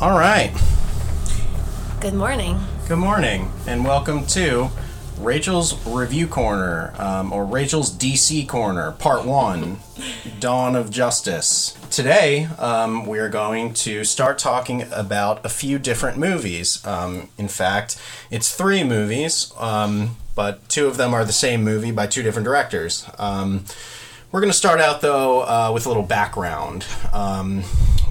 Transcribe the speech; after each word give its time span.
All 0.00 0.18
right. 0.18 0.50
Good 2.00 2.14
morning. 2.14 2.58
Good 2.88 2.96
morning, 2.96 3.52
and 3.66 3.84
welcome 3.84 4.24
to 4.28 4.70
Rachel's 5.18 5.74
Review 5.86 6.26
Corner, 6.26 6.94
um, 6.96 7.34
or 7.34 7.44
Rachel's 7.44 7.92
DC 7.92 8.48
Corner, 8.48 8.92
Part 8.92 9.26
1 9.26 9.78
Dawn 10.38 10.74
of 10.74 10.90
Justice. 10.90 11.76
Today, 11.90 12.46
um, 12.58 13.04
we 13.04 13.18
are 13.18 13.28
going 13.28 13.74
to 13.74 14.02
start 14.04 14.38
talking 14.38 14.90
about 14.90 15.44
a 15.44 15.50
few 15.50 15.78
different 15.78 16.16
movies. 16.16 16.82
Um, 16.86 17.28
in 17.36 17.48
fact, 17.48 18.00
it's 18.30 18.56
three 18.56 18.82
movies, 18.82 19.52
um, 19.58 20.16
but 20.34 20.66
two 20.70 20.86
of 20.86 20.96
them 20.96 21.12
are 21.12 21.26
the 21.26 21.32
same 21.32 21.62
movie 21.62 21.92
by 21.92 22.06
two 22.06 22.22
different 22.22 22.46
directors. 22.46 23.06
Um, 24.30 24.32
we're 24.32 24.40
going 24.40 24.52
to 24.52 24.56
start 24.56 24.80
out, 24.80 25.00
though, 25.00 25.40
uh, 25.40 25.70
with 25.74 25.86
a 25.86 25.88
little 25.88 26.04
background. 26.04 26.86
Um, 27.12 27.64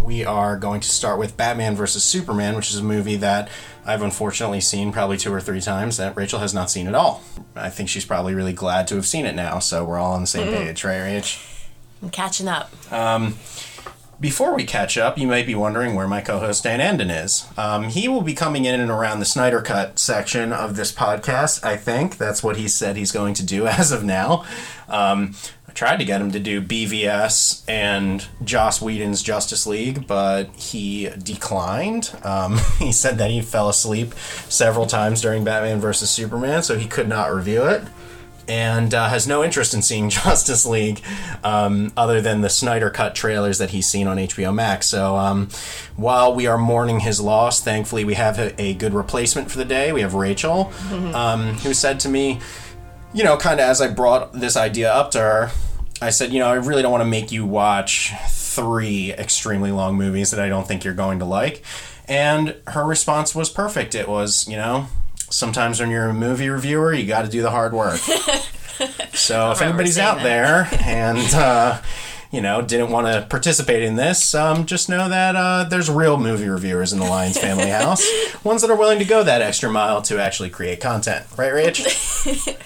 we 0.03 0.25
are 0.25 0.57
going 0.57 0.81
to 0.81 0.89
start 0.89 1.17
with 1.17 1.37
Batman 1.37 1.75
vs. 1.75 2.03
Superman, 2.03 2.55
which 2.55 2.71
is 2.71 2.77
a 2.77 2.83
movie 2.83 3.15
that 3.17 3.49
I've 3.85 4.01
unfortunately 4.01 4.61
seen 4.61 4.91
probably 4.91 5.17
two 5.17 5.33
or 5.33 5.39
three 5.41 5.61
times 5.61 5.97
that 5.97 6.15
Rachel 6.17 6.39
has 6.39 6.53
not 6.53 6.69
seen 6.69 6.87
at 6.87 6.95
all. 6.95 7.23
I 7.55 7.69
think 7.69 7.89
she's 7.89 8.05
probably 8.05 8.33
really 8.35 8.53
glad 8.53 8.87
to 8.89 8.95
have 8.95 9.05
seen 9.05 9.25
it 9.25 9.35
now, 9.35 9.59
so 9.59 9.85
we're 9.85 9.97
all 9.97 10.13
on 10.13 10.21
the 10.21 10.27
same 10.27 10.53
page, 10.53 10.83
right, 10.83 10.97
Rach? 10.97 11.67
I'm 12.01 12.09
catching 12.09 12.47
up. 12.47 12.71
Before 14.19 14.53
we 14.53 14.65
catch 14.65 14.97
up, 14.97 15.17
you 15.17 15.27
might 15.27 15.45
be 15.45 15.55
wondering 15.55 15.95
where 15.95 16.07
my 16.07 16.19
co 16.19 16.39
host 16.39 16.63
Dan 16.63 16.81
Andon 16.81 17.09
is. 17.09 17.47
Um, 17.57 17.85
he 17.85 18.09
will 18.09 18.21
be 18.21 18.33
coming 18.33 18.65
in 18.65 18.81
and 18.81 18.91
around 18.91 19.19
the 19.19 19.25
Snyder 19.25 19.61
Cut 19.61 19.97
section 19.97 20.51
of 20.51 20.75
this 20.75 20.91
podcast, 20.91 21.63
I 21.63 21.77
think. 21.77 22.17
That's 22.17 22.43
what 22.43 22.57
he 22.57 22.67
said 22.67 22.97
he's 22.97 23.13
going 23.13 23.33
to 23.35 23.45
do 23.45 23.65
as 23.67 23.93
of 23.93 24.03
now. 24.03 24.45
Um, 24.89 25.35
tried 25.79 25.95
to 25.95 26.03
get 26.03 26.19
him 26.19 26.29
to 26.29 26.41
do 26.41 26.61
BVS 26.61 27.63
and 27.65 28.27
Joss 28.43 28.81
Whedon's 28.81 29.23
Justice 29.23 29.65
League, 29.65 30.05
but 30.07 30.53
he 30.53 31.09
declined. 31.23 32.11
Um, 32.21 32.57
he 32.79 32.91
said 32.91 33.17
that 33.19 33.31
he 33.31 33.41
fell 33.41 33.69
asleep 33.69 34.13
several 34.49 34.87
times 34.87 35.21
during 35.21 35.45
Batman 35.45 35.79
vs. 35.79 36.09
Superman, 36.09 36.63
so 36.63 36.77
he 36.77 36.85
could 36.85 37.07
not 37.07 37.33
review 37.33 37.63
it 37.63 37.81
and 38.49 38.93
uh, 38.93 39.07
has 39.07 39.25
no 39.25 39.41
interest 39.41 39.73
in 39.73 39.81
seeing 39.81 40.09
Justice 40.09 40.65
League 40.65 41.01
um, 41.45 41.93
other 41.95 42.19
than 42.19 42.41
the 42.41 42.49
Snyder 42.49 42.89
Cut 42.89 43.15
trailers 43.15 43.57
that 43.59 43.69
he's 43.69 43.87
seen 43.87 44.05
on 44.05 44.17
HBO 44.17 44.53
Max. 44.53 44.85
So 44.87 45.15
um, 45.15 45.47
while 45.95 46.35
we 46.35 46.45
are 46.45 46.57
mourning 46.57 46.99
his 46.99 47.21
loss, 47.21 47.61
thankfully 47.61 48.03
we 48.03 48.15
have 48.15 48.37
a, 48.37 48.61
a 48.61 48.73
good 48.73 48.93
replacement 48.93 49.49
for 49.49 49.57
the 49.57 49.63
day. 49.63 49.93
We 49.93 50.01
have 50.01 50.13
Rachel, 50.13 50.73
um, 50.91 51.53
who 51.59 51.73
said 51.73 52.01
to 52.01 52.09
me, 52.09 52.41
you 53.13 53.23
know, 53.23 53.37
kind 53.37 53.61
of 53.61 53.65
as 53.65 53.79
I 53.79 53.87
brought 53.87 54.33
this 54.33 54.57
idea 54.57 54.91
up 54.91 55.11
to 55.11 55.19
her, 55.19 55.51
I 56.01 56.11
said, 56.11 56.31
you 56.31 56.39
know, 56.39 56.47
I 56.47 56.55
really 56.55 56.81
don't 56.81 56.91
want 56.91 57.01
to 57.01 57.09
make 57.09 57.31
you 57.31 57.45
watch 57.45 58.13
three 58.29 59.11
extremely 59.13 59.71
long 59.71 59.95
movies 59.95 60.31
that 60.31 60.39
I 60.39 60.47
don't 60.49 60.67
think 60.67 60.83
you're 60.83 60.93
going 60.93 61.19
to 61.19 61.25
like. 61.25 61.63
And 62.07 62.55
her 62.67 62.85
response 62.85 63.35
was 63.35 63.49
perfect. 63.49 63.95
It 63.95 64.07
was, 64.07 64.47
you 64.47 64.55
know, 64.55 64.87
sometimes 65.29 65.79
when 65.79 65.89
you're 65.91 66.07
a 66.07 66.13
movie 66.13 66.49
reviewer, 66.49 66.93
you 66.93 67.05
got 67.05 67.23
to 67.25 67.29
do 67.29 67.41
the 67.41 67.51
hard 67.51 67.73
work. 67.73 67.97
so 69.13 69.51
if 69.51 69.61
anybody's 69.61 69.97
out 69.97 70.17
that. 70.17 70.69
there 70.71 70.81
and, 70.81 71.33
uh, 71.33 71.81
you 72.31 72.41
know, 72.41 72.61
didn't 72.61 72.91
want 72.91 73.07
to 73.07 73.25
participate 73.29 73.81
in 73.83 73.95
this, 73.95 74.35
um, 74.35 74.65
just 74.65 74.87
know 74.89 75.09
that 75.09 75.35
uh, 75.35 75.63
there's 75.63 75.89
real 75.89 76.17
movie 76.17 76.47
reviewers 76.47 76.93
in 76.93 76.99
the 76.99 77.05
Lions 77.05 77.37
family 77.37 77.69
house. 77.69 78.07
Ones 78.43 78.61
that 78.61 78.69
are 78.69 78.75
willing 78.75 78.99
to 78.99 79.05
go 79.05 79.23
that 79.23 79.41
extra 79.41 79.69
mile 79.69 80.01
to 80.03 80.21
actually 80.21 80.49
create 80.49 80.79
content. 80.79 81.25
Right, 81.37 81.51
Rach? 81.51 82.65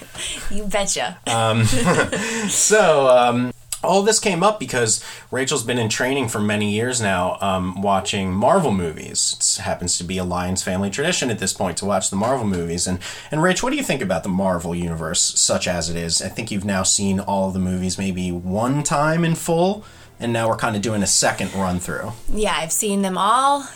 You 0.50 0.64
betcha. 0.64 1.18
So, 2.48 3.08
um, 3.08 3.52
all 3.84 4.02
this 4.02 4.18
came 4.18 4.42
up 4.42 4.58
because 4.58 5.04
Rachel's 5.30 5.62
been 5.62 5.78
in 5.78 5.88
training 5.88 6.28
for 6.28 6.40
many 6.40 6.72
years 6.72 7.00
now, 7.00 7.38
um, 7.40 7.80
watching 7.82 8.32
Marvel 8.32 8.72
movies. 8.72 9.36
It 9.58 9.62
happens 9.62 9.96
to 9.98 10.04
be 10.04 10.18
a 10.18 10.24
Lions 10.24 10.62
family 10.62 10.90
tradition 10.90 11.30
at 11.30 11.38
this 11.38 11.52
point 11.52 11.76
to 11.78 11.84
watch 11.84 12.10
the 12.10 12.16
Marvel 12.16 12.46
movies. 12.46 12.86
And 12.86 12.98
and 13.30 13.40
Rach, 13.40 13.62
what 13.62 13.70
do 13.70 13.76
you 13.76 13.82
think 13.84 14.02
about 14.02 14.22
the 14.22 14.28
Marvel 14.28 14.74
universe, 14.74 15.20
such 15.20 15.68
as 15.68 15.88
it 15.90 15.96
is? 15.96 16.20
I 16.22 16.28
think 16.28 16.50
you've 16.50 16.64
now 16.64 16.82
seen 16.82 17.20
all 17.20 17.50
the 17.50 17.58
movies 17.58 17.98
maybe 17.98 18.32
one 18.32 18.82
time 18.82 19.24
in 19.24 19.34
full, 19.34 19.84
and 20.18 20.32
now 20.32 20.48
we're 20.48 20.56
kind 20.56 20.76
of 20.76 20.82
doing 20.82 21.02
a 21.02 21.06
second 21.06 21.54
run 21.54 21.78
through. 21.80 22.12
yeah, 22.28 22.54
I've 22.56 22.72
seen 22.72 23.02
them 23.02 23.18
all. 23.18 23.66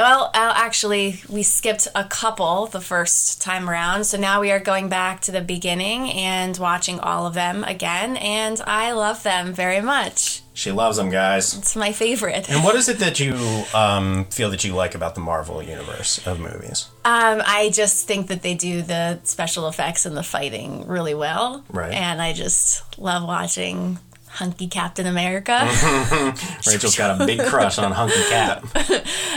Well, 0.00 0.30
uh, 0.32 0.52
actually, 0.54 1.20
we 1.28 1.42
skipped 1.42 1.88
a 1.92 2.04
couple 2.04 2.66
the 2.66 2.80
first 2.80 3.42
time 3.42 3.68
around, 3.68 4.04
so 4.04 4.16
now 4.16 4.40
we 4.40 4.52
are 4.52 4.60
going 4.60 4.88
back 4.88 5.20
to 5.22 5.32
the 5.32 5.40
beginning 5.40 6.10
and 6.12 6.56
watching 6.56 7.00
all 7.00 7.26
of 7.26 7.34
them 7.34 7.64
again, 7.64 8.16
and 8.18 8.60
I 8.64 8.92
love 8.92 9.24
them 9.24 9.52
very 9.52 9.80
much. 9.80 10.42
She 10.54 10.70
loves 10.70 10.96
them, 10.96 11.10
guys. 11.10 11.56
It's 11.56 11.74
my 11.74 11.92
favorite. 11.92 12.48
And 12.48 12.62
what 12.62 12.76
is 12.76 12.88
it 12.88 12.98
that 12.98 13.18
you 13.20 13.34
um, 13.74 14.24
feel 14.26 14.50
that 14.50 14.62
you 14.62 14.72
like 14.72 14.94
about 14.94 15.16
the 15.16 15.20
Marvel 15.20 15.62
universe 15.62 16.24
of 16.26 16.38
movies? 16.38 16.88
Um, 17.04 17.42
I 17.44 17.70
just 17.72 18.06
think 18.06 18.28
that 18.28 18.42
they 18.42 18.54
do 18.54 18.82
the 18.82 19.20
special 19.24 19.68
effects 19.68 20.06
and 20.06 20.16
the 20.16 20.22
fighting 20.22 20.86
really 20.86 21.14
well. 21.14 21.64
Right. 21.70 21.92
And 21.92 22.22
I 22.22 22.32
just 22.32 22.98
love 22.98 23.22
watching 23.24 23.98
hunky 24.38 24.66
Captain 24.68 25.06
America. 25.06 25.58
Rachel's 26.66 26.96
got 26.96 27.20
a 27.20 27.26
big 27.26 27.40
crush 27.46 27.78
on 27.78 27.92
Hunky 27.92 28.22
Cap. 28.28 28.64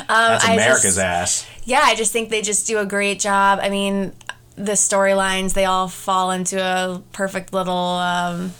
That's 0.07 0.43
America's 0.45 0.83
just- 0.83 0.99
ass. 0.99 1.45
yeah, 1.65 1.81
I 1.83 1.95
just 1.95 2.11
think 2.11 2.29
they 2.29 2.41
just 2.41 2.67
do 2.67 2.77
a 2.79 2.85
great 2.85 3.19
job. 3.19 3.59
I 3.61 3.69
mean, 3.69 4.13
the 4.55 4.73
storylines, 4.73 5.53
they 5.53 5.65
all 5.65 5.87
fall 5.87 6.31
into 6.31 6.61
a 6.61 7.01
perfect 7.13 7.53
little 7.53 7.73
um, 7.75 8.53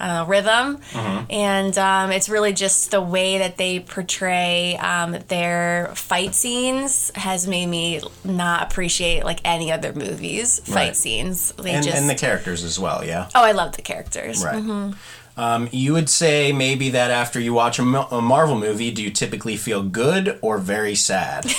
know, 0.00 0.24
rhythm. 0.26 0.80
And 1.30 1.76
um, 1.78 2.12
it's 2.12 2.28
really 2.28 2.52
just 2.52 2.90
the 2.90 3.00
way 3.00 3.38
that 3.38 3.56
they 3.56 3.80
portray 3.80 4.76
um, 4.76 5.16
their 5.28 5.90
fight 5.94 6.34
scenes 6.34 7.10
has 7.14 7.46
made 7.46 7.66
me 7.66 8.00
not 8.24 8.70
appreciate 8.70 9.24
like 9.24 9.40
any 9.44 9.70
other 9.72 9.92
movies 9.92 10.60
fight 10.60 10.74
Right. 10.74 10.96
scenes. 10.96 11.52
They 11.52 11.72
And, 11.72 11.84
just 11.84 11.96
and 11.96 12.08
the 12.08 12.14
characters 12.14 12.62
as 12.64 12.78
well, 12.78 13.04
yeah. 13.04 13.28
oh, 13.34 13.42
I 13.42 13.52
love 13.52 13.76
the 13.76 13.82
characters. 13.82 14.44
Right. 14.44 14.94
Um, 15.36 15.68
you 15.72 15.92
would 15.92 16.08
say 16.08 16.52
maybe 16.52 16.90
that 16.90 17.10
after 17.10 17.40
you 17.40 17.52
watch 17.54 17.78
a, 17.78 17.82
a 17.82 18.22
Marvel 18.22 18.58
movie, 18.58 18.90
do 18.92 19.02
you 19.02 19.10
typically 19.10 19.56
feel 19.56 19.82
good 19.82 20.38
or 20.42 20.58
very 20.58 20.94
sad? 20.94 21.44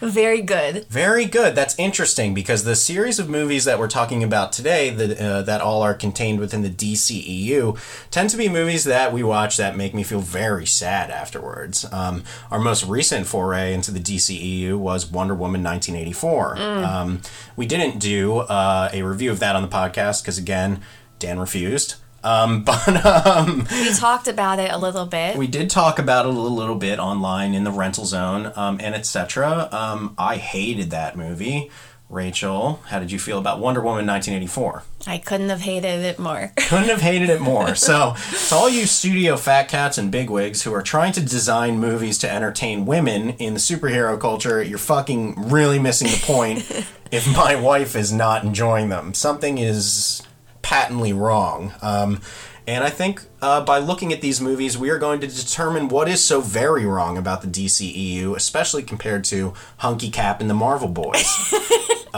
Very 0.00 0.42
good. 0.42 0.86
very 0.86 1.24
good. 1.24 1.56
That's 1.56 1.76
interesting 1.76 2.32
because 2.32 2.62
the 2.62 2.76
series 2.76 3.18
of 3.18 3.28
movies 3.28 3.64
that 3.64 3.80
we're 3.80 3.88
talking 3.88 4.22
about 4.22 4.52
today, 4.52 4.90
that 4.90 5.18
uh, 5.20 5.42
that 5.42 5.60
all 5.60 5.82
are 5.82 5.92
contained 5.94 6.38
within 6.38 6.62
the 6.62 6.70
DCEU, 6.70 7.76
tend 8.10 8.30
to 8.30 8.36
be 8.36 8.48
movies 8.48 8.84
that 8.84 9.12
we 9.12 9.24
watch 9.24 9.56
that 9.56 9.76
make 9.76 9.94
me 9.94 10.04
feel 10.04 10.20
very 10.20 10.66
sad 10.66 11.10
afterwards. 11.10 11.84
Um, 11.92 12.22
our 12.50 12.60
most 12.60 12.84
recent 12.86 13.26
foray 13.26 13.74
into 13.74 13.90
the 13.90 13.98
DCEU 13.98 14.78
was 14.78 15.04
Wonder 15.10 15.34
Woman 15.34 15.64
1984. 15.64 16.58
Um, 16.58 17.20
we 17.56 17.66
didn't 17.66 17.98
do 17.98 18.38
uh, 18.38 18.88
a 18.92 19.02
review 19.02 19.32
of 19.32 19.40
that 19.40 19.56
on 19.56 19.62
the 19.62 19.68
podcast 19.68 20.22
because 20.22 20.38
again, 20.38 20.80
Dan 21.18 21.40
refused. 21.40 21.96
Um, 22.24 22.64
but 22.64 23.04
um, 23.06 23.66
We 23.70 23.94
talked 23.94 24.28
about 24.28 24.58
it 24.58 24.70
a 24.70 24.78
little 24.78 25.06
bit. 25.06 25.36
we 25.36 25.46
did 25.46 25.70
talk 25.70 25.98
about 25.98 26.26
it 26.26 26.34
a 26.34 26.38
little, 26.38 26.74
bit 26.74 26.98
online 26.98 27.54
in 27.54 27.64
the 27.64 27.70
rental 27.70 28.04
zone 28.04 28.52
um, 28.54 28.78
and 28.80 28.94
etc. 28.94 29.68
Um, 29.72 30.14
I 30.18 30.36
hated 30.36 30.90
that 30.90 31.16
movie. 31.16 31.70
Rachel, 32.10 32.80
how 32.86 33.00
did 33.00 33.12
you 33.12 33.18
feel 33.18 33.38
about 33.38 33.60
Wonder 33.60 33.80
Woman 33.80 34.06
1984? 34.06 34.82
I 35.06 35.18
couldn't 35.18 35.50
have 35.50 35.60
hated 35.60 36.04
it 36.04 36.18
more. 36.18 36.52
Couldn't 36.56 36.88
have 36.88 37.02
hated 37.02 37.28
it 37.28 37.40
more. 37.40 37.74
So, 37.74 38.14
to 38.48 38.54
all 38.54 38.70
you 38.70 38.86
studio 38.86 39.36
fat 39.36 39.68
cats 39.68 39.98
and 39.98 40.10
bigwigs 40.10 40.62
who 40.62 40.72
are 40.72 40.82
trying 40.82 41.12
to 41.12 41.20
design 41.20 41.78
movies 41.78 42.16
to 42.18 42.32
entertain 42.32 42.86
women 42.86 43.30
in 43.30 43.52
the 43.52 43.60
superhero 43.60 44.18
culture, 44.18 44.62
you're 44.62 44.78
fucking 44.78 45.50
really 45.50 45.78
missing 45.78 46.08
the 46.08 46.20
point 46.24 46.60
if 47.12 47.26
my 47.36 47.56
wife 47.56 47.94
is 47.94 48.10
not 48.10 48.42
enjoying 48.42 48.88
them. 48.88 49.12
Something 49.12 49.58
is 49.58 50.22
patently 50.68 51.14
wrong. 51.14 51.72
Um, 51.80 52.20
and 52.66 52.84
I 52.84 52.90
think 52.90 53.22
uh, 53.40 53.64
by 53.64 53.78
looking 53.78 54.12
at 54.12 54.20
these 54.20 54.38
movies, 54.38 54.76
we 54.76 54.90
are 54.90 54.98
going 54.98 55.18
to 55.20 55.26
determine 55.26 55.88
what 55.88 56.08
is 56.08 56.22
so 56.22 56.42
very 56.42 56.84
wrong 56.84 57.16
about 57.16 57.40
the 57.40 57.48
DCEU, 57.48 58.36
especially 58.36 58.82
compared 58.82 59.24
to 59.24 59.54
Hunky 59.78 60.10
Cap 60.10 60.42
and 60.42 60.50
the 60.50 60.54
Marvel 60.54 60.88
Boys. 60.88 61.54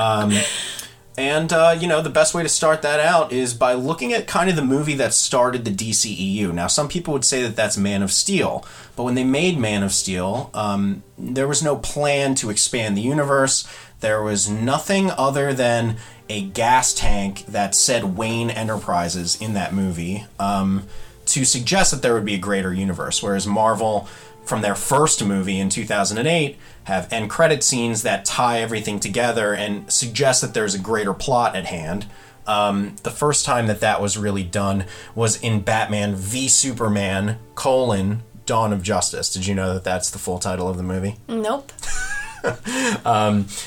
And, 1.17 1.53
uh, 1.53 1.77
you 1.79 1.87
know, 1.87 2.01
the 2.01 2.09
best 2.09 2.35
way 2.35 2.43
to 2.43 2.49
start 2.49 2.81
that 2.81 2.99
out 2.99 3.31
is 3.31 3.53
by 3.53 3.75
looking 3.75 4.15
at 4.15 4.27
kind 4.27 4.49
of 4.49 4.57
the 4.57 4.65
movie 4.65 4.95
that 4.95 5.13
started 5.13 5.67
the 5.67 5.71
DCEU. 5.71 6.51
Now, 6.53 6.67
some 6.67 6.89
people 6.89 7.13
would 7.13 7.27
say 7.27 7.43
that 7.43 7.55
that's 7.55 7.77
Man 7.77 8.03
of 8.03 8.11
Steel, 8.11 8.65
but 8.97 9.03
when 9.03 9.17
they 9.17 9.25
made 9.25 9.59
Man 9.59 9.83
of 9.83 9.93
Steel, 9.93 10.51
um, 10.55 11.03
there 11.19 11.47
was 11.47 11.63
no 11.63 11.77
plan 11.77 12.35
to 12.37 12.49
expand 12.49 12.97
the 12.97 13.03
universe. 13.03 13.69
There 14.01 14.23
was 14.23 14.49
nothing 14.49 15.11
other 15.11 15.53
than 15.53 15.99
a 16.31 16.43
gas 16.43 16.95
tank 16.95 17.45
that 17.47 17.75
said 17.75 18.17
Wayne 18.17 18.51
Enterprises 18.51 19.37
in 19.41 19.55
that 19.55 19.75
movie 19.75 20.25
um, 20.39 20.85
to 21.27 21.45
suggest 21.45 21.91
that 21.91 22.03
there 22.03 22.15
would 22.15 22.25
be 22.25 22.35
a 22.35 22.39
greater 22.39 22.73
universe. 22.73 23.21
Whereas 23.21 23.49
Marvel, 23.49 24.09
from 24.45 24.63
their 24.63 24.77
first 24.77 25.25
movie 25.25 25.59
in 25.59 25.69
2008 25.69 26.57
have 26.85 27.13
end 27.13 27.31
credit 27.31 27.65
scenes 27.65 28.03
that 28.05 28.25
tie 28.25 28.61
everything 28.61 29.01
together 29.01 29.55
and 29.55 29.93
suggest 29.93 30.41
that 30.41 30.55
there's 30.55 30.75
a 30.75 30.79
greater 30.79 31.13
plot 31.13 31.57
at 31.57 31.67
hand. 31.67 32.07
Um, 32.47 32.95
the 33.03 33.11
first 33.11 33.45
time 33.45 33.67
that 33.67 33.81
that 33.81 34.01
was 34.01 34.17
really 34.17 34.45
done 34.45 34.85
was 35.17 35.41
in 35.43 35.61
Batman 35.61 36.15
v 36.15 36.49
Superman: 36.49 37.39
colon 37.55 38.23
Dawn 38.47 38.73
of 38.73 38.83
Justice. 38.83 39.33
Did 39.33 39.47
you 39.47 39.55
know 39.55 39.75
that 39.75 39.85
that's 39.85 40.11
the 40.11 40.19
full 40.19 40.39
title 40.39 40.69
of 40.69 40.77
the 40.77 40.83
movie? 40.83 41.17
Nope. 41.29 41.73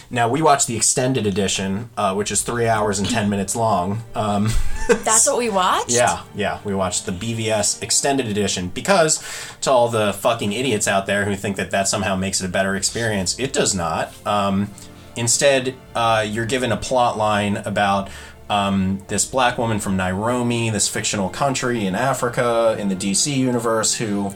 Now 0.09 0.29
we 0.29 0.41
watched 0.41 0.67
the 0.67 0.75
extended 0.75 1.25
edition, 1.25 1.89
uh, 1.97 2.13
which 2.13 2.31
is 2.31 2.41
three 2.41 2.67
hours 2.67 2.99
and 2.99 3.09
ten 3.09 3.29
minutes 3.29 3.55
long. 3.55 4.03
Um, 4.15 4.49
That's 4.87 5.25
what 5.27 5.37
we 5.37 5.49
watched? 5.49 5.91
yeah, 5.91 6.23
yeah, 6.35 6.59
we 6.63 6.73
watched 6.73 7.05
the 7.05 7.11
BVS 7.11 7.81
extended 7.81 8.27
edition 8.27 8.69
because 8.69 9.23
to 9.61 9.71
all 9.71 9.89
the 9.89 10.13
fucking 10.13 10.53
idiots 10.53 10.87
out 10.87 11.05
there 11.05 11.25
who 11.25 11.35
think 11.35 11.55
that 11.57 11.71
that 11.71 11.87
somehow 11.87 12.15
makes 12.15 12.41
it 12.41 12.45
a 12.45 12.49
better 12.49 12.75
experience, 12.75 13.37
it 13.39 13.53
does 13.53 13.73
not. 13.75 14.13
Um, 14.25 14.69
instead, 15.15 15.75
uh, 15.95 16.25
you're 16.27 16.45
given 16.45 16.71
a 16.71 16.77
plot 16.77 17.17
line 17.17 17.57
about. 17.57 18.09
Um, 18.49 19.01
this 19.07 19.25
black 19.25 19.57
woman 19.57 19.79
from 19.79 19.97
Nairomi, 19.97 20.71
this 20.71 20.87
fictional 20.87 21.29
country 21.29 21.87
in 21.87 21.95
Africa, 21.95 22.75
in 22.77 22.89
the 22.89 22.95
DC 22.95 23.35
universe, 23.35 23.95
who 23.95 24.33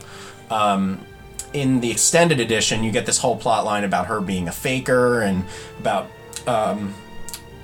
in 1.60 1.80
the 1.80 1.90
extended 1.90 2.40
edition, 2.40 2.84
you 2.84 2.90
get 2.92 3.06
this 3.06 3.18
whole 3.18 3.36
plot 3.36 3.64
line 3.64 3.84
about 3.84 4.06
her 4.06 4.20
being 4.20 4.48
a 4.48 4.52
faker 4.52 5.20
and 5.22 5.44
about 5.78 6.06
um, 6.46 6.94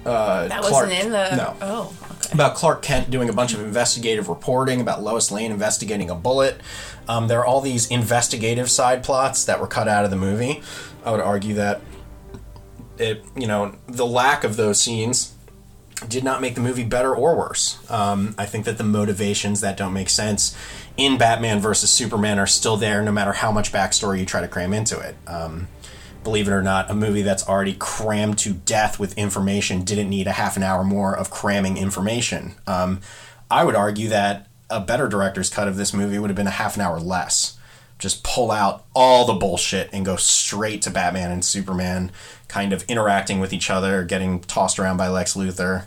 uh, 0.04 0.48
That 0.48 0.60
Clark- 0.62 0.72
wasn't 0.72 0.92
in 1.04 1.10
the. 1.12 1.36
no 1.36 1.56
Oh, 1.60 1.94
okay. 2.12 2.30
about 2.32 2.54
Clark 2.54 2.82
Kent 2.82 3.10
doing 3.10 3.28
a 3.28 3.32
bunch 3.32 3.54
of 3.54 3.60
investigative 3.60 4.28
reporting 4.28 4.80
about 4.80 5.02
Lois 5.02 5.30
Lane 5.30 5.50
investigating 5.50 6.10
a 6.10 6.14
bullet. 6.14 6.60
Um, 7.08 7.28
there 7.28 7.40
are 7.40 7.46
all 7.46 7.60
these 7.60 7.86
investigative 7.90 8.70
side 8.70 9.02
plots 9.04 9.44
that 9.44 9.60
were 9.60 9.66
cut 9.66 9.88
out 9.88 10.04
of 10.04 10.10
the 10.10 10.16
movie. 10.16 10.62
I 11.04 11.10
would 11.10 11.20
argue 11.20 11.54
that 11.54 11.80
it, 12.98 13.24
you 13.36 13.46
know, 13.46 13.76
the 13.86 14.06
lack 14.06 14.44
of 14.44 14.56
those 14.56 14.80
scenes 14.80 15.32
did 16.08 16.24
not 16.24 16.40
make 16.40 16.54
the 16.54 16.60
movie 16.60 16.84
better 16.84 17.14
or 17.14 17.36
worse. 17.36 17.78
Um, 17.90 18.34
I 18.38 18.46
think 18.46 18.64
that 18.66 18.78
the 18.78 18.84
motivations 18.84 19.60
that 19.62 19.76
don't 19.76 19.92
make 19.92 20.08
sense 20.10 20.56
in 20.96 21.18
Batman 21.18 21.60
versus 21.60 21.90
Superman 21.90 22.38
are 22.38 22.46
still 22.46 22.76
there, 22.76 23.02
no 23.02 23.12
matter 23.12 23.32
how 23.32 23.50
much 23.50 23.72
backstory 23.72 24.20
you 24.20 24.26
try 24.26 24.40
to 24.40 24.48
cram 24.48 24.72
into 24.72 24.98
it. 25.00 25.16
Um, 25.26 25.68
believe 26.22 26.48
it 26.48 26.52
or 26.52 26.62
not, 26.62 26.90
a 26.90 26.94
movie 26.94 27.22
that's 27.22 27.48
already 27.48 27.74
crammed 27.74 28.38
to 28.38 28.52
death 28.52 28.98
with 28.98 29.16
information 29.18 29.84
didn't 29.84 30.08
need 30.08 30.26
a 30.26 30.32
half 30.32 30.56
an 30.56 30.62
hour 30.62 30.84
more 30.84 31.16
of 31.16 31.30
cramming 31.30 31.76
information. 31.76 32.54
Um, 32.66 33.00
I 33.50 33.64
would 33.64 33.74
argue 33.74 34.08
that 34.08 34.48
a 34.70 34.80
better 34.80 35.08
director's 35.08 35.50
cut 35.50 35.68
of 35.68 35.76
this 35.76 35.92
movie 35.92 36.18
would 36.18 36.30
have 36.30 36.36
been 36.36 36.46
a 36.46 36.50
half 36.50 36.76
an 36.76 36.82
hour 36.82 36.98
less. 36.98 37.58
Just 37.98 38.24
pull 38.24 38.50
out 38.50 38.84
all 38.94 39.24
the 39.24 39.34
bullshit 39.34 39.88
and 39.92 40.04
go 40.04 40.16
straight 40.16 40.82
to 40.82 40.90
Batman 40.90 41.30
and 41.30 41.44
Superman 41.44 42.10
kind 42.48 42.72
of 42.72 42.82
interacting 42.84 43.40
with 43.40 43.52
each 43.52 43.70
other, 43.70 44.04
getting 44.04 44.40
tossed 44.40 44.78
around 44.78 44.96
by 44.96 45.08
Lex 45.08 45.34
Luthor. 45.34 45.84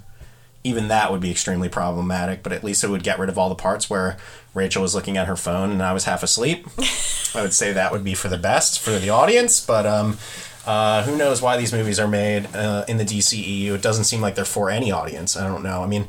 Even 0.67 0.89
that 0.89 1.11
would 1.11 1.21
be 1.21 1.31
extremely 1.31 1.69
problematic, 1.69 2.43
but 2.43 2.51
at 2.51 2.63
least 2.63 2.83
it 2.83 2.89
would 2.89 3.03
get 3.03 3.19
rid 3.19 3.29
of 3.29 3.37
all 3.37 3.47
the 3.47 3.55
parts 3.55 3.89
where 3.89 4.17
Rachel 4.53 4.81
was 4.81 4.93
looking 4.93 5.15
at 5.15 5.27
her 5.27 5.37
phone 5.37 5.71
and 5.71 5.81
I 5.81 5.93
was 5.93 6.03
half 6.03 6.23
asleep. 6.23 6.67
I 7.35 7.41
would 7.41 7.53
say 7.53 7.71
that 7.71 7.91
would 7.91 8.03
be 8.03 8.13
for 8.13 8.27
the 8.27 8.37
best 8.37 8.79
for 8.79 8.91
the 8.99 9.09
audience, 9.09 9.65
but 9.65 9.85
um, 9.85 10.17
uh, 10.65 11.03
who 11.03 11.17
knows 11.17 11.41
why 11.41 11.55
these 11.55 11.71
movies 11.71 11.99
are 11.99 12.07
made 12.07 12.47
uh, 12.53 12.83
in 12.89 12.97
the 12.97 13.05
DCEU? 13.05 13.75
It 13.75 13.81
doesn't 13.81 14.03
seem 14.03 14.19
like 14.19 14.35
they're 14.35 14.43
for 14.43 14.69
any 14.69 14.91
audience. 14.91 15.37
I 15.37 15.47
don't 15.47 15.63
know. 15.63 15.83
I 15.83 15.87
mean, 15.87 16.07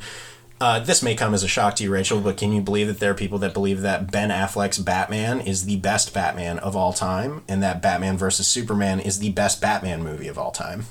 uh, 0.59 0.79
this 0.79 1.01
may 1.01 1.15
come 1.15 1.33
as 1.33 1.43
a 1.43 1.47
shock 1.47 1.77
to 1.77 1.83
you, 1.83 1.91
Rachel, 1.91 2.19
but 2.19 2.35
can 2.35 2.51
you 2.51 2.61
believe 2.61 2.87
that 2.87 2.99
there 2.99 3.11
are 3.11 3.15
people 3.15 3.39
that 3.39 3.53
believe 3.53 3.79
that 3.81 4.11
Ben 4.11 4.29
Affleck's 4.29 4.77
Batman 4.77 5.39
is 5.39 5.65
the 5.65 5.77
best 5.77 6.13
Batman 6.13 6.59
of 6.59 6.75
all 6.75 6.91
time, 6.91 7.43
and 7.47 7.63
that 7.63 7.81
Batman 7.81 8.17
versus 8.17 8.47
Superman 8.47 8.99
is 8.99 9.19
the 9.19 9.31
best 9.31 9.61
Batman 9.61 10.03
movie 10.03 10.27
of 10.27 10.37
all 10.37 10.51
time? 10.51 10.87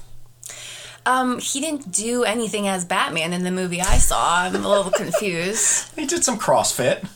Um, 1.08 1.38
he 1.38 1.60
didn't 1.60 1.90
do 1.90 2.24
anything 2.24 2.68
as 2.68 2.84
Batman 2.84 3.32
in 3.32 3.42
the 3.42 3.50
movie 3.50 3.80
I 3.80 3.96
saw. 3.96 4.42
I'm 4.42 4.54
a 4.54 4.68
little 4.68 4.90
confused. 4.92 5.90
He 5.96 6.06
did 6.06 6.22
some 6.22 6.38
CrossFit. 6.38 7.08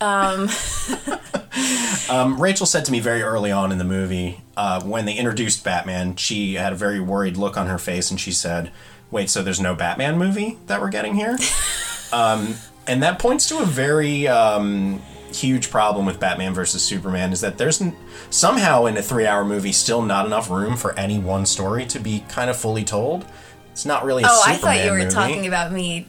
Um, 0.00 0.48
Um, 2.10 2.40
Rachel 2.40 2.66
said 2.66 2.84
to 2.86 2.92
me 2.92 2.98
very 2.98 3.22
early 3.22 3.52
on 3.52 3.70
in 3.70 3.78
the 3.78 3.84
movie, 3.84 4.40
uh, 4.56 4.82
when 4.82 5.04
they 5.04 5.14
introduced 5.14 5.62
Batman, 5.62 6.16
she 6.16 6.54
had 6.54 6.72
a 6.72 6.76
very 6.76 7.00
worried 7.00 7.36
look 7.36 7.56
on 7.56 7.68
her 7.68 7.78
face, 7.78 8.10
and 8.10 8.20
she 8.20 8.32
said, 8.32 8.72
"Wait, 9.10 9.30
so 9.30 9.42
there's 9.42 9.60
no 9.60 9.74
Batman 9.74 10.18
movie 10.18 10.58
that 10.66 10.80
we're 10.80 10.90
getting 10.90 11.14
here?" 11.14 11.38
um, 12.12 12.56
and 12.86 13.02
that 13.02 13.18
points 13.20 13.48
to 13.48 13.58
a 13.58 13.64
very 13.64 14.26
um, 14.26 15.00
huge 15.34 15.70
problem 15.70 16.06
with 16.06 16.18
Batman 16.20 16.54
versus 16.54 16.82
Superman 16.82 17.32
is 17.32 17.40
that 17.40 17.58
there's 17.58 17.80
n- 17.80 17.96
somehow 18.30 18.86
in 18.86 18.96
a 18.96 19.02
three-hour 19.02 19.44
movie 19.44 19.72
still 19.72 20.02
not 20.02 20.26
enough 20.26 20.50
room 20.50 20.76
for 20.76 20.96
any 20.98 21.18
one 21.18 21.46
story 21.46 21.86
to 21.86 21.98
be 21.98 22.24
kind 22.28 22.50
of 22.50 22.56
fully 22.56 22.84
told. 22.84 23.24
It's 23.72 23.86
not 23.86 24.04
really 24.04 24.24
a 24.24 24.26
oh, 24.28 24.42
I 24.44 24.56
thought 24.56 24.84
you 24.84 24.90
were 24.90 24.98
movie. 24.98 25.10
talking 25.10 25.46
about 25.46 25.72
me 25.72 26.02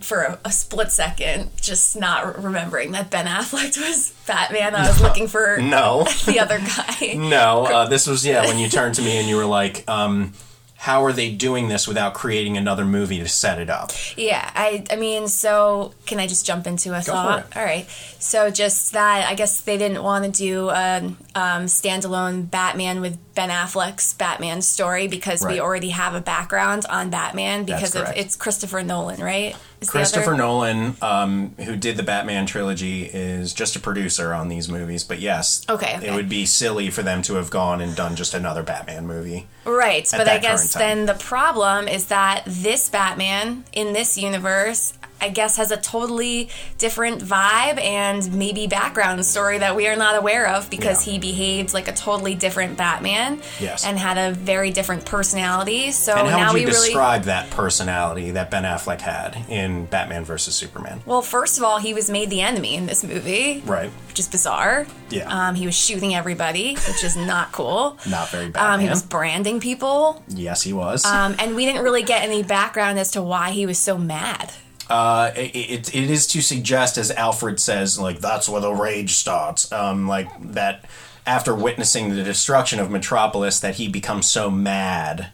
for 0.00 0.22
a, 0.22 0.38
a 0.46 0.50
split 0.50 0.90
second, 0.90 1.50
just 1.60 1.94
not 1.94 2.42
remembering 2.42 2.92
that 2.92 3.10
Ben 3.10 3.26
Affleck 3.26 3.76
was 3.86 4.12
Batman. 4.26 4.74
I 4.74 4.88
was 4.88 5.00
looking 5.00 5.28
for 5.28 5.58
No. 5.58 6.04
the 6.26 6.40
other 6.40 6.58
guy. 6.58 7.14
No, 7.16 7.66
uh, 7.66 7.86
this 7.86 8.06
was 8.06 8.24
yeah 8.26 8.46
when 8.46 8.58
you 8.58 8.68
turned 8.68 8.94
to 8.96 9.02
me 9.02 9.18
and 9.18 9.28
you 9.28 9.36
were 9.36 9.44
like, 9.44 9.88
um, 9.88 10.32
"How 10.82 11.04
are 11.04 11.12
they 11.12 11.30
doing 11.30 11.68
this 11.68 11.86
without 11.86 12.12
creating 12.14 12.56
another 12.56 12.84
movie 12.84 13.18
to 13.20 13.28
set 13.28 13.58
it 13.58 13.70
up?" 13.70 13.92
Yeah, 14.16 14.50
I 14.54 14.84
I 14.90 14.96
mean, 14.96 15.28
so 15.28 15.94
can 16.06 16.18
I 16.18 16.26
just 16.26 16.44
jump 16.44 16.66
into 16.66 16.92
a 16.94 17.00
for 17.00 17.12
thought? 17.12 17.56
All 17.56 17.64
right. 17.64 17.86
So 18.18 18.50
just 18.50 18.92
that, 18.92 19.28
I 19.28 19.34
guess 19.34 19.60
they 19.60 19.78
didn't 19.78 20.02
want 20.02 20.24
to 20.24 20.30
do 20.30 20.70
a 20.70 20.98
um, 21.34 21.66
standalone 21.66 22.50
Batman 22.50 23.00
with 23.00 23.18
Ben 23.34 23.48
Affleck's 23.50 24.12
Batman 24.14 24.60
story 24.62 25.08
because 25.08 25.42
Right. 25.42 25.54
we 25.54 25.60
already 25.60 25.90
have 25.90 26.14
a 26.14 26.20
background 26.20 26.84
on 26.88 27.10
Batman 27.10 27.64
because 27.64 27.94
of 27.94 28.08
it's 28.14 28.36
Christopher 28.36 28.82
Nolan, 28.82 29.20
right? 29.22 29.56
Is 29.80 29.90
Christopher 29.90 30.34
Nolan, 30.34 30.96
um, 31.02 31.54
who 31.58 31.74
did 31.76 31.96
the 31.96 32.02
Batman 32.04 32.46
trilogy, 32.46 33.04
is 33.04 33.52
just 33.52 33.74
a 33.74 33.80
producer 33.80 34.32
on 34.32 34.48
these 34.48 34.68
movies. 34.68 35.02
But 35.02 35.18
yes, 35.20 35.62
Okay, 35.68 35.98
it 36.02 36.12
would 36.12 36.28
be 36.28 36.46
silly 36.46 36.88
for 36.90 37.02
them 37.02 37.22
to 37.22 37.34
have 37.34 37.50
gone 37.50 37.80
and 37.80 37.96
done 37.96 38.14
just 38.14 38.32
another 38.34 38.62
Batman 38.62 39.06
movie. 39.06 39.46
Right, 39.64 40.06
but 40.10 40.28
I 40.28 40.38
guess 40.38 40.74
then 40.74 41.06
the 41.06 41.14
problem 41.14 41.88
is 41.88 42.06
that 42.06 42.42
this 42.46 42.88
Batman 42.90 43.64
in 43.72 43.92
this 43.92 44.16
universe, 44.18 44.92
I 45.22 45.28
guess, 45.28 45.56
has 45.56 45.70
a 45.70 45.76
totally 45.76 46.48
different 46.78 47.22
vibe 47.22 47.80
and 47.80 48.32
maybe 48.34 48.66
background 48.66 49.24
story 49.24 49.58
that 49.58 49.76
we 49.76 49.86
are 49.88 49.96
not 49.96 50.16
aware 50.16 50.48
of 50.48 50.68
because 50.68 51.06
Yeah. 51.06 51.12
he 51.14 51.18
behaved 51.18 51.72
like 51.72 51.88
a 51.88 51.92
totally 51.92 52.34
different 52.34 52.76
Batman. 52.76 53.40
Yes. 53.60 53.84
And 53.86 53.98
had 53.98 54.18
a 54.18 54.34
very 54.34 54.70
different 54.70 55.04
personality. 55.06 55.92
So 55.92 56.14
and 56.14 56.28
how 56.28 56.36
now 56.38 56.46
would 56.48 56.54
we 56.54 56.60
you 56.62 56.66
really. 56.66 56.88
describe 56.88 57.22
that 57.24 57.50
personality 57.50 58.32
that 58.32 58.50
Ben 58.50 58.64
Affleck 58.64 59.00
had 59.00 59.36
in 59.48 59.86
Batman 59.86 60.24
versus 60.24 60.54
Superman? 60.54 61.00
well, 61.06 61.22
first 61.22 61.56
of 61.58 61.64
all, 61.64 61.78
he 61.78 61.94
was 61.94 62.10
made 62.10 62.28
the 62.30 62.40
enemy 62.40 62.74
in 62.74 62.86
this 62.86 63.04
movie, 63.04 63.62
Right, 63.64 63.90
which 64.08 64.18
is 64.18 64.28
bizarre. 64.28 64.86
Yeah. 65.10 65.28
Um, 65.48 65.54
he 65.54 65.66
was 65.66 65.74
shooting 65.76 66.14
everybody, 66.14 66.74
which 66.74 67.04
is 67.04 67.16
not 67.16 67.52
cool. 67.52 67.98
not 68.08 68.28
very 68.30 68.48
Batman. 68.50 68.74
Um, 68.74 68.80
he 68.80 68.88
was 68.88 69.02
branding 69.02 69.60
people. 69.60 70.22
yes, 70.28 70.62
he 70.62 70.72
was. 70.72 71.04
Um, 71.04 71.36
and 71.38 71.54
we 71.54 71.64
didn't 71.66 71.82
really 71.82 72.02
get 72.02 72.22
any 72.22 72.42
background 72.42 72.98
as 72.98 73.10
to 73.12 73.22
why 73.22 73.50
he 73.50 73.66
was 73.66 73.78
so 73.78 73.96
mad. 73.98 74.52
Uh, 74.90 75.32
it, 75.36 75.54
it, 75.54 75.94
it 75.94 76.10
is 76.10 76.26
to 76.28 76.42
suggest, 76.42 76.98
as 76.98 77.10
Alfred 77.12 77.60
says, 77.60 77.98
like 77.98 78.18
that's 78.18 78.48
where 78.48 78.60
the 78.60 78.72
rage 78.72 79.14
starts. 79.14 79.70
Um, 79.72 80.08
like 80.08 80.28
that 80.52 80.84
after 81.26 81.54
witnessing 81.54 82.14
the 82.14 82.22
destruction 82.22 82.80
of 82.80 82.90
Metropolis, 82.90 83.60
that 83.60 83.76
he 83.76 83.88
becomes 83.88 84.28
so 84.28 84.50
mad 84.50 85.30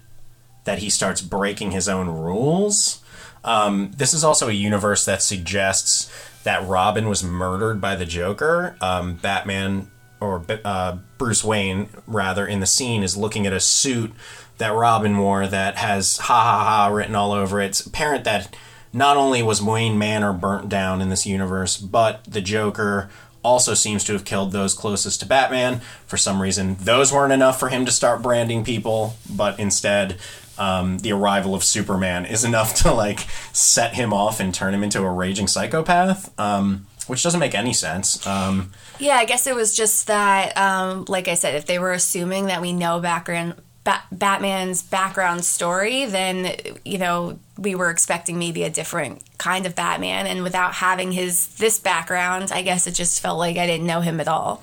that 0.64 0.80
he 0.80 0.90
starts 0.90 1.20
breaking 1.20 1.70
his 1.70 1.88
own 1.88 2.08
rules. 2.08 3.02
Um, 3.42 3.92
this 3.96 4.12
is 4.12 4.22
also 4.22 4.48
a 4.48 4.52
universe 4.52 5.04
that 5.06 5.22
suggests 5.22 6.12
that 6.44 6.66
Robin 6.66 7.08
was 7.08 7.24
murdered 7.24 7.80
by 7.80 7.96
the 7.96 8.04
Joker. 8.04 8.76
Um, 8.80 9.14
Batman 9.14 9.90
or 10.20 10.44
uh, 10.64 10.98
Bruce 11.16 11.42
Wayne, 11.42 11.88
rather, 12.06 12.46
in 12.46 12.60
the 12.60 12.66
scene 12.66 13.02
is 13.02 13.16
looking 13.16 13.46
at 13.46 13.52
a 13.52 13.60
suit 13.60 14.12
that 14.58 14.74
Robin 14.74 15.16
wore 15.18 15.46
that 15.46 15.76
has 15.76 16.18
ha 16.18 16.42
ha 16.42 16.64
ha 16.64 16.86
written 16.94 17.14
all 17.14 17.32
over 17.32 17.60
it. 17.60 17.66
It's 17.66 17.86
apparent 17.86 18.24
that 18.24 18.54
not 18.92 19.16
only 19.16 19.42
was 19.42 19.62
Wayne 19.62 19.98
Manor 19.98 20.32
burnt 20.32 20.68
down 20.68 21.00
in 21.00 21.08
this 21.08 21.26
universe, 21.26 21.76
but 21.76 22.24
the 22.24 22.40
Joker 22.40 23.10
also 23.42 23.74
seems 23.74 24.04
to 24.04 24.12
have 24.12 24.24
killed 24.24 24.52
those 24.52 24.74
closest 24.74 25.20
to 25.20 25.26
Batman. 25.26 25.80
For 26.06 26.16
some 26.16 26.42
reason, 26.42 26.76
those 26.80 27.12
weren't 27.12 27.32
enough 27.32 27.58
for 27.58 27.68
him 27.68 27.84
to 27.86 27.92
start 27.92 28.22
branding 28.22 28.64
people, 28.64 29.16
but 29.30 29.58
instead, 29.58 30.18
um, 30.58 30.98
the 30.98 31.12
arrival 31.12 31.54
of 31.54 31.62
Superman 31.62 32.26
is 32.26 32.44
enough 32.44 32.74
to 32.82 32.92
like 32.92 33.20
set 33.52 33.94
him 33.94 34.12
off 34.12 34.40
and 34.40 34.54
turn 34.54 34.74
him 34.74 34.82
into 34.82 35.02
a 35.02 35.10
raging 35.10 35.46
psychopath. 35.46 36.38
Um, 36.38 36.86
which 37.06 37.22
doesn't 37.22 37.40
make 37.40 37.54
any 37.54 37.72
sense. 37.72 38.24
Um, 38.26 38.70
Yeah, 38.98 39.14
I 39.14 39.24
guess 39.24 39.46
it 39.46 39.54
was 39.54 39.74
just 39.74 40.08
that, 40.08 40.54
um, 40.58 41.06
like 41.08 41.26
I 41.26 41.34
said, 41.34 41.54
if 41.54 41.64
they 41.64 41.78
were 41.78 41.92
assuming 41.92 42.46
that 42.46 42.60
we 42.60 42.74
know 42.74 43.00
background 43.00 43.54
ba- 43.84 44.02
Batman's 44.12 44.82
background 44.82 45.44
story, 45.44 46.04
then 46.04 46.54
you 46.84 46.98
know 46.98 47.38
we 47.58 47.74
were 47.74 47.90
expecting 47.90 48.38
maybe 48.38 48.62
a 48.62 48.70
different 48.70 49.22
kind 49.36 49.66
of 49.66 49.74
Batman, 49.74 50.26
and 50.26 50.42
without 50.42 50.74
having 50.74 51.12
his 51.12 51.48
this 51.56 51.78
background, 51.78 52.52
I 52.52 52.62
guess 52.62 52.86
it 52.86 52.92
just 52.92 53.20
felt 53.20 53.38
like 53.38 53.56
I 53.56 53.66
didn't 53.66 53.86
know 53.86 54.00
him 54.00 54.20
at 54.20 54.28
all. 54.28 54.62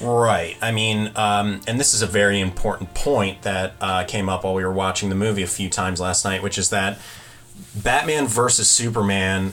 Right. 0.00 0.56
I 0.60 0.72
mean, 0.72 1.12
um, 1.14 1.60
and 1.68 1.78
this 1.78 1.94
is 1.94 2.02
a 2.02 2.06
very 2.06 2.40
important 2.40 2.92
point 2.94 3.42
that 3.42 3.74
uh, 3.80 4.04
came 4.04 4.28
up 4.28 4.42
while 4.42 4.54
we 4.54 4.64
were 4.64 4.72
watching 4.72 5.10
the 5.10 5.14
movie 5.14 5.42
a 5.42 5.46
few 5.46 5.68
times 5.68 6.00
last 6.00 6.24
night, 6.24 6.42
which 6.42 6.58
is 6.58 6.70
that 6.70 6.98
Batman 7.74 8.26
versus 8.26 8.68
Superman 8.68 9.52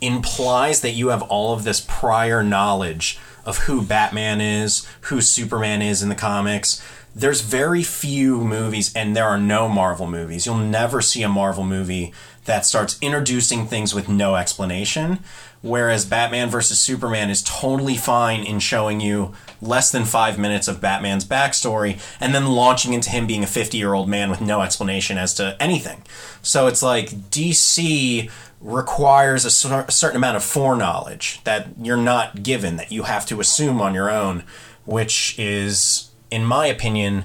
implies 0.00 0.82
that 0.82 0.92
you 0.92 1.08
have 1.08 1.22
all 1.22 1.52
of 1.52 1.64
this 1.64 1.80
prior 1.80 2.44
knowledge 2.44 3.18
of 3.44 3.58
who 3.58 3.82
Batman 3.82 4.40
is, 4.40 4.86
who 5.02 5.20
Superman 5.20 5.82
is 5.82 6.02
in 6.02 6.08
the 6.08 6.14
comics. 6.14 6.82
There's 7.18 7.40
very 7.40 7.82
few 7.82 8.44
movies, 8.44 8.94
and 8.94 9.16
there 9.16 9.24
are 9.24 9.38
no 9.38 9.70
Marvel 9.70 10.06
movies. 10.06 10.44
You'll 10.44 10.58
never 10.58 11.00
see 11.00 11.22
a 11.22 11.30
Marvel 11.30 11.64
movie 11.64 12.12
that 12.44 12.66
starts 12.66 12.98
introducing 13.00 13.66
things 13.66 13.94
with 13.94 14.06
no 14.06 14.36
explanation. 14.36 15.20
Whereas 15.62 16.04
Batman 16.04 16.50
versus 16.50 16.78
Superman 16.78 17.30
is 17.30 17.42
totally 17.42 17.96
fine 17.96 18.44
in 18.44 18.58
showing 18.58 19.00
you 19.00 19.32
less 19.62 19.90
than 19.90 20.04
five 20.04 20.38
minutes 20.38 20.68
of 20.68 20.82
Batman's 20.82 21.24
backstory 21.24 21.98
and 22.20 22.34
then 22.34 22.48
launching 22.48 22.92
into 22.92 23.08
him 23.08 23.26
being 23.26 23.42
a 23.42 23.46
50 23.46 23.78
year 23.78 23.94
old 23.94 24.10
man 24.10 24.28
with 24.28 24.42
no 24.42 24.60
explanation 24.60 25.16
as 25.16 25.32
to 25.36 25.56
anything. 25.58 26.02
So 26.42 26.66
it's 26.66 26.82
like 26.82 27.08
DC 27.30 28.30
requires 28.60 29.46
a, 29.46 29.50
cer- 29.50 29.86
a 29.88 29.90
certain 29.90 30.18
amount 30.18 30.36
of 30.36 30.44
foreknowledge 30.44 31.42
that 31.44 31.68
you're 31.80 31.96
not 31.96 32.42
given, 32.42 32.76
that 32.76 32.92
you 32.92 33.04
have 33.04 33.24
to 33.26 33.40
assume 33.40 33.80
on 33.80 33.94
your 33.94 34.10
own, 34.10 34.44
which 34.84 35.34
is, 35.38 36.10
in 36.30 36.44
my 36.44 36.66
opinion, 36.66 37.24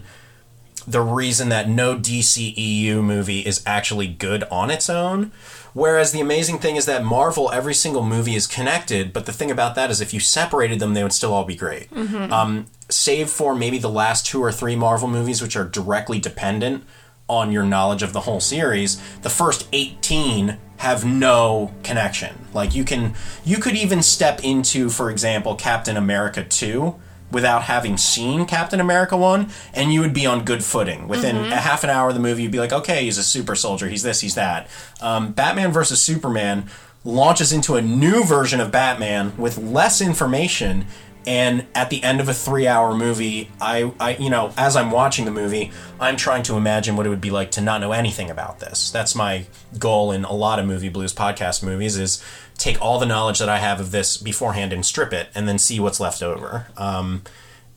the 0.88 1.02
reason 1.02 1.50
that 1.50 1.70
no 1.70 1.96
DCEU 1.96 3.04
movie 3.04 3.42
is 3.42 3.62
actually 3.66 4.08
good 4.08 4.44
on 4.46 4.72
its 4.72 4.90
own. 4.90 5.32
Whereas 5.74 6.12
the 6.12 6.20
amazing 6.20 6.60
thing 6.60 6.76
is 6.76 6.86
that 6.86 7.04
Marvel, 7.04 7.50
every 7.52 7.74
single 7.74 8.04
movie 8.04 8.36
is 8.36 8.46
connected, 8.48 9.14
but 9.14 9.26
the 9.26 9.32
thing 9.32 9.50
about 9.52 9.76
that 9.76 9.90
is 9.90 10.02
if 10.02 10.14
you 10.14 10.20
separated 10.20 10.80
them, 10.80 10.94
they 10.94 11.04
would 11.04 11.14
still 11.14 11.34
all 11.34 11.46
be 11.46 11.56
great. 11.56 11.88
Um, 12.32 12.66
save 12.90 13.30
for 13.30 13.56
maybe 13.56 13.78
the 13.78 13.90
last 13.90 14.26
two 14.26 14.44
or 14.44 14.52
three 14.52 14.76
Marvel 14.76 15.08
movies, 15.08 15.42
which 15.42 15.56
are 15.56 15.64
directly 15.64 16.20
dependent 16.20 16.84
on 17.30 17.52
your 17.52 17.64
knowledge 17.64 18.04
of 18.04 18.12
the 18.12 18.22
whole 18.22 18.42
series, 18.42 19.02
the 19.22 19.30
first 19.30 19.66
18 19.72 20.58
have 20.78 21.06
no 21.06 21.72
connection. 21.84 22.36
Like 22.54 22.76
you 22.76 22.84
can 22.84 23.14
you 23.46 23.58
could 23.58 23.76
even 23.76 24.02
step 24.02 24.44
into 24.44 24.90
for 24.90 25.10
example 25.10 25.56
Captain 25.56 25.96
America 25.96 26.44
2 26.44 26.96
without 27.32 27.64
having 27.64 27.98
seen 27.98 28.46
Captain 28.46 28.80
America 28.80 29.16
1 29.18 29.50
and 29.74 29.94
you 29.94 30.02
would 30.02 30.14
be 30.14 30.26
on 30.26 30.44
good 30.44 30.64
footing. 30.64 31.08
Within 31.08 31.38
a 31.38 31.56
half 31.58 31.84
an 31.84 31.90
hour 31.90 32.10
of 32.10 32.14
the 32.14 32.20
movie 32.20 32.44
you'd 32.44 32.52
be 32.52 32.60
like, 32.60 32.74
"Okay, 32.74 33.06
he's 33.06 33.18
a 33.18 33.24
super 33.24 33.56
soldier. 33.56 33.88
He's 33.88 34.04
this, 34.04 34.22
he's 34.22 34.36
that." 34.36 34.68
Um, 35.02 35.32
Batman 35.32 35.72
versus 35.72 36.02
Superman 36.02 36.70
launches 37.04 37.52
into 37.52 37.76
a 37.76 37.82
new 37.82 38.24
version 38.24 38.60
of 38.60 38.72
Batman 38.72 39.36
with 39.38 39.58
less 39.58 40.02
information 40.02 40.86
and 41.26 41.68
at 41.76 41.90
the 41.90 42.04
end 42.04 42.20
of 42.20 42.28
a 42.28 42.34
three-hour 42.34 42.96
movie 42.96 43.50
I, 43.60 43.92
I 44.00 44.16
you 44.16 44.30
know 44.30 44.52
as 44.58 44.76
i'm 44.76 44.90
watching 44.90 45.26
the 45.26 45.32
movie 45.32 45.72
i'm 46.00 46.18
trying 46.18 46.44
to 46.44 46.56
imagine 46.58 46.96
what 46.96 47.06
it 47.06 47.10
would 47.10 47.22
be 47.22 47.30
like 47.30 47.52
to 47.52 47.62
not 47.62 47.82
know 47.82 47.92
anything 47.92 48.30
about 48.30 48.60
this 48.60 48.90
that's 48.90 49.14
my 49.14 49.46
goal 49.78 50.12
in 50.12 50.24
a 50.24 50.34
lot 50.34 50.58
of 50.58 50.66
movie 50.66 50.90
blues 50.90 51.14
podcast 51.14 51.64
movies 51.64 51.98
is 51.98 52.24
take 52.62 52.82
all 52.82 53.00
the 53.00 53.06
knowledge 53.06 53.40
that 53.40 53.50
i 53.50 53.58
have 53.58 53.80
of 53.80 53.92
this 53.92 54.18
beforehand 54.18 54.72
and 54.72 54.86
strip 54.86 55.12
it 55.12 55.30
and 55.34 55.48
then 55.48 55.58
see 55.58 55.80
what's 55.80 56.00
left 56.00 56.22
over 56.22 56.68
um, 56.78 57.24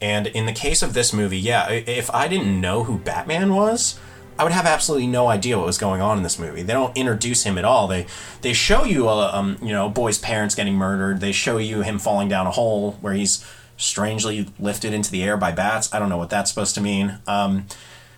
and 0.01 0.27
in 0.29 0.47
the 0.47 0.53
case 0.53 0.83
of 0.83 0.95
this 0.95 1.13
movie 1.13 1.39
yeah 1.39 1.69
if 1.71 2.11
i 2.15 2.29
didn't 2.29 2.61
know 2.61 2.85
who 2.85 2.99
batman 2.99 3.55
was 3.55 3.99
I 4.39 4.43
would 4.43 4.53
have 4.53 4.67
absolutely 4.67 5.07
no 5.07 5.29
idea 5.29 5.57
what 5.57 5.67
was 5.67 5.79
going 5.79 6.01
on 6.01 6.17
in 6.17 6.23
this 6.23 6.39
movie. 6.39 6.63
They 6.63 6.73
don't 6.73 6.97
introduce 6.97 7.45
him 7.45 7.57
at 7.57 7.65
all. 7.65 7.87
They 7.87 8.07
they 8.41 8.53
show 8.53 8.85
you 8.85 9.09
a 9.09 9.33
um, 9.33 9.59
you 9.63 9.73
know 9.73 9.89
boy's 9.89 10.19
parents 10.19 10.55
getting 10.55 10.75
murdered. 10.75 11.21
They 11.21 11.33
show 11.33 11.59
you 11.59 11.83
him 11.83 11.99
falling 11.99 12.29
down 12.29 12.47
a 12.47 12.51
hole 12.51 12.93
where 13.01 13.15
he's 13.15 13.47
strangely 13.77 14.49
lifted 14.59 14.93
into 14.93 15.11
the 15.11 15.23
air 15.23 15.37
by 15.37 15.53
bats. 15.53 15.93
I 15.95 15.99
don't 15.99 16.09
know 16.09 16.17
what 16.17 16.31
that's 16.31 16.51
supposed 16.51 16.75
to 16.75 16.81
mean. 16.81 17.19
Um, 17.27 17.67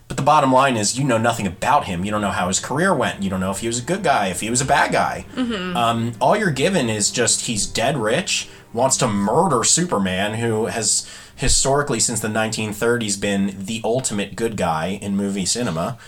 but 0.09 0.17
the 0.17 0.23
bottom 0.23 0.53
line 0.53 0.77
is, 0.77 0.99
you 0.99 1.05
know 1.05 1.19
nothing 1.19 1.47
about 1.47 1.85
him. 1.87 2.05
You 2.05 2.11
don't 2.11 2.21
know 2.21 2.31
how 2.31 2.49
his 2.49 2.61
career 2.61 2.95
went. 2.95 3.23
You 3.23 3.31
don't 3.31 3.41
know 3.41 3.51
if 3.51 3.59
he 3.59 3.67
was 3.67 3.79
a 3.79 3.83
good 3.83 4.03
guy, 4.05 4.29
if 4.29 4.41
he 4.41 4.51
was 4.51 4.61
a 4.61 4.65
bad 4.65 4.93
guy. 4.93 5.27
Um, 5.77 6.13
all 6.21 6.37
you're 6.37 6.51
given 6.51 6.89
is 6.89 7.11
just 7.11 7.47
he's 7.47 7.67
dead 7.67 7.97
rich, 7.97 8.49
wants 8.73 8.97
to 8.99 9.09
murder 9.09 9.65
Superman, 9.65 10.35
who 10.35 10.67
has 10.67 11.09
historically 11.35 12.01
since 12.01 12.21
the 12.21 12.29
1930s 12.29 13.21
been 13.21 13.55
the 13.59 13.81
ultimate 13.85 14.37
good 14.37 14.57
guy 14.57 14.99
in 15.03 15.17
movie 15.17 15.45
cinema. 15.45 15.99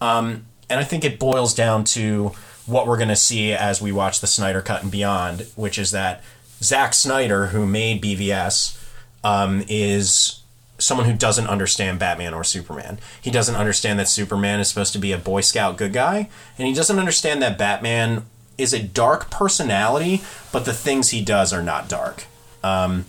Um, 0.00 0.46
and 0.68 0.78
I 0.80 0.84
think 0.84 1.04
it 1.04 1.18
boils 1.18 1.52
down 1.52 1.84
to 1.84 2.32
what 2.66 2.86
we're 2.86 2.96
going 2.96 3.08
to 3.08 3.16
see 3.16 3.52
as 3.52 3.82
we 3.82 3.90
watch 3.90 4.20
the 4.20 4.26
Snyder 4.26 4.62
Cut 4.62 4.82
and 4.82 4.92
beyond, 4.92 5.46
which 5.56 5.76
is 5.78 5.90
that 5.90 6.22
Zack 6.62 6.94
Snyder, 6.94 7.46
who 7.48 7.66
made 7.66 8.00
BVS, 8.02 8.80
um, 9.24 9.64
is 9.68 10.39
someone 10.80 11.06
who 11.06 11.16
doesn't 11.16 11.46
understand 11.46 11.98
Batman 11.98 12.34
or 12.34 12.42
Superman. 12.42 12.98
He 13.20 13.30
doesn't 13.30 13.54
understand 13.54 13.98
that 13.98 14.08
Superman 14.08 14.60
is 14.60 14.68
supposed 14.68 14.92
to 14.94 14.98
be 14.98 15.12
a 15.12 15.18
Boy 15.18 15.40
Scout 15.42 15.76
good 15.76 15.92
guy, 15.92 16.28
and 16.58 16.66
he 16.66 16.74
doesn't 16.74 16.98
understand 16.98 17.42
that 17.42 17.58
Batman 17.58 18.24
is 18.58 18.72
a 18.72 18.82
dark 18.82 19.30
personality, 19.30 20.22
but 20.52 20.64
the 20.64 20.72
things 20.72 21.10
he 21.10 21.22
does 21.22 21.52
are 21.52 21.62
not 21.62 21.88
dark. 21.88 22.24
Um, 22.62 23.06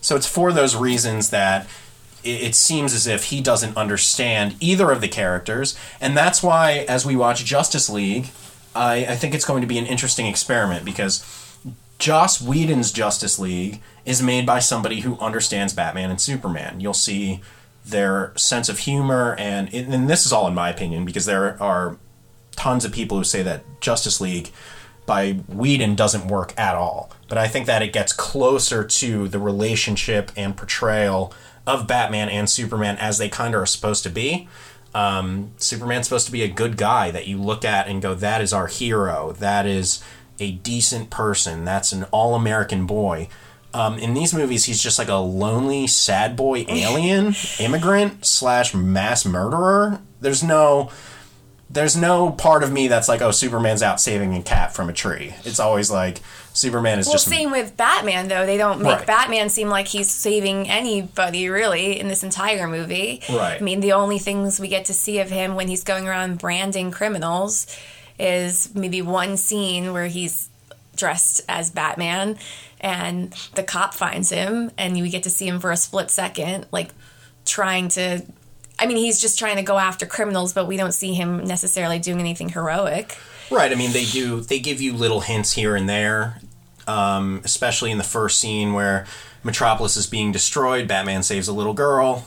so 0.00 0.16
it's 0.16 0.26
for 0.26 0.52
those 0.52 0.76
reasons 0.76 1.30
that 1.30 1.66
it, 2.22 2.42
it 2.42 2.54
seems 2.54 2.94
as 2.94 3.06
if 3.06 3.24
he 3.24 3.40
doesn't 3.40 3.76
understand 3.76 4.56
either 4.60 4.90
of 4.90 5.00
the 5.00 5.08
characters, 5.08 5.78
and 6.00 6.16
that's 6.16 6.42
why, 6.42 6.84
as 6.88 7.04
we 7.04 7.16
watch 7.16 7.44
Justice 7.44 7.90
League, 7.90 8.30
I, 8.74 9.06
I 9.06 9.16
think 9.16 9.34
it's 9.34 9.44
going 9.44 9.60
to 9.60 9.66
be 9.66 9.78
an 9.78 9.86
interesting 9.86 10.26
experiment 10.26 10.84
because 10.84 11.24
Joss 12.04 12.38
Whedon's 12.38 12.92
Justice 12.92 13.38
League 13.38 13.80
is 14.04 14.20
made 14.20 14.44
by 14.44 14.58
somebody 14.58 15.00
who 15.00 15.18
understands 15.20 15.72
Batman 15.72 16.10
and 16.10 16.20
Superman. 16.20 16.78
You'll 16.78 16.92
see 16.92 17.40
their 17.82 18.34
sense 18.36 18.68
of 18.68 18.80
humor, 18.80 19.34
and 19.38 19.72
and 19.72 20.10
this 20.10 20.26
is 20.26 20.32
all 20.32 20.46
in 20.46 20.52
my 20.52 20.68
opinion 20.68 21.06
because 21.06 21.24
there 21.24 21.56
are 21.62 21.96
tons 22.56 22.84
of 22.84 22.92
people 22.92 23.16
who 23.16 23.24
say 23.24 23.42
that 23.44 23.64
Justice 23.80 24.20
League 24.20 24.50
by 25.06 25.32
Whedon 25.48 25.94
doesn't 25.94 26.28
work 26.28 26.52
at 26.58 26.74
all. 26.74 27.10
But 27.26 27.38
I 27.38 27.48
think 27.48 27.64
that 27.68 27.80
it 27.80 27.94
gets 27.94 28.12
closer 28.12 28.84
to 28.84 29.26
the 29.26 29.38
relationship 29.38 30.30
and 30.36 30.54
portrayal 30.54 31.32
of 31.66 31.86
Batman 31.86 32.28
and 32.28 32.50
Superman 32.50 32.98
as 32.98 33.16
they 33.16 33.30
kind 33.30 33.54
of 33.54 33.62
are 33.62 33.66
supposed 33.66 34.02
to 34.02 34.10
be. 34.10 34.46
Um, 34.94 35.52
Superman's 35.56 36.06
supposed 36.06 36.26
to 36.26 36.32
be 36.32 36.42
a 36.42 36.48
good 36.48 36.76
guy 36.76 37.10
that 37.10 37.26
you 37.26 37.38
look 37.38 37.64
at 37.64 37.88
and 37.88 38.02
go, 38.02 38.14
that 38.14 38.42
is 38.42 38.52
our 38.52 38.66
hero. 38.66 39.32
That 39.32 39.64
is 39.64 40.04
a 40.38 40.52
decent 40.52 41.10
person. 41.10 41.64
That's 41.64 41.92
an 41.92 42.04
all 42.10 42.34
American 42.34 42.86
boy. 42.86 43.28
Um, 43.72 43.98
in 43.98 44.14
these 44.14 44.32
movies, 44.32 44.64
he's 44.64 44.80
just 44.80 44.98
like 44.98 45.08
a 45.08 45.16
lonely, 45.16 45.88
sad 45.88 46.36
boy 46.36 46.64
alien, 46.68 47.34
immigrant 47.58 48.24
slash 48.24 48.72
mass 48.72 49.24
murderer. 49.24 50.00
There's 50.20 50.44
no, 50.44 50.92
there's 51.68 51.96
no 51.96 52.30
part 52.30 52.62
of 52.62 52.70
me 52.70 52.86
that's 52.86 53.08
like, 53.08 53.20
oh, 53.20 53.32
Superman's 53.32 53.82
out 53.82 54.00
saving 54.00 54.32
a 54.36 54.42
cat 54.42 54.72
from 54.72 54.88
a 54.88 54.92
tree. 54.92 55.34
It's 55.44 55.58
always 55.58 55.90
like 55.90 56.20
Superman 56.52 57.00
is 57.00 57.06
Well, 57.06 57.14
just 57.14 57.26
same 57.26 57.50
with 57.50 57.76
Batman, 57.76 58.28
though. 58.28 58.46
They 58.46 58.56
don't 58.56 58.80
make 58.80 58.98
Right. 58.98 59.06
Batman 59.08 59.48
seem 59.48 59.68
like 59.68 59.88
he's 59.88 60.08
saving 60.08 60.68
anybody, 60.68 61.48
really, 61.48 61.98
in 61.98 62.06
this 62.06 62.22
entire 62.22 62.68
movie. 62.68 63.22
Right. 63.28 63.60
I 63.60 63.64
mean, 63.64 63.80
the 63.80 63.94
only 63.94 64.20
things 64.20 64.60
we 64.60 64.68
get 64.68 64.84
to 64.84 64.94
see 64.94 65.18
of 65.18 65.30
him 65.30 65.56
when 65.56 65.66
he's 65.66 65.82
going 65.82 66.06
around 66.06 66.38
branding 66.38 66.92
criminals 66.92 67.66
is 68.18 68.74
maybe 68.74 69.02
one 69.02 69.36
scene 69.36 69.92
where 69.92 70.06
he's 70.06 70.48
dressed 70.96 71.40
as 71.48 71.70
Batman 71.70 72.38
and 72.84 73.32
the 73.54 73.62
cop 73.62 73.94
finds 73.94 74.28
him, 74.28 74.70
and 74.76 74.94
we 74.94 75.08
get 75.08 75.22
to 75.22 75.30
see 75.30 75.48
him 75.48 75.58
for 75.58 75.72
a 75.72 75.76
split 75.76 76.10
second, 76.10 76.66
like 76.70 76.90
trying 77.46 77.88
to. 77.88 78.22
I 78.78 78.86
mean, 78.86 78.98
he's 78.98 79.20
just 79.20 79.38
trying 79.38 79.56
to 79.56 79.62
go 79.62 79.78
after 79.78 80.04
criminals, 80.04 80.52
but 80.52 80.66
we 80.66 80.76
don't 80.76 80.92
see 80.92 81.14
him 81.14 81.44
necessarily 81.44 81.98
doing 81.98 82.20
anything 82.20 82.50
heroic. 82.50 83.16
Right. 83.50 83.72
I 83.72 83.74
mean, 83.74 83.92
they 83.92 84.04
do. 84.04 84.40
They 84.40 84.58
give 84.58 84.82
you 84.82 84.92
little 84.92 85.20
hints 85.20 85.52
here 85.52 85.76
and 85.76 85.88
there, 85.88 86.40
um, 86.86 87.40
especially 87.44 87.90
in 87.90 87.98
the 87.98 88.04
first 88.04 88.38
scene 88.38 88.74
where 88.74 89.06
Metropolis 89.42 89.96
is 89.96 90.06
being 90.06 90.30
destroyed. 90.30 90.86
Batman 90.86 91.22
saves 91.22 91.48
a 91.48 91.52
little 91.52 91.74
girl. 91.74 92.26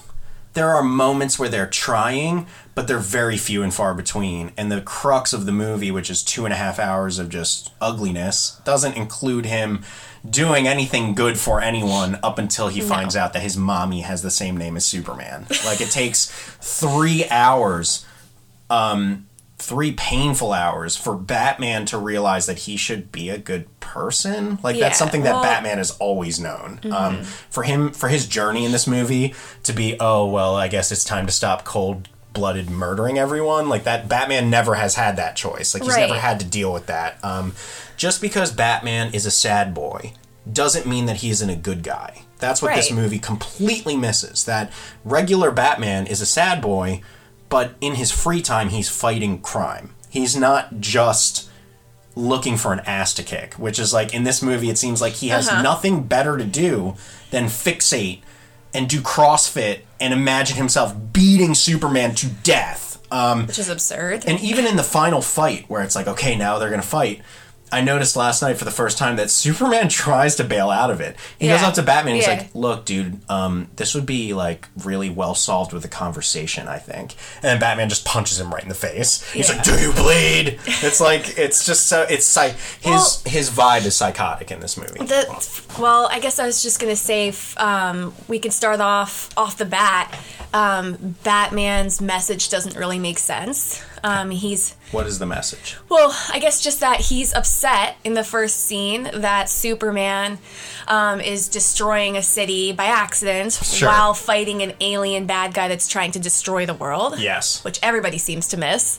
There 0.57 0.73
are 0.73 0.81
moments 0.81 1.37
where 1.37 1.49
they're 1.49 1.67
trying, 1.67 2.47
but 2.73 2.87
they're 2.87 2.97
very 2.97 3.37
few 3.37 3.61
and 3.61 3.71
far 3.71 3.93
between. 3.93 4.53
And 4.57 4.71
the 4.71 4.81
crux 4.81 5.31
of 5.31 5.45
the 5.45 5.51
movie, 5.51 5.91
which 5.91 6.09
is 6.09 6.23
two 6.23 6.45
and 6.45 6.53
a 6.53 6.57
half 6.57 6.79
hours 6.79 7.19
of 7.19 7.29
just 7.29 7.71
ugliness, 7.79 8.59
doesn't 8.65 8.97
include 8.97 9.45
him 9.45 9.83
doing 10.27 10.67
anything 10.67 11.13
good 11.13 11.37
for 11.37 11.61
anyone 11.61 12.17
up 12.23 12.39
until 12.39 12.69
he 12.69 12.81
finds 12.81 13.15
out 13.15 13.33
that 13.33 13.43
his 13.43 13.55
mommy 13.55 14.01
has 14.01 14.23
the 14.23 14.31
same 14.31 14.57
name 14.57 14.75
as 14.75 14.83
Superman. 14.83 15.45
Like 15.63 15.79
it 15.79 15.91
takes 15.91 16.25
three 16.59 17.29
hours 17.29 18.03
um, 18.71 19.26
three 19.59 19.91
painful 19.91 20.53
hours 20.53 20.95
for 20.95 21.15
Batman 21.15 21.85
to 21.87 21.97
realize 21.97 22.45
that 22.45 22.59
he 22.59 22.77
should 22.77 23.11
be 23.11 23.29
a 23.29 23.37
good 23.39 23.65
person. 23.79 24.59
Like 24.61 24.75
Yeah, 24.75 24.83
that's 24.83 24.99
something 24.99 25.23
that 25.23 25.33
well- 25.33 25.43
Batman 25.43 25.77
has 25.79 25.91
always 25.97 26.39
known. 26.39 26.79
Um, 26.91 27.23
for 27.23 27.63
him, 27.63 27.91
for 27.91 28.07
his 28.07 28.27
journey 28.27 28.65
in 28.65 28.71
this 28.71 28.85
movie 28.85 29.33
to 29.63 29.73
be, 29.73 29.97
oh 29.99 30.27
well, 30.27 30.55
I 30.55 30.67
guess 30.67 30.91
it's 30.91 31.03
time 31.03 31.25
to 31.25 31.31
stop 31.31 31.63
cold 31.65 32.07
blooded 32.33 32.69
murdering 32.69 33.17
everyone. 33.17 33.67
Like 33.67 33.83
that, 33.85 34.07
Batman 34.07 34.51
never 34.51 34.75
has 34.75 34.93
had 34.93 35.15
that 35.17 35.35
choice. 35.35 35.73
Like 35.73 35.81
he's 35.81 35.93
Right. 35.93 36.07
never 36.07 36.19
had 36.19 36.39
to 36.39 36.45
deal 36.45 36.71
with 36.71 36.85
that. 36.85 37.17
Um, 37.23 37.53
just 37.95 38.21
because 38.21 38.51
Batman 38.51 39.11
is 39.11 39.25
a 39.25 39.31
sad 39.31 39.73
boy 39.73 40.13
doesn't 40.51 40.85
mean 40.85 41.07
that 41.07 41.17
he 41.17 41.31
isn't 41.31 41.49
a 41.49 41.55
good 41.55 41.81
guy. 41.81 42.21
That's 42.37 42.61
what 42.61 42.75
this 42.75 42.91
movie 42.91 43.17
completely 43.17 43.95
misses. 43.97 44.43
That 44.45 44.71
regular 45.03 45.49
Batman 45.49 46.05
is 46.05 46.21
a 46.21 46.25
sad 46.27 46.61
boy, 46.61 47.01
but 47.49 47.75
in 47.81 47.95
his 47.95 48.11
free 48.11 48.41
time, 48.41 48.69
he's 48.69 48.89
fighting 48.89 49.39
crime. 49.39 49.93
He's 50.09 50.35
not 50.35 50.79
just 50.79 51.49
looking 52.15 52.57
for 52.57 52.73
an 52.73 52.79
ass 52.81 53.13
to 53.13 53.23
kick, 53.23 53.53
which 53.55 53.77
is 53.77 53.93
like 53.93 54.13
in 54.13 54.23
this 54.23 54.41
movie, 54.41 54.69
it 54.69 54.77
seems 54.77 55.01
like 55.01 55.13
he 55.13 55.29
has 55.29 55.47
Uh-huh. 55.47 55.61
nothing 55.61 56.03
better 56.03 56.37
to 56.37 56.43
do 56.43 56.95
than 57.31 57.45
fixate 57.45 58.21
and 58.73 58.89
do 58.89 59.01
CrossFit 59.01 59.81
and 59.99 60.13
imagine 60.13 60.57
himself 60.57 60.95
beating 61.13 61.53
Superman 61.53 62.15
to 62.15 62.27
death. 62.27 62.85
Um, 63.11 63.45
Which 63.47 63.59
is 63.59 63.69
absurd. 63.69 64.25
and 64.27 64.39
even 64.41 64.65
in 64.65 64.75
the 64.75 64.83
final 64.83 65.21
fight, 65.21 65.65
where 65.69 65.81
it's 65.83 65.95
like, 65.95 66.07
okay, 66.07 66.35
now 66.35 66.57
they're 66.59 66.69
gonna 66.69 66.81
fight. 66.81 67.21
I 67.71 67.81
noticed 67.81 68.15
last 68.15 68.41
night 68.41 68.57
for 68.57 68.65
the 68.65 68.71
first 68.71 68.97
time 68.97 69.17
that 69.17 69.29
Superman 69.29 69.89
tries 70.03 70.35
to 70.37 70.43
bail 70.43 70.69
out 70.69 70.89
of 70.89 71.01
it. 71.01 71.15
He 71.39 71.47
goes 71.47 71.61
Yeah. 71.61 71.67
up 71.67 71.73
to 71.75 71.83
Batman. 71.83 72.15
He's 72.15 72.25
Yeah. 72.27 72.35
like, 72.37 72.49
"Look, 72.53 72.85
dude, 72.85 73.19
um, 73.29 73.67
this 73.75 73.93
would 73.93 74.05
be 74.05 74.33
like 74.33 74.67
really 74.83 75.09
well 75.09 75.35
solved 75.35 75.73
with 75.73 75.83
a 75.83 75.87
conversation, 75.89 76.67
I 76.67 76.77
think." 76.79 77.15
And 77.37 77.43
then 77.43 77.59
Batman 77.59 77.89
just 77.89 78.05
punches 78.05 78.39
him 78.39 78.53
right 78.53 78.63
in 78.63 78.69
the 78.69 78.75
face. 78.75 79.23
He's 79.33 79.49
like, 79.49 79.63
"Do 79.63 79.77
you 79.79 79.91
bleed?" 79.93 80.59
It's 80.65 81.01
like 81.01 81.37
it's 81.37 81.65
just 81.65 81.87
so 81.87 82.03
it's 82.09 82.25
psych. 82.25 82.55
His 82.79 82.85
Well- 82.85 83.21
his 83.25 83.49
vibe 83.49 83.85
is 83.85 83.95
psychotic 83.95 84.51
in 84.51 84.59
this 84.59 84.77
movie. 84.77 84.99
The, 85.05 85.25
well, 85.77 86.07
I 86.11 86.19
guess 86.19 86.39
I 86.39 86.45
was 86.45 86.61
just 86.63 86.79
gonna 86.79 86.95
say 86.95 87.29
f- 87.29 87.55
um, 87.59 88.13
we 88.27 88.39
can 88.39 88.51
start 88.51 88.79
off 88.81 89.29
off 89.35 89.57
the 89.57 89.65
bat. 89.65 90.13
Um, 90.53 91.15
Batman's 91.23 91.99
message 92.01 92.49
doesn't 92.49 92.75
really 92.77 92.99
make 92.99 93.19
sense. 93.19 93.81
Um, 94.07 94.29
he's 94.31 94.73
what 94.91 95.05
is 95.07 95.19
the 95.19 95.25
message? 95.25 95.75
well, 95.89 96.15
I 96.31 96.39
guess 96.39 96.61
just 96.63 96.79
that 96.79 96.99
he's 97.01 97.33
upset 97.33 97.97
in 98.03 98.13
the 98.13 98.23
first 98.23 98.57
scene 98.65 99.09
that 99.13 99.49
Superman 99.49 100.37
um, 100.87 101.19
is 101.19 101.49
destroying 101.49 102.15
a 102.15 102.21
city 102.23 102.71
by 102.71 102.85
accident 102.85 103.53
Sure. 103.53 103.89
while 103.89 104.13
fighting 104.13 104.61
an 104.61 104.73
alien 104.79 105.25
bad 105.25 105.53
guy 105.53 105.67
that's 105.67 105.87
trying 105.87 106.11
to 106.11 106.19
destroy 106.19 106.65
the 106.65 106.73
world. 106.73 107.19
Yes. 107.19 107.63
which 107.63 107.79
everybody 107.83 108.17
seems 108.17 108.47
to 108.49 108.57
miss. 108.57 108.97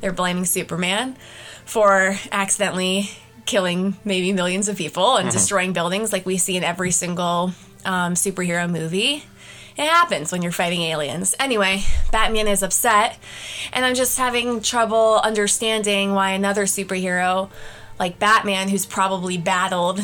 They're 0.00 0.12
blaming 0.12 0.44
Superman 0.44 1.16
for 1.64 2.16
accidentally 2.30 3.10
killing 3.46 3.96
maybe 4.04 4.32
millions 4.32 4.68
of 4.68 4.76
people 4.76 5.16
and 5.16 5.30
destroying 5.30 5.72
buildings 5.72 6.12
like 6.12 6.26
we 6.26 6.36
see 6.38 6.56
in 6.56 6.64
every 6.64 6.90
single 6.90 7.52
um, 7.84 8.14
superhero 8.14 8.68
movie. 8.70 9.24
It 9.76 9.86
happens 9.86 10.30
when 10.32 10.42
you're 10.42 10.52
fighting 10.52 10.82
aliens. 10.82 11.34
Anyway, 11.40 11.82
Batman 12.10 12.48
is 12.48 12.62
upset, 12.62 13.18
and 13.72 13.84
I'm 13.84 13.94
just 13.94 14.18
having 14.18 14.60
trouble 14.60 15.20
understanding 15.22 16.12
why 16.12 16.30
another 16.30 16.64
superhero 16.64 17.50
like 17.98 18.18
Batman, 18.18 18.68
who's 18.68 18.84
probably 18.86 19.38
battled 19.38 20.00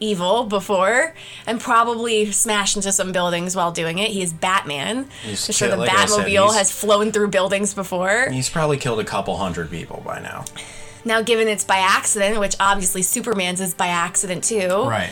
evil 0.00 0.44
before 0.44 1.14
and 1.46 1.60
probably 1.60 2.32
smashed 2.32 2.74
into 2.76 2.90
some 2.90 3.12
buildings 3.12 3.54
while 3.54 3.70
doing 3.70 3.98
it. 3.98 4.10
He 4.10 4.22
is 4.22 4.32
Batman. 4.32 5.06
He's 5.22 5.48
I'm 5.48 5.52
sure 5.52 5.68
the 5.68 5.76
like 5.76 5.90
I 5.90 6.06
said, 6.06 6.26
Batmobile 6.26 6.54
has 6.54 6.72
flown 6.72 7.12
through 7.12 7.28
buildings 7.28 7.74
before. 7.74 8.30
He's 8.30 8.48
probably 8.48 8.78
killed 8.78 9.00
a 9.00 9.04
couple 9.04 9.36
hundred 9.36 9.70
people 9.70 10.02
by 10.04 10.20
now. 10.20 10.46
Now, 11.04 11.22
given 11.22 11.48
it's 11.48 11.64
by 11.64 11.78
accident, 11.78 12.40
which 12.40 12.56
obviously 12.60 13.02
Superman's 13.02 13.60
is 13.60 13.74
by 13.74 13.88
accident 13.88 14.44
too. 14.44 14.68
Right. 14.68 15.10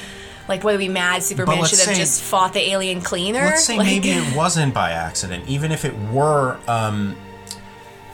Like, 0.48 0.64
would 0.64 0.74
are 0.74 0.78
be 0.78 0.88
mad? 0.88 1.22
Superman 1.22 1.64
should 1.64 1.78
have 1.78 1.88
say- 1.88 1.94
just 1.94 2.22
fought 2.22 2.52
the 2.52 2.70
alien 2.70 3.00
cleaner. 3.00 3.44
Let's 3.44 3.64
say 3.64 3.76
Like- 3.78 3.86
maybe 3.86 4.10
it 4.10 4.36
wasn't 4.36 4.74
by 4.74 4.92
accident, 4.92 5.46
even 5.48 5.70
if 5.72 5.84
it 5.84 5.96
were 6.10 6.58
um, 6.66 7.16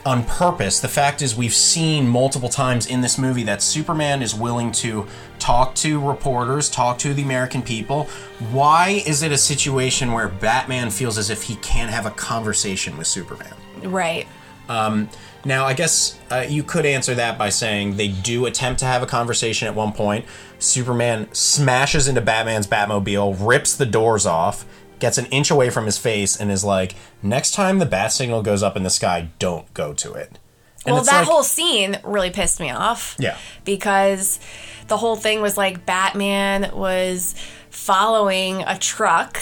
on 0.05 0.23
purpose. 0.25 0.79
The 0.79 0.87
fact 0.87 1.21
is, 1.21 1.35
we've 1.35 1.53
seen 1.53 2.07
multiple 2.07 2.49
times 2.49 2.87
in 2.87 3.01
this 3.01 3.17
movie 3.17 3.43
that 3.43 3.61
Superman 3.61 4.21
is 4.21 4.35
willing 4.35 4.71
to 4.73 5.07
talk 5.39 5.73
to 5.75 5.99
reporters, 5.99 6.69
talk 6.69 6.97
to 6.99 7.13
the 7.13 7.23
American 7.23 7.61
people. 7.61 8.05
Why 8.51 9.01
is 9.05 9.23
it 9.23 9.31
a 9.31 9.37
situation 9.37 10.11
where 10.11 10.27
Batman 10.27 10.91
feels 10.91 11.17
as 11.17 11.29
if 11.29 11.43
he 11.43 11.55
can't 11.57 11.89
have 11.89 12.05
a 12.05 12.11
conversation 12.11 12.97
with 12.97 13.07
Superman? 13.07 13.53
right. 13.83 14.27
Now, 14.67 15.65
I 15.65 15.73
guess 15.73 16.19
uh, 16.31 16.45
you 16.47 16.63
could 16.63 16.85
answer 16.85 17.13
that 17.15 17.37
by 17.37 17.49
saying 17.49 17.97
they 17.97 18.07
do 18.07 18.45
attempt 18.47 18.79
to 18.79 18.85
have 18.85 19.03
a 19.03 19.05
conversation 19.05 19.67
at 19.67 19.75
one 19.75 19.91
point. 19.93 20.25
Superman 20.57 21.27
smashes 21.33 22.07
into 22.07 22.21
Batman's 22.21 22.65
Batmobile, 22.65 23.35
rips 23.39 23.75
the 23.75 23.85
doors 23.85 24.25
off, 24.25 24.65
gets 24.97 25.17
an 25.19 25.25
inch 25.27 25.51
away 25.51 25.69
from 25.69 25.85
his 25.85 25.97
face, 25.99 26.35
and 26.39 26.51
is 26.51 26.63
like, 26.63 26.95
"Next 27.21 27.51
time 27.53 27.77
the 27.79 27.85
bat 27.85 28.11
signal 28.11 28.41
goes 28.41 28.63
up 28.63 28.75
in 28.75 28.83
the 28.83 28.89
sky, 28.89 29.29
don't 29.37 29.71
go 29.75 29.93
to 29.93 30.13
it." 30.13 30.39
And 30.85 30.95
well, 30.95 31.03
that 31.03 31.19
like- 31.19 31.27
whole 31.27 31.43
scene 31.43 31.99
really 32.03 32.29
pissed 32.31 32.59
me 32.59 32.71
off. 32.71 33.15
Yeah. 33.19 33.37
Because 33.65 34.39
the 34.87 34.97
whole 34.97 35.15
thing 35.15 35.41
was 35.41 35.57
like 35.57 35.85
Batman 35.85 36.71
was 36.73 37.35
following 37.69 38.63
a 38.63 38.77
truck. 38.77 39.39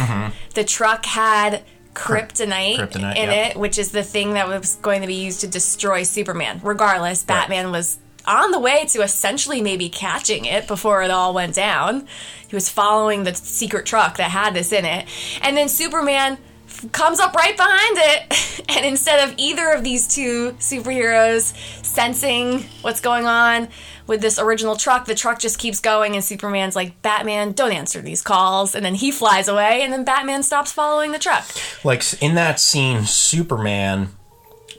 The 0.56 0.64
truck 0.64 1.06
had 1.06 1.64
kryptonite. 1.94 2.78
Kryptonite, 2.78 3.16
in 3.16 3.30
yeah. 3.30 3.48
it, 3.48 3.58
which 3.58 3.78
is 3.78 3.92
the 3.92 4.04
thing 4.04 4.34
that 4.34 4.48
was 4.48 4.76
going 4.78 5.02
to 5.02 5.08
be 5.08 5.16
used 5.16 5.42
to 5.42 5.48
destroy 5.48 6.04
Superman. 6.04 6.60
Regardless, 6.64 7.24
Batman 7.24 7.72
was 7.72 8.00
on 8.26 8.52
the 8.52 8.60
way 8.60 8.86
to 8.86 9.02
essentially 9.02 9.62
maybe 9.62 9.90
catching 9.90 10.46
it 10.46 10.68
before 10.68 11.04
it 11.04 11.12
all 11.12 11.34
went 11.34 11.56
down. 11.56 12.08
He 12.48 12.56
was 12.56 12.70
following 12.70 13.24
the 13.24 13.34
secret 13.34 13.86
truck 13.86 14.18
that 14.18 14.32
had 14.32 14.54
this 14.54 14.72
in 14.72 14.86
it. 14.86 15.08
And 15.42 15.58
then 15.58 15.68
Superman 15.68 16.38
f- 16.68 16.92
comes 16.92 17.20
up 17.20 17.34
right 17.34 17.56
behind 17.56 17.98
it. 18.00 18.50
And 18.70 18.86
instead 18.86 19.28
of 19.28 19.36
either 19.38 19.72
of 19.72 19.84
these 19.84 20.08
two 20.08 20.54
superheroes 20.54 21.54
sensing 21.84 22.62
what's 22.82 23.02
going 23.02 23.26
on 23.26 23.68
with 24.08 24.22
this 24.22 24.38
original 24.40 24.76
truck, 24.76 25.06
the 25.06 25.16
truck 25.16 25.40
just 25.40 25.58
keeps 25.60 25.80
going. 25.80 26.16
And 26.16 26.24
Superman's 26.24 26.76
like, 26.76 27.02
Batman, 27.02 27.54
don't 27.54 27.72
answer 27.72 28.02
these 28.02 28.22
calls. 28.22 28.76
And 28.76 28.84
then 28.86 28.96
he 28.96 29.12
flies 29.12 29.48
away. 29.48 29.82
And 29.82 29.94
then 29.94 30.04
Batman 30.04 30.44
stops 30.44 30.72
following 30.72 31.12
the 31.12 31.20
truck. 31.20 31.46
like 31.84 32.04
in 32.22 32.36
that 32.36 32.60
scene, 32.60 33.04
Superman 33.06 34.10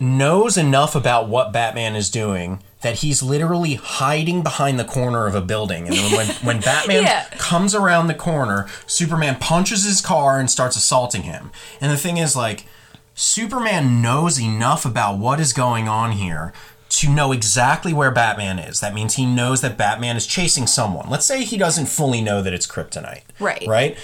knows 0.00 0.56
enough 0.56 0.94
about 0.94 1.28
what 1.28 1.52
Batman 1.52 1.94
is 1.96 2.10
doing 2.10 2.62
that 2.82 2.96
he's 2.96 3.22
literally 3.22 3.74
hiding 3.76 4.42
behind 4.42 4.78
the 4.78 4.84
corner 4.84 5.26
of 5.26 5.34
a 5.34 5.40
building. 5.40 5.88
And 5.88 5.96
when, 6.12 6.26
when 6.42 6.60
Batman 6.60 7.04
Yeah. 7.04 7.24
comes 7.38 7.74
around 7.74 8.08
the 8.08 8.14
corner, 8.14 8.68
Superman 8.86 9.36
punches 9.40 9.84
his 9.84 10.00
car 10.02 10.38
and 10.38 10.50
starts 10.50 10.76
assaulting 10.76 11.22
him. 11.22 11.50
And 11.80 11.90
the 11.90 11.96
thing 11.96 12.18
is, 12.18 12.36
like, 12.36 12.66
Superman 13.14 14.02
knows 14.02 14.38
enough 14.40 14.84
about 14.84 15.18
what 15.18 15.40
is 15.40 15.52
going 15.52 15.88
on 15.88 16.12
here 16.12 16.52
to 16.90 17.08
know 17.08 17.32
exactly 17.32 17.92
where 17.92 18.10
Batman 18.10 18.58
is. 18.58 18.80
That 18.80 18.94
means 18.94 19.14
he 19.14 19.26
knows 19.26 19.60
that 19.62 19.76
Batman 19.76 20.16
is 20.16 20.26
chasing 20.26 20.66
someone. 20.66 21.08
Let's 21.08 21.26
say 21.26 21.44
he 21.44 21.56
doesn't 21.56 21.86
fully 21.86 22.20
know 22.20 22.42
that 22.42 22.52
it's 22.52 22.66
kryptonite. 22.66 23.22
Right. 23.40 23.66
Right? 23.66 23.96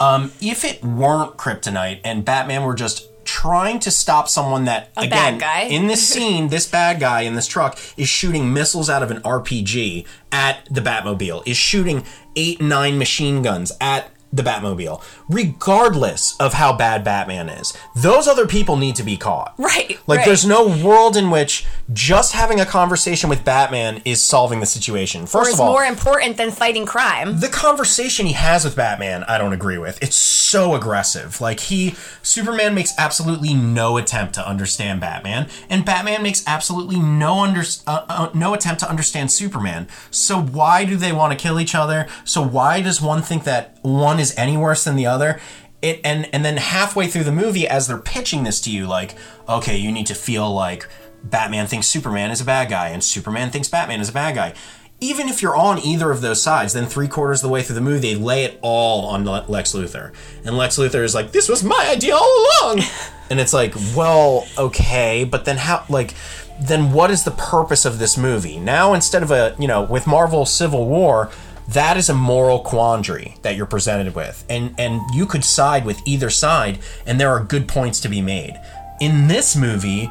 Um, 0.00 0.32
if 0.40 0.64
it 0.64 0.82
weren't 0.84 1.36
kryptonite 1.36 2.00
and 2.04 2.24
Batman 2.24 2.64
were 2.64 2.74
just 2.74 3.08
trying 3.24 3.78
to 3.78 3.90
stop 3.90 4.26
someone 4.26 4.64
that 4.64 4.90
A 4.96 5.02
again 5.02 5.38
in 5.70 5.86
this 5.86 6.08
scene 6.12 6.48
this 6.48 6.66
bad 6.66 6.98
guy 6.98 7.20
in 7.22 7.34
this 7.34 7.46
truck 7.46 7.78
is 7.98 8.08
shooting 8.08 8.54
missiles 8.54 8.88
out 8.88 9.02
of 9.02 9.10
an 9.10 9.20
RPG 9.20 10.06
at 10.32 10.66
the 10.70 10.80
Batmobile 10.80 11.46
is 11.46 11.58
shooting 11.58 12.04
8 12.36 12.62
9 12.62 12.96
machine 12.96 13.42
guns 13.42 13.70
at 13.82 14.10
the 14.32 14.42
Batmobile 14.42 15.02
regardless 15.28 16.36
of 16.38 16.54
how 16.54 16.72
bad 16.72 17.02
Batman 17.04 17.48
is 17.48 17.72
those 17.96 18.28
other 18.28 18.46
people 18.46 18.76
need 18.76 18.94
to 18.96 19.02
be 19.02 19.16
caught 19.16 19.54
Right. 19.58 19.98
like 20.06 20.18
right. 20.18 20.26
there's 20.26 20.46
no 20.46 20.68
world 20.68 21.16
in 21.16 21.30
which 21.30 21.66
just 21.92 22.32
having 22.32 22.60
a 22.60 22.66
conversation 22.66 23.30
with 23.30 23.44
Batman 23.44 24.02
is 24.04 24.22
solving 24.22 24.60
the 24.60 24.66
situation 24.66 25.26
first 25.26 25.54
of 25.54 25.60
all 25.60 25.72
more 25.72 25.84
important 25.84 26.36
than 26.36 26.50
fighting 26.50 26.84
crime. 26.86 27.40
the 27.40 27.48
conversation 27.48 28.26
he 28.26 28.32
has 28.34 28.64
with 28.64 28.76
Batman, 28.76 29.24
I 29.24 29.38
don't 29.38 29.52
agree 29.52 29.78
with. 29.78 30.00
It's 30.02 30.16
so 30.16 30.74
aggressive. 30.74 31.40
Like 31.40 31.60
he 31.60 31.94
Superman 32.22 32.74
makes 32.74 32.92
absolutely 32.98 33.54
no 33.54 33.96
attempt 33.96 34.34
to 34.34 34.46
understand 34.46 35.00
Batman, 35.00 35.48
and 35.68 35.84
Batman 35.84 36.22
makes 36.22 36.42
absolutely 36.46 36.98
no 36.98 37.40
under 37.40 37.62
uh, 37.86 38.04
uh, 38.08 38.30
no 38.34 38.54
attempt 38.54 38.80
to 38.80 38.88
understand 38.88 39.30
Superman. 39.30 39.88
So 40.10 40.40
why 40.40 40.84
do 40.84 40.96
they 40.96 41.12
want 41.12 41.32
to 41.32 41.42
kill 41.42 41.58
each 41.60 41.74
other? 41.74 42.06
So 42.24 42.42
why 42.42 42.80
does 42.80 43.00
one 43.00 43.22
think 43.22 43.44
that 43.44 43.76
one 43.82 44.17
is 44.20 44.34
any 44.36 44.56
worse 44.56 44.84
than 44.84 44.96
the 44.96 45.06
other? 45.06 45.40
It 45.80 46.00
and 46.04 46.28
and 46.32 46.44
then 46.44 46.56
halfway 46.56 47.06
through 47.06 47.24
the 47.24 47.32
movie 47.32 47.68
as 47.68 47.86
they're 47.86 47.98
pitching 47.98 48.44
this 48.44 48.60
to 48.62 48.70
you 48.70 48.86
like, 48.86 49.14
okay, 49.48 49.76
you 49.76 49.92
need 49.92 50.06
to 50.06 50.14
feel 50.14 50.52
like 50.52 50.88
Batman 51.22 51.66
thinks 51.66 51.86
Superman 51.86 52.30
is 52.30 52.40
a 52.40 52.44
bad 52.44 52.68
guy 52.68 52.88
and 52.88 53.02
Superman 53.02 53.50
thinks 53.50 53.68
Batman 53.68 54.00
is 54.00 54.08
a 54.08 54.12
bad 54.12 54.34
guy 54.34 54.54
even 55.00 55.28
if 55.28 55.42
you're 55.42 55.56
on 55.56 55.78
either 55.78 56.10
of 56.10 56.20
those 56.20 56.42
sides, 56.42 56.72
then 56.72 56.86
three 56.86 57.06
quarters 57.06 57.42
of 57.42 57.48
the 57.48 57.52
way 57.52 57.62
through 57.62 57.76
the 57.76 57.80
movie, 57.80 58.14
they 58.14 58.20
lay 58.20 58.44
it 58.44 58.58
all 58.62 59.06
on 59.06 59.24
Lex 59.24 59.72
Luthor. 59.72 60.12
And 60.44 60.56
Lex 60.56 60.76
Luthor 60.76 61.04
is 61.04 61.14
like, 61.14 61.30
this 61.30 61.48
was 61.48 61.62
my 61.62 61.88
idea 61.88 62.16
all 62.16 62.46
along. 62.62 62.80
and 63.30 63.38
it's 63.38 63.52
like, 63.52 63.74
well, 63.96 64.46
okay, 64.58 65.24
but 65.24 65.44
then 65.44 65.56
how, 65.56 65.84
like, 65.88 66.14
then 66.60 66.92
what 66.92 67.12
is 67.12 67.22
the 67.22 67.30
purpose 67.30 67.84
of 67.84 68.00
this 68.00 68.18
movie? 68.18 68.58
Now, 68.58 68.92
instead 68.94 69.22
of 69.22 69.30
a, 69.30 69.54
you 69.60 69.68
know, 69.68 69.82
with 69.82 70.08
Marvel 70.08 70.44
Civil 70.44 70.86
War, 70.86 71.30
that 71.68 71.96
is 71.96 72.08
a 72.08 72.14
moral 72.14 72.60
quandary 72.60 73.36
that 73.42 73.56
you're 73.56 73.66
presented 73.66 74.14
with. 74.14 74.44
And, 74.48 74.74
and 74.78 75.02
you 75.12 75.26
could 75.26 75.44
side 75.44 75.84
with 75.84 76.00
either 76.06 76.30
side, 76.30 76.78
and 77.06 77.20
there 77.20 77.30
are 77.30 77.44
good 77.44 77.68
points 77.68 78.00
to 78.00 78.08
be 78.08 78.22
made. 78.22 78.58
In 79.00 79.28
this 79.28 79.54
movie, 79.54 80.10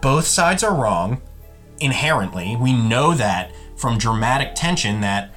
both 0.00 0.26
sides 0.26 0.62
are 0.62 0.74
wrong 0.74 1.22
inherently. 1.80 2.56
We 2.56 2.72
know 2.72 3.14
that 3.14 3.52
from 3.76 3.96
dramatic 3.96 4.54
tension 4.54 5.00
that 5.00 5.32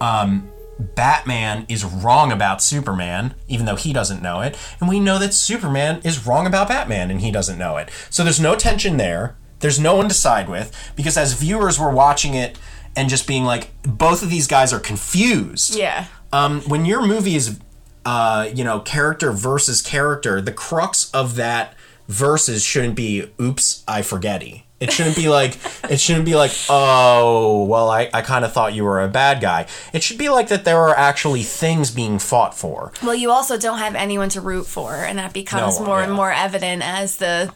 um, 0.00 0.50
Batman 0.78 1.66
is 1.68 1.84
wrong 1.84 2.30
about 2.30 2.62
Superman, 2.62 3.34
even 3.48 3.66
though 3.66 3.76
he 3.76 3.92
doesn't 3.92 4.22
know 4.22 4.42
it. 4.42 4.56
And 4.80 4.88
we 4.88 5.00
know 5.00 5.18
that 5.18 5.34
Superman 5.34 6.00
is 6.04 6.26
wrong 6.26 6.46
about 6.46 6.68
Batman, 6.68 7.10
and 7.10 7.20
he 7.20 7.30
doesn't 7.32 7.58
know 7.58 7.78
it. 7.78 7.90
So 8.10 8.22
there's 8.22 8.40
no 8.40 8.54
tension 8.54 8.96
there. 8.96 9.36
There's 9.60 9.80
no 9.80 9.96
one 9.96 10.08
to 10.08 10.14
side 10.14 10.48
with 10.48 10.92
because 10.94 11.16
as 11.16 11.32
viewers, 11.32 11.80
we're 11.80 11.92
watching 11.92 12.34
it 12.34 12.58
and 12.96 13.08
just 13.08 13.26
being 13.26 13.44
like, 13.44 13.70
both 13.82 14.22
of 14.22 14.30
these 14.30 14.46
guys 14.46 14.72
are 14.72 14.80
confused. 14.80 15.76
Yeah. 15.76 16.06
Um, 16.32 16.62
when 16.62 16.84
your 16.84 17.06
movie 17.06 17.36
is, 17.36 17.60
uh, 18.04 18.48
you 18.54 18.64
know, 18.64 18.80
character 18.80 19.32
versus 19.32 19.82
character, 19.82 20.40
the 20.40 20.52
crux 20.52 21.10
of 21.12 21.36
that 21.36 21.74
versus 22.08 22.62
shouldn't 22.64 22.94
be, 22.96 23.30
oops, 23.40 23.84
I 23.86 24.02
forgetty. 24.02 24.64
It 24.78 24.92
shouldn't 24.92 25.16
be 25.16 25.28
like, 25.28 25.56
it 25.90 26.00
shouldn't 26.00 26.26
be 26.26 26.34
like, 26.34 26.52
oh, 26.68 27.64
well, 27.64 27.88
I, 27.88 28.10
I 28.12 28.20
kind 28.22 28.44
of 28.44 28.52
thought 28.52 28.74
you 28.74 28.84
were 28.84 29.02
a 29.02 29.08
bad 29.08 29.40
guy. 29.40 29.66
It 29.94 30.02
should 30.02 30.18
be 30.18 30.28
like 30.28 30.48
that 30.48 30.64
there 30.64 30.78
are 30.78 30.94
actually 30.94 31.42
things 31.44 31.90
being 31.90 32.18
fought 32.18 32.54
for. 32.54 32.92
Well, 33.02 33.14
you 33.14 33.30
also 33.30 33.56
don't 33.58 33.78
have 33.78 33.94
anyone 33.94 34.28
to 34.30 34.40
root 34.40 34.66
for, 34.66 34.94
and 34.94 35.18
that 35.18 35.32
becomes 35.32 35.80
No, 35.80 35.86
more 35.86 36.02
and 36.02 36.12
more 36.12 36.30
evident 36.30 36.82
as 36.84 37.16
the 37.16 37.52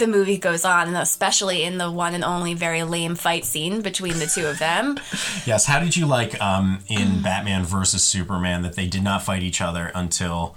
the 0.00 0.08
movie 0.08 0.38
goes 0.38 0.64
on, 0.64 0.88
and 0.88 0.96
especially 0.96 1.62
in 1.62 1.78
the 1.78 1.88
one 1.90 2.14
and 2.14 2.24
only 2.24 2.54
very 2.54 2.82
lame 2.82 3.14
fight 3.14 3.44
scene 3.44 3.82
between 3.82 4.18
the 4.18 4.26
two 4.26 4.46
of 4.46 4.58
them. 4.58 4.98
Yes. 5.46 5.64
How 5.64 5.80
did 5.80 5.96
you 5.96 6.06
like 6.06 6.40
um, 6.40 6.80
in 6.88 7.22
Batman 7.22 7.64
versus 7.64 8.02
Superman 8.02 8.62
that 8.62 8.74
they 8.74 8.86
did 8.86 9.02
not 9.02 9.22
fight 9.22 9.42
each 9.42 9.60
other 9.60 9.90
until 9.94 10.54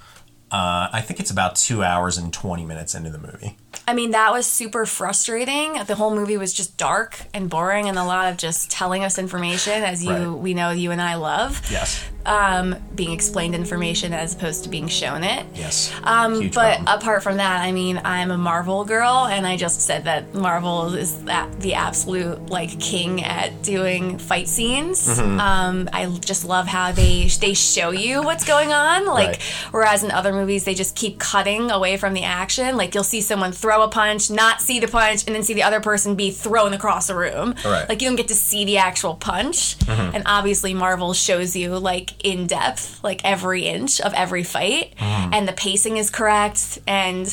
uh, 0.51 0.89
I 0.91 1.01
think 1.01 1.19
it's 1.19 1.31
about 1.31 1.55
two 1.55 1.83
hours 1.83 2.17
and 2.17 2.33
20 2.33 2.65
minutes 2.65 2.93
into 2.93 3.09
the 3.09 3.17
movie? 3.17 3.57
I 3.87 3.93
mean, 3.93 4.11
that 4.11 4.31
was 4.31 4.45
super 4.45 4.85
frustrating. 4.85 5.73
The 5.85 5.95
whole 5.95 6.15
movie 6.15 6.37
was 6.37 6.53
just 6.53 6.77
dark 6.77 7.17
and 7.33 7.49
boring, 7.49 7.87
and 7.89 7.97
a 7.97 8.03
lot 8.03 8.31
of 8.31 8.37
just 8.37 8.69
telling 8.71 9.03
us 9.03 9.17
information, 9.17 9.83
as 9.83 10.03
you 10.03 10.11
Right. 10.11 10.27
we 10.39 10.53
know 10.53 10.71
you 10.71 10.91
and 10.91 11.01
I 11.01 11.15
love. 11.15 11.61
Yes. 11.71 12.03
Um, 12.25 12.75
being 12.95 13.11
explained 13.11 13.53
information 13.53 14.13
as 14.13 14.33
opposed 14.33 14.63
to 14.63 14.69
being 14.69 14.87
shown 14.87 15.25
it. 15.25 15.45
Yes. 15.55 15.91
Um, 16.05 16.39
Huge 16.39 16.53
but 16.55 16.77
problem. 16.77 16.97
apart 17.01 17.23
from 17.23 17.37
that, 17.37 17.61
I 17.61 17.73
mean, 17.73 17.99
I'm 18.05 18.31
a 18.31 18.37
Marvel 18.37 18.85
girl, 18.85 19.25
and 19.25 19.45
I 19.45 19.57
just 19.57 19.81
said 19.81 20.05
that 20.05 20.33
Marvel 20.33 20.93
is 20.93 21.21
that 21.25 21.59
the 21.59 21.73
absolute 21.73 22.49
like 22.49 22.79
king 22.79 23.23
at 23.25 23.61
doing 23.63 24.17
fight 24.19 24.47
scenes. 24.47 25.05
Mm-hmm. 25.19 25.39
Um, 25.39 25.89
I 25.91 26.05
just 26.21 26.45
love 26.45 26.65
how 26.67 26.93
they 26.93 27.27
they 27.41 27.53
show 27.53 27.91
you 27.91 28.23
what's 28.23 28.45
going 28.45 28.71
on. 28.71 29.05
Like 29.05 29.27
Right. 29.27 29.41
whereas 29.71 30.03
in 30.03 30.11
other 30.11 30.31
movies 30.31 30.63
they 30.63 30.73
just 30.75 30.95
keep 30.95 31.19
cutting 31.19 31.71
away 31.71 31.97
from 31.97 32.13
the 32.13 32.23
action. 32.23 32.77
Like 32.77 32.95
you'll 32.95 33.03
see 33.03 33.19
someone 33.21 33.51
throw 33.63 33.81
a 33.83 33.87
punch, 33.87 34.29
not 34.29 34.61
see 34.61 34.77
the 34.79 34.87
punch, 34.87 35.23
and 35.25 35.33
then 35.35 35.41
see 35.43 35.53
the 35.53 35.63
other 35.63 35.79
person 35.79 36.15
be 36.15 36.29
thrown 36.31 36.73
across 36.73 37.07
the 37.07 37.15
room. 37.15 37.49
Right. 37.51 37.63
Mm-hmm. 37.63 37.89
Like 37.89 38.01
you 38.01 38.07
don't 38.09 38.17
get 38.23 38.27
to 38.27 38.35
see 38.35 38.65
the 38.65 38.77
actual 38.89 39.15
punch. 39.15 39.77
And 39.87 40.23
obviously 40.25 40.73
Marvel 40.73 41.13
shows 41.13 41.55
you 41.55 41.77
like 41.79 42.09
in 42.25 42.45
depth, 42.47 43.03
like 43.03 43.21
every 43.23 43.61
inch 43.75 44.01
of 44.01 44.13
every 44.13 44.43
fight, 44.43 44.93
Mm-hmm. 44.99 45.33
and 45.33 45.47
the 45.47 45.53
pacing 45.53 45.95
is 45.97 46.09
correct, 46.09 46.79
and 46.87 47.25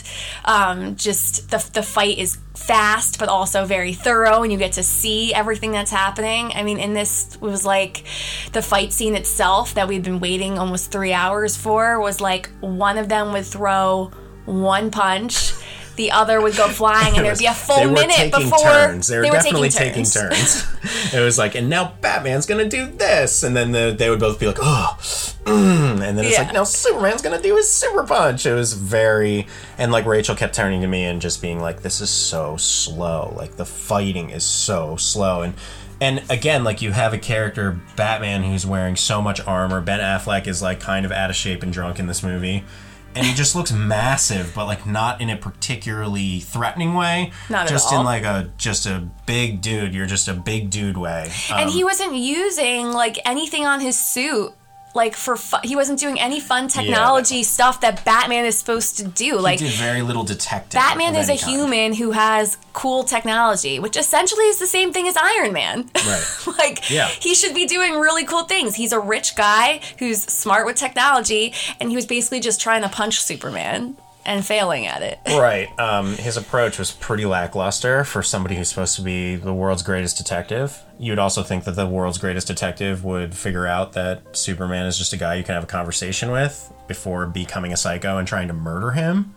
um, 0.44 0.96
just 0.96 1.50
the 1.50 1.58
the 1.74 1.82
fight 1.82 2.18
is 2.18 2.38
fast 2.54 3.18
but 3.18 3.28
also 3.28 3.64
very 3.64 3.94
thorough 3.94 4.42
and 4.42 4.52
you 4.52 4.58
get 4.58 4.72
to 4.72 4.82
see 4.82 5.32
everything 5.32 5.72
that's 5.72 5.90
happening 5.90 6.52
i 6.54 6.62
mean 6.62 6.78
in 6.78 6.92
this 6.92 7.34
it 7.36 7.40
was 7.40 7.64
like 7.64 8.04
the 8.52 8.60
fight 8.60 8.92
scene 8.92 9.14
itself 9.14 9.72
that 9.74 9.88
we've 9.88 10.02
been 10.02 10.20
waiting 10.20 10.58
almost 10.58 10.92
three 10.92 11.14
hours 11.14 11.56
for 11.56 11.98
was 12.00 12.20
like 12.20 12.50
one 12.60 12.98
of 12.98 13.08
them 13.08 13.32
would 13.32 13.46
throw 13.46 14.10
one 14.44 14.90
punch 14.90 15.52
the 16.00 16.12
other 16.12 16.40
would 16.40 16.56
go 16.56 16.66
flying 16.68 17.14
and 17.14 17.26
there'd 17.26 17.38
be 17.38 17.44
a 17.44 17.52
full 17.52 17.76
they 17.76 17.86
were 17.86 17.92
minute 17.92 18.16
taking 18.16 18.40
before 18.40 18.58
turns. 18.60 19.06
They 19.06 19.18
were, 19.18 19.22
they 19.22 19.28
were 19.28 19.36
definitely 19.36 19.68
taking 19.68 20.04
taking 20.04 20.30
turns. 20.30 20.64
turns. 20.64 21.12
it 21.14 21.20
was 21.20 21.36
like, 21.36 21.54
and 21.54 21.68
now 21.68 21.92
Batman's 22.00 22.46
gonna 22.46 22.68
do 22.68 22.86
this, 22.86 23.42
and 23.42 23.54
then 23.54 23.72
the, 23.72 23.94
they 23.96 24.08
would 24.08 24.18
both 24.18 24.40
be 24.40 24.46
like, 24.46 24.56
oh, 24.62 24.96
mm, 25.44 26.00
and 26.00 26.00
then 26.00 26.24
it's 26.24 26.32
Yeah. 26.32 26.44
like, 26.44 26.54
now 26.54 26.64
Superman's 26.64 27.20
gonna 27.20 27.42
do 27.42 27.54
his 27.54 27.70
super 27.70 28.02
punch. 28.04 28.46
It 28.46 28.54
was 28.54 28.72
very, 28.72 29.46
and 29.76 29.92
like 29.92 30.06
Rachel 30.06 30.34
kept 30.34 30.54
turning 30.54 30.80
to 30.80 30.86
me 30.86 31.04
and 31.04 31.20
just 31.20 31.42
being 31.42 31.60
like, 31.60 31.82
this 31.82 32.00
is 32.00 32.08
so 32.08 32.56
slow. 32.56 33.34
Like 33.36 33.56
the 33.56 33.66
fighting 33.66 34.30
is 34.30 34.42
so 34.44 34.96
slow, 34.96 35.42
and. 35.42 35.54
And 36.02 36.22
again, 36.30 36.64
like 36.64 36.80
you 36.80 36.92
have 36.92 37.12
a 37.12 37.18
character, 37.18 37.78
Batman, 37.94 38.42
who's 38.42 38.64
wearing 38.64 38.96
so 38.96 39.20
much 39.20 39.38
armor. 39.46 39.82
Ben 39.82 40.00
Affleck 40.00 40.46
is 40.46 40.62
like 40.62 40.80
kind 40.80 41.04
of 41.04 41.12
out 41.12 41.28
of 41.28 41.36
shape 41.36 41.62
and 41.62 41.70
drunk 41.70 41.98
in 41.98 42.06
this 42.06 42.22
movie. 42.22 42.64
And 43.14 43.26
he 43.26 43.34
just 43.34 43.56
looks 43.56 43.72
massive, 43.72 44.52
but 44.54 44.66
like 44.66 44.86
not 44.86 45.20
in 45.20 45.30
a 45.30 45.36
particularly 45.36 46.40
threatening 46.40 46.94
way. 46.94 47.32
Not 47.48 47.64
at 47.66 47.68
just 47.70 47.92
all. 47.92 48.00
in 48.00 48.06
like 48.06 48.22
a 48.24 48.50
just 48.56 48.86
a 48.86 49.08
big 49.26 49.60
dude. 49.60 49.94
You're 49.94 50.06
just 50.06 50.28
a 50.28 50.34
big 50.34 50.70
dude 50.70 50.96
way. 50.96 51.30
and 51.50 51.68
Um, 51.68 51.70
he 51.70 51.82
wasn't 51.82 52.14
using 52.14 52.92
like 52.92 53.18
anything 53.24 53.66
on 53.66 53.80
his 53.80 53.98
suit 53.98 54.52
like 54.94 55.14
for 55.14 55.36
fu- 55.36 55.56
he 55.62 55.76
wasn't 55.76 55.98
doing 55.98 56.18
any 56.18 56.40
fun 56.40 56.68
technology 56.68 57.42
stuff 57.42 57.80
that 57.80 58.04
batman 58.04 58.44
is 58.44 58.58
supposed 58.58 58.96
to 58.98 59.04
do 59.06 59.38
like 59.38 59.60
he 59.60 59.66
did 59.68 59.74
very 59.74 60.02
little 60.02 60.24
detective. 60.24 60.78
Batman 60.78 61.14
is 61.14 61.28
a 61.28 61.36
kind. 61.36 61.50
human 61.50 61.92
who 61.94 62.10
has 62.10 62.56
cool 62.72 63.04
technology, 63.04 63.78
which 63.78 63.96
essentially 63.96 64.44
is 64.46 64.58
the 64.58 64.66
same 64.66 64.92
thing 64.92 65.06
as 65.08 65.16
Iron 65.16 65.52
Man. 65.52 65.88
Right. 65.94 66.24
like, 66.58 66.90
Yeah. 66.90 67.08
he 67.08 67.34
should 67.34 67.54
be 67.54 67.66
doing 67.66 67.94
really 67.94 68.24
cool 68.24 68.44
things. 68.44 68.74
He's 68.74 68.92
a 68.92 69.00
rich 69.00 69.36
guy 69.36 69.80
who's 69.98 70.22
smart 70.22 70.66
with 70.66 70.76
technology, 70.76 71.52
and 71.80 71.90
he 71.90 71.96
was 71.96 72.06
basically 72.06 72.40
just 72.40 72.60
trying 72.60 72.82
to 72.82 72.88
punch 72.88 73.20
Superman 73.20 73.96
and 74.30 74.46
failing 74.46 74.86
at 74.86 75.02
it. 75.02 75.18
Right. 75.40 75.68
Um, 75.78 76.16
his 76.16 76.36
approach 76.36 76.78
was 76.78 76.92
pretty 76.92 77.24
lackluster 77.24 78.04
for 78.04 78.22
somebody 78.22 78.56
who's 78.56 78.68
supposed 78.68 78.94
to 78.96 79.02
be 79.02 79.36
the 79.36 79.54
world's 79.54 79.82
greatest 79.82 80.18
detective. 80.18 80.78
You'd 80.98 81.18
also 81.18 81.42
think 81.42 81.64
that 81.64 81.76
the 81.76 81.86
world's 81.86 82.18
greatest 82.18 82.46
detective 82.46 83.04
would 83.04 83.34
figure 83.34 83.66
out 83.66 83.94
that 83.94 84.36
Superman 84.36 84.84
is 84.86 84.98
just 84.98 85.14
a 85.14 85.16
guy 85.16 85.36
you 85.36 85.44
can 85.44 85.54
have 85.54 85.64
a 85.64 85.68
conversation 85.68 86.30
with 86.30 86.70
before 86.88 87.26
becoming 87.26 87.72
a 87.72 87.76
psycho 87.76 88.18
and 88.18 88.28
trying 88.28 88.48
to 88.48 88.54
murder 88.54 88.90
him. 88.90 89.34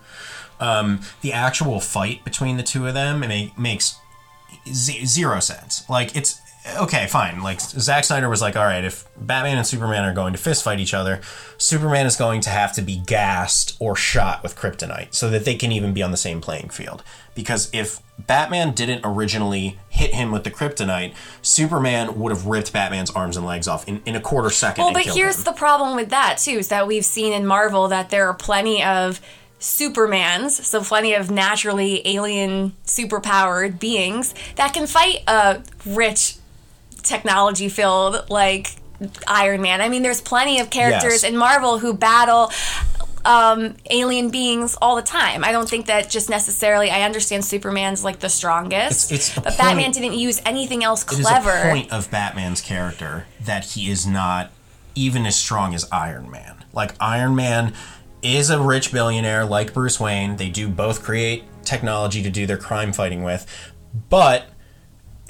Um, 0.59 0.99
the 1.21 1.31
actual 1.31 1.79
fight 1.79 2.25
between 2.25 2.57
the 2.57 2.63
two 2.63 2.85
of 2.85 2.93
them 2.93 3.23
makes 3.57 3.97
zero 4.73 5.39
sense. 5.39 5.89
Like 5.89 6.17
it's 6.17 6.41
okay, 6.77 7.07
fine. 7.07 7.41
Like 7.41 7.59
Zack 7.61 8.03
Snyder 8.03 8.29
was 8.29 8.41
like, 8.41 8.55
all 8.55 8.65
right, 8.65 8.83
if 8.83 9.05
Batman 9.17 9.57
and 9.57 9.67
Superman 9.67 10.03
are 10.03 10.13
going 10.13 10.33
to 10.33 10.39
fist 10.39 10.63
fight 10.63 10.79
each 10.79 10.93
other, 10.93 11.21
Superman 11.57 12.05
is 12.05 12.15
going 12.15 12.41
to 12.41 12.49
have 12.49 12.73
to 12.73 12.81
be 12.81 13.01
gassed 13.05 13.75
or 13.79 13.95
shot 13.95 14.43
with 14.43 14.55
kryptonite 14.55 15.13
so 15.13 15.29
that 15.29 15.45
they 15.45 15.55
can 15.55 15.71
even 15.71 15.93
be 15.93 16.01
on 16.01 16.11
the 16.11 16.17
same 16.17 16.41
playing 16.41 16.69
field. 16.69 17.03
Because 17.35 17.69
if 17.73 17.99
Batman 18.19 18.73
didn't 18.73 19.01
originally 19.03 19.79
hit 19.89 20.13
him 20.13 20.31
with 20.31 20.43
the 20.43 20.51
kryptonite, 20.51 21.15
Superman 21.41 22.19
would 22.19 22.31
have 22.31 22.45
ripped 22.45 22.71
Batman's 22.71 23.09
arms 23.11 23.37
and 23.37 23.45
legs 23.45 23.67
off 23.67 23.87
in, 23.87 24.01
in 24.05 24.15
a 24.15 24.21
quarter 24.21 24.49
second. 24.49 24.85
Well, 24.85 24.93
but 24.93 25.05
here's 25.05 25.39
him. 25.39 25.45
the 25.45 25.53
problem 25.53 25.95
with 25.95 26.09
that 26.09 26.37
too: 26.37 26.51
is 26.51 26.67
that 26.69 26.87
we've 26.87 27.05
seen 27.05 27.33
in 27.33 27.45
Marvel 27.45 27.87
that 27.87 28.09
there 28.09 28.27
are 28.27 28.33
plenty 28.33 28.83
of 28.83 29.19
Supermans, 29.63 30.51
so 30.51 30.83
plenty 30.83 31.13
of 31.13 31.31
naturally 31.31 32.05
alien, 32.05 32.73
superpowered 32.85 33.79
beings 33.79 34.35
that 34.55 34.73
can 34.73 34.85
fight 34.87 35.23
a 35.25 35.63
rich, 35.85 36.35
technology-filled 37.03 38.29
like 38.29 38.75
Iron 39.27 39.61
Man. 39.61 39.81
I 39.81 39.89
mean, 39.89 40.01
there's 40.03 40.21
plenty 40.21 40.59
of 40.59 40.69
characters 40.69 41.23
Yes. 41.23 41.31
in 41.31 41.37
Marvel 41.37 41.79
who 41.79 41.93
battle. 41.93 42.51
Um, 43.25 43.75
alien 43.89 44.31
beings 44.31 44.75
all 44.81 44.97
the 44.97 45.01
time. 45.01 45.45
I 45.45 45.53
don't 45.53 45.69
think 45.69 45.85
that 45.85 46.09
just 46.09 46.29
necessarily. 46.29 46.91
I 46.91 47.03
understand 47.03 47.45
Superman's 47.45 48.03
like 48.03 48.19
the 48.19 48.27
strongest, 48.27 49.13
It's- 49.13 49.29
it's 49.29 49.37
a 49.37 49.41
but 49.41 49.57
Batman 49.57 49.91
didn't 49.91 50.15
use 50.19 50.41
anything 50.45 50.83
else 50.83 51.03
It 51.05 51.19
is 51.19 51.25
clever. 51.25 51.51
a 51.51 51.69
point 51.69 51.89
of 51.89 52.11
Batman's 52.11 52.59
character 52.59 53.25
that 53.39 53.63
he 53.63 53.89
is 53.89 54.05
not 54.05 54.51
even 54.93 55.25
as 55.25 55.37
strong 55.37 55.73
as 55.73 55.87
Iron 55.89 56.29
Man. 56.29 56.65
Like 56.73 56.95
Iron 56.99 57.33
Man 57.33 57.73
is 58.21 58.49
a 58.49 58.59
rich 58.59 58.91
billionaire 58.91 59.45
like 59.45 59.73
Bruce 59.73 60.01
Wayne. 60.01 60.35
They 60.35 60.49
do 60.49 60.67
both 60.67 61.01
create 61.01 61.45
technology 61.63 62.21
to 62.23 62.29
do 62.29 62.45
their 62.45 62.57
crime 62.57 62.91
fighting 62.91 63.23
with, 63.23 63.45
but 64.09 64.47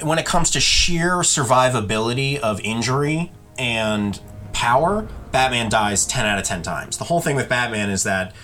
when 0.02 0.18
it 0.18 0.26
comes 0.26 0.50
to 0.50 0.60
sheer 0.60 1.18
survivability 1.18 2.38
of 2.38 2.60
injury 2.60 3.32
and 3.58 4.20
power, 4.52 5.06
Batman 5.32 5.68
dies 5.68 6.04
10 6.06 6.26
out 6.26 6.38
of 6.38 6.44
10 6.44 6.62
times. 6.62 6.98
The 6.98 7.04
whole 7.04 7.20
thing 7.20 7.36
with 7.36 7.48
Batman 7.48 7.90
is 7.90 8.02
that 8.04 8.34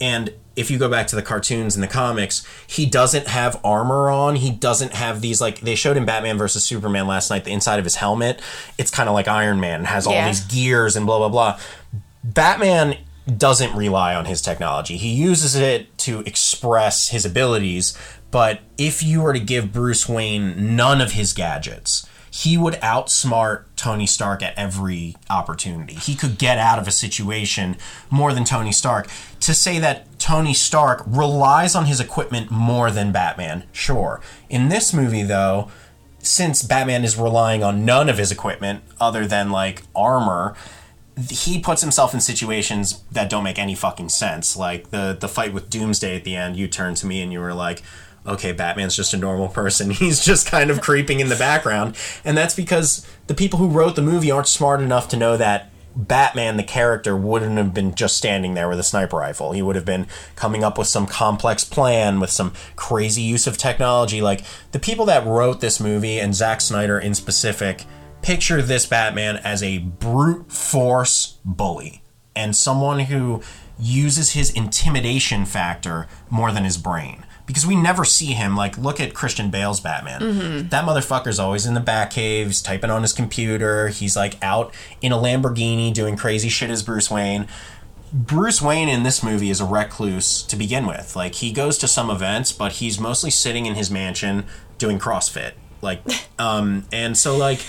and 0.00 0.32
if 0.54 0.70
you 0.70 0.78
go 0.78 0.88
back 0.90 1.06
to 1.06 1.16
the 1.16 1.22
cartoons 1.22 1.76
and 1.76 1.82
the 1.82 1.86
comics, 1.88 2.46
he 2.66 2.84
doesn't 2.84 3.26
have 3.28 3.58
armor 3.64 4.10
on. 4.10 4.36
He 4.36 4.50
doesn't 4.50 4.92
have 4.92 5.20
these 5.22 5.40
like 5.40 5.60
they 5.60 5.74
showed 5.76 5.96
in 5.96 6.04
Batman 6.04 6.36
versus 6.36 6.64
Superman 6.64 7.06
last 7.06 7.30
night. 7.30 7.44
The 7.44 7.52
inside 7.52 7.78
of 7.78 7.84
his 7.84 7.94
helmet, 7.94 8.40
it's 8.76 8.90
kind 8.90 9.08
of 9.08 9.14
like 9.14 9.28
Iron 9.28 9.60
Man, 9.60 9.84
has 9.84 10.06
all 10.06 10.12
Yeah. 10.12 10.26
these 10.26 10.40
gears 10.40 10.94
and 10.96 11.06
blah 11.06 11.18
blah 11.18 11.28
blah. 11.30 11.58
Batman 12.24 12.96
doesn't 13.36 13.74
rely 13.74 14.14
on 14.14 14.24
his 14.26 14.42
technology. 14.42 14.96
He 14.96 15.08
uses 15.14 15.54
it 15.54 15.96
to 15.98 16.20
express 16.20 17.08
his 17.08 17.24
abilities. 17.24 17.96
But 18.32 18.62
if 18.76 19.02
you 19.02 19.22
were 19.22 19.34
to 19.34 19.38
give 19.38 19.72
Bruce 19.72 20.08
Wayne 20.08 20.74
none 20.74 21.00
of 21.00 21.12
his 21.12 21.32
gadgets, 21.32 22.08
he 22.28 22.56
would 22.56 22.74
outsmart 22.74 23.64
Tony 23.76 24.06
Stark 24.06 24.42
at 24.42 24.56
every 24.56 25.16
opportunity. 25.28 25.94
He 25.94 26.14
could 26.14 26.38
get 26.38 26.56
out 26.56 26.78
of 26.78 26.88
a 26.88 26.90
situation 26.90 27.76
more 28.10 28.32
than 28.32 28.44
Tony 28.44 28.72
Stark. 28.72 29.08
To 29.40 29.52
say 29.52 29.78
that 29.80 30.18
Tony 30.18 30.54
Stark 30.54 31.04
relies 31.06 31.74
on 31.74 31.84
his 31.84 32.00
equipment 32.00 32.50
more 32.50 32.90
than 32.90 33.12
Batman, 33.12 33.64
sure. 33.70 34.22
In 34.48 34.70
this 34.70 34.94
movie, 34.94 35.24
though, 35.24 35.70
since 36.20 36.62
Batman 36.62 37.04
is 37.04 37.18
relying 37.18 37.62
on 37.62 37.84
none 37.84 38.08
of 38.08 38.16
his 38.16 38.32
equipment 38.32 38.82
other 38.98 39.26
than 39.26 39.50
like 39.50 39.82
armor, 39.94 40.54
he 41.28 41.60
puts 41.60 41.82
himself 41.82 42.14
in 42.14 42.20
situations 42.20 43.02
that 43.12 43.28
don't 43.28 43.44
make 43.44 43.58
any 43.58 43.74
fucking 43.74 44.08
sense. 44.08 44.56
Like 44.56 44.88
the 44.88 45.14
the 45.20 45.28
fight 45.28 45.52
with 45.52 45.68
Doomsday 45.68 46.16
at 46.16 46.24
the 46.24 46.34
end, 46.34 46.56
you 46.56 46.66
turned 46.66 46.96
to 46.98 47.06
me 47.06 47.20
and 47.20 47.30
you 47.30 47.40
were 47.40 47.52
like, 47.52 47.82
okay, 48.26 48.52
Batman's 48.52 48.96
just 48.96 49.14
a 49.14 49.18
normal 49.18 49.48
person. 49.48 49.90
He's 50.02 50.24
just 50.24 50.46
kind 50.46 50.70
of 50.70 50.80
creeping 50.80 51.20
in 51.20 51.28
the 51.28 51.36
background. 51.36 51.96
And 52.24 52.36
that's 52.36 52.54
because 52.54 53.06
the 53.26 53.34
people 53.34 53.58
who 53.58 53.68
wrote 53.68 53.96
the 53.96 54.02
movie 54.02 54.30
aren't 54.30 54.48
smart 54.48 54.80
enough 54.80 55.08
to 55.08 55.16
know 55.16 55.36
that 55.36 55.70
Batman, 55.94 56.56
the 56.56 56.62
character, 56.62 57.14
wouldn't 57.16 57.58
have 57.58 57.74
been 57.74 57.94
just 57.94 58.16
standing 58.16 58.54
there 58.54 58.68
with 58.68 58.80
a 58.80 58.84
sniper 58.84 59.18
rifle. 59.18 59.52
He 59.52 59.60
would 59.60 59.76
have 59.76 59.84
been 59.84 60.06
coming 60.36 60.64
up 60.64 60.78
with 60.78 60.86
some 60.86 61.06
complex 61.06 61.64
plan 61.64 62.18
with 62.18 62.30
some 62.30 62.54
crazy 62.76 63.22
use 63.22 63.46
of 63.46 63.58
technology. 63.58 64.22
Like 64.22 64.42
the 64.70 64.78
people 64.78 65.04
that 65.06 65.26
wrote 65.26 65.60
this 65.60 65.80
movie, 65.80 66.18
and 66.18 66.34
Zack 66.34 66.62
Snyder 66.62 66.98
in 66.98 67.14
specific, 67.14 67.84
picture 68.22 68.62
this 68.62 68.86
Batman 68.86 69.36
as 69.38 69.62
a 69.62 69.78
brute 69.78 70.50
force 70.50 71.38
bully 71.44 72.02
and 72.34 72.56
someone 72.56 73.00
who 73.00 73.42
uses 73.78 74.32
his 74.32 74.50
intimidation 74.50 75.44
factor 75.44 76.06
more 76.30 76.52
than 76.52 76.64
his 76.64 76.78
brain 76.78 77.26
because 77.46 77.66
we 77.66 77.76
never 77.76 78.04
see 78.04 78.32
him 78.32 78.56
like 78.56 78.78
look 78.78 79.00
at 79.00 79.14
Christian 79.14 79.50
Bale's 79.50 79.80
Batman. 79.80 80.20
Mm-hmm. 80.20 80.68
That 80.68 80.84
motherfucker's 80.84 81.38
always 81.38 81.66
in 81.66 81.74
the 81.74 81.80
Batcave, 81.80 82.46
he's 82.46 82.62
typing 82.62 82.90
on 82.90 83.02
his 83.02 83.12
computer, 83.12 83.88
he's 83.88 84.16
like 84.16 84.42
out 84.42 84.74
in 85.00 85.12
a 85.12 85.16
Lamborghini 85.16 85.92
doing 85.92 86.16
crazy 86.16 86.48
shit 86.48 86.70
as 86.70 86.82
Bruce 86.82 87.10
Wayne. 87.10 87.46
Bruce 88.12 88.60
Wayne 88.60 88.88
in 88.88 89.04
this 89.04 89.22
movie 89.22 89.48
is 89.48 89.60
a 89.60 89.64
recluse 89.64 90.42
to 90.42 90.56
begin 90.56 90.86
with. 90.86 91.16
Like 91.16 91.36
he 91.36 91.50
goes 91.50 91.78
to 91.78 91.88
some 91.88 92.10
events, 92.10 92.52
but 92.52 92.72
he's 92.72 93.00
mostly 93.00 93.30
sitting 93.30 93.66
in 93.66 93.74
his 93.74 93.90
mansion 93.90 94.44
doing 94.78 94.98
CrossFit. 94.98 95.52
Like 95.80 96.02
um 96.38 96.84
and 96.92 97.16
so 97.16 97.36
like 97.36 97.60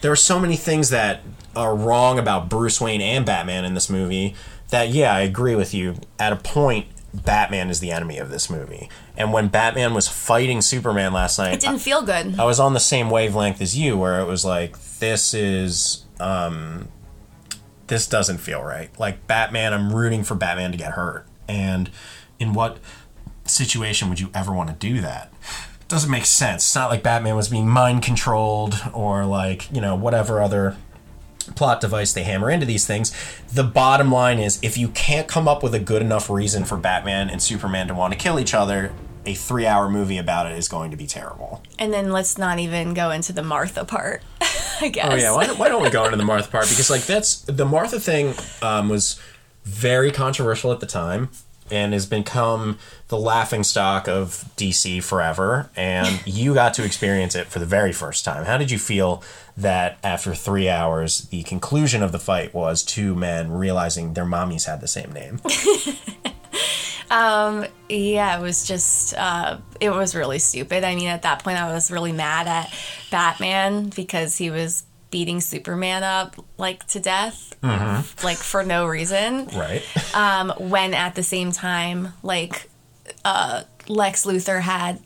there 0.00 0.10
are 0.10 0.16
so 0.16 0.40
many 0.40 0.56
things 0.56 0.90
that 0.90 1.20
are 1.54 1.74
wrong 1.74 2.18
about 2.18 2.48
Bruce 2.48 2.80
Wayne 2.80 3.00
and 3.00 3.26
Batman 3.26 3.64
in 3.64 3.74
this 3.74 3.90
movie 3.90 4.34
that 4.70 4.88
yeah, 4.88 5.12
I 5.14 5.20
agree 5.20 5.54
with 5.54 5.74
you. 5.74 5.96
At 6.18 6.32
a 6.32 6.36
point 6.36 6.86
Batman 7.12 7.70
is 7.70 7.80
the 7.80 7.90
enemy 7.90 8.18
of 8.18 8.30
this 8.30 8.48
movie. 8.48 8.88
And 9.20 9.34
when 9.34 9.48
Batman 9.48 9.92
was 9.92 10.08
fighting 10.08 10.62
Superman 10.62 11.12
last 11.12 11.38
night, 11.38 11.52
It 11.52 11.60
didn't 11.60 11.80
feel 11.80 12.00
good. 12.00 12.40
I 12.40 12.44
was 12.46 12.58
on 12.58 12.72
the 12.72 12.80
same 12.80 13.10
wavelength 13.10 13.60
as 13.60 13.76
you, 13.76 13.98
where 13.98 14.18
it 14.18 14.24
was 14.24 14.46
like, 14.46 14.80
this 14.98 15.34
is, 15.34 16.06
um, 16.18 16.88
this 17.88 18.06
doesn't 18.06 18.38
feel 18.38 18.62
right. 18.62 18.88
Like 18.98 19.26
Batman, 19.26 19.74
I'm 19.74 19.94
rooting 19.94 20.24
for 20.24 20.36
Batman 20.36 20.72
to 20.72 20.78
get 20.78 20.92
hurt. 20.92 21.26
And 21.46 21.90
in 22.38 22.54
what 22.54 22.78
situation 23.44 24.08
would 24.08 24.20
you 24.20 24.30
ever 24.32 24.54
want 24.54 24.70
to 24.70 24.74
do 24.76 25.02
that? 25.02 25.30
It 25.82 25.88
Doesn't 25.88 26.10
make 26.10 26.24
sense. 26.24 26.62
It's 26.62 26.74
not 26.74 26.88
like 26.88 27.02
Batman 27.02 27.36
was 27.36 27.50
being 27.50 27.68
mind 27.68 28.02
controlled 28.02 28.80
or 28.94 29.26
like, 29.26 29.70
you 29.70 29.82
know, 29.82 29.94
whatever 29.94 30.40
other 30.40 30.78
plot 31.56 31.82
device 31.82 32.14
they 32.14 32.22
hammer 32.22 32.48
into 32.48 32.64
these 32.64 32.86
things. 32.86 33.12
The 33.52 33.64
bottom 33.64 34.10
line 34.10 34.38
is 34.38 34.58
if 34.62 34.78
you 34.78 34.88
can't 34.88 35.28
come 35.28 35.46
up 35.46 35.62
with 35.62 35.74
a 35.74 35.78
good 35.78 36.00
enough 36.00 36.30
reason 36.30 36.64
for 36.64 36.78
Batman 36.78 37.28
and 37.28 37.42
Superman 37.42 37.86
to 37.88 37.94
want 37.94 38.14
to 38.14 38.18
kill 38.18 38.40
each 38.40 38.54
other, 38.54 38.92
a 39.26 39.34
three 39.34 39.66
hour 39.66 39.88
movie 39.88 40.18
about 40.18 40.50
it 40.50 40.56
is 40.56 40.68
going 40.68 40.90
to 40.90 40.96
be 40.96 41.06
terrible. 41.06 41.62
And 41.78 41.92
then 41.92 42.12
let's 42.12 42.38
not 42.38 42.58
even 42.58 42.94
go 42.94 43.10
into 43.10 43.32
the 43.32 43.42
Martha 43.42 43.84
part. 43.84 44.22
I 44.80 44.88
guess. 44.88 45.12
Oh 45.12 45.16
yeah, 45.16 45.34
why 45.34 45.46
don't, 45.46 45.58
why 45.58 45.68
don't 45.68 45.82
we 45.82 45.90
go 45.90 46.04
into 46.04 46.16
the 46.16 46.24
Martha 46.24 46.50
part? 46.50 46.68
Because 46.68 46.90
like 46.90 47.02
that's 47.02 47.42
the 47.42 47.66
Martha 47.66 48.00
thing 48.00 48.34
um, 48.62 48.88
was 48.88 49.20
very 49.64 50.10
controversial 50.10 50.72
at 50.72 50.80
the 50.80 50.86
time 50.86 51.28
and 51.70 51.92
has 51.92 52.06
become 52.06 52.78
the 53.08 53.18
laughing 53.18 53.62
stock 53.62 54.08
of 54.08 54.44
DC 54.56 55.02
forever. 55.02 55.70
And 55.76 56.20
you 56.26 56.54
got 56.54 56.74
to 56.74 56.84
experience 56.84 57.34
it 57.34 57.46
for 57.46 57.58
the 57.58 57.66
very 57.66 57.92
first 57.92 58.24
time. 58.24 58.44
How 58.44 58.58
did 58.58 58.70
you 58.70 58.78
feel 58.78 59.22
that 59.56 59.98
after 60.02 60.34
three 60.34 60.68
hours, 60.68 61.22
the 61.28 61.42
conclusion 61.44 62.02
of 62.02 62.12
the 62.12 62.18
fight 62.18 62.54
was 62.54 62.82
two 62.82 63.14
men 63.14 63.52
realizing 63.52 64.14
their 64.14 64.24
mommies 64.24 64.66
had 64.66 64.80
the 64.80 64.88
same 64.88 65.12
name? 65.12 65.40
Yeah, 67.88 68.38
it 68.38 68.42
was 68.42 68.66
just, 68.66 69.14
uh, 69.16 69.58
it 69.80 69.90
was 69.90 70.14
really 70.14 70.38
stupid. 70.38 70.84
I 70.84 70.94
mean, 70.94 71.08
at 71.08 71.22
that 71.22 71.42
point, 71.42 71.58
I 71.58 71.72
was 71.72 71.90
really 71.90 72.12
mad 72.12 72.46
at 72.46 72.72
Batman 73.10 73.88
because 73.88 74.36
he 74.36 74.50
was 74.50 74.84
beating 75.10 75.40
Superman 75.40 76.04
up 76.04 76.36
like 76.56 76.86
to 76.88 77.00
death, 77.00 77.52
like 78.22 78.36
for 78.36 78.62
no 78.62 78.86
reason. 78.86 79.46
right. 79.48 79.82
Um, 80.14 80.52
when 80.70 80.94
at 80.94 81.16
the 81.16 81.24
same 81.24 81.50
time, 81.50 82.12
like, 82.22 82.68
uh, 83.24 83.64
Lex 83.88 84.24
Luthor 84.24 84.60
had 84.60 85.00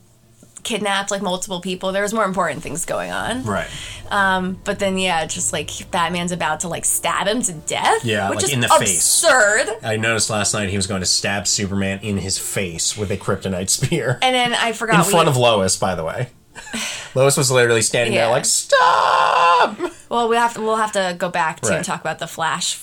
kidnapped 0.65 1.11
like 1.11 1.23
multiple 1.23 1.61
people. 1.61 1.93
There 1.93 2.03
was 2.03 2.13
more 2.13 2.25
important 2.25 2.63
things 2.63 2.85
going 2.85 3.11
on. 3.13 3.45
Right. 3.45 3.69
Um, 4.11 4.59
but 4.65 4.79
then, 4.79 4.99
yeah, 4.99 5.25
just 5.27 5.53
like 5.53 5.71
Batman's 5.91 6.33
about 6.33 6.61
to 6.61 6.69
like 6.69 6.85
stab 6.85 7.27
him 7.27 7.43
to 7.43 7.53
death. 7.53 8.05
Yeah, 8.05 8.29
which 8.31 8.37
like 8.39 8.45
is 8.47 8.53
in 8.53 8.61
the 8.61 8.69
face. 8.69 8.91
absurd. 9.23 9.69
I 9.83 9.97
noticed 9.97 10.31
last 10.31 10.53
night 10.55 10.69
he 10.71 10.77
was 10.77 10.87
going 10.87 11.01
to 11.01 11.07
stab 11.07 11.47
Superman 11.47 12.01
in 12.03 12.19
his 12.19 12.39
face 12.39 12.97
with 12.97 13.11
a 13.11 13.17
kryptonite 13.17 13.71
spear. 13.71 14.19
And 14.23 14.35
then 14.35 14.55
I 14.55 14.73
forgot 14.73 14.97
in 14.97 15.01
forgot 15.05 15.11
front 15.11 15.27
we, 15.27 15.31
of 15.31 15.37
Lois, 15.37 15.77
by 15.77 15.95
the 15.95 16.05
way. 16.05 16.29
Lois 17.15 17.37
was 17.37 17.51
literally 17.51 17.83
standing 17.83 18.15
there 18.15 18.29
like, 18.29 18.45
"Stop!" 18.45 19.79
Well, 20.09 20.29
we 20.29 20.37
have 20.37 20.55
to 20.55 20.61
we'll 20.61 20.77
have 20.77 20.93
to 20.93 21.15
go 21.19 21.29
back 21.29 21.61
to 21.63 21.71
Right. 21.71 21.85
talk 21.85 22.01
about 22.01 22.19
the 22.19 22.27
flash 22.27 22.81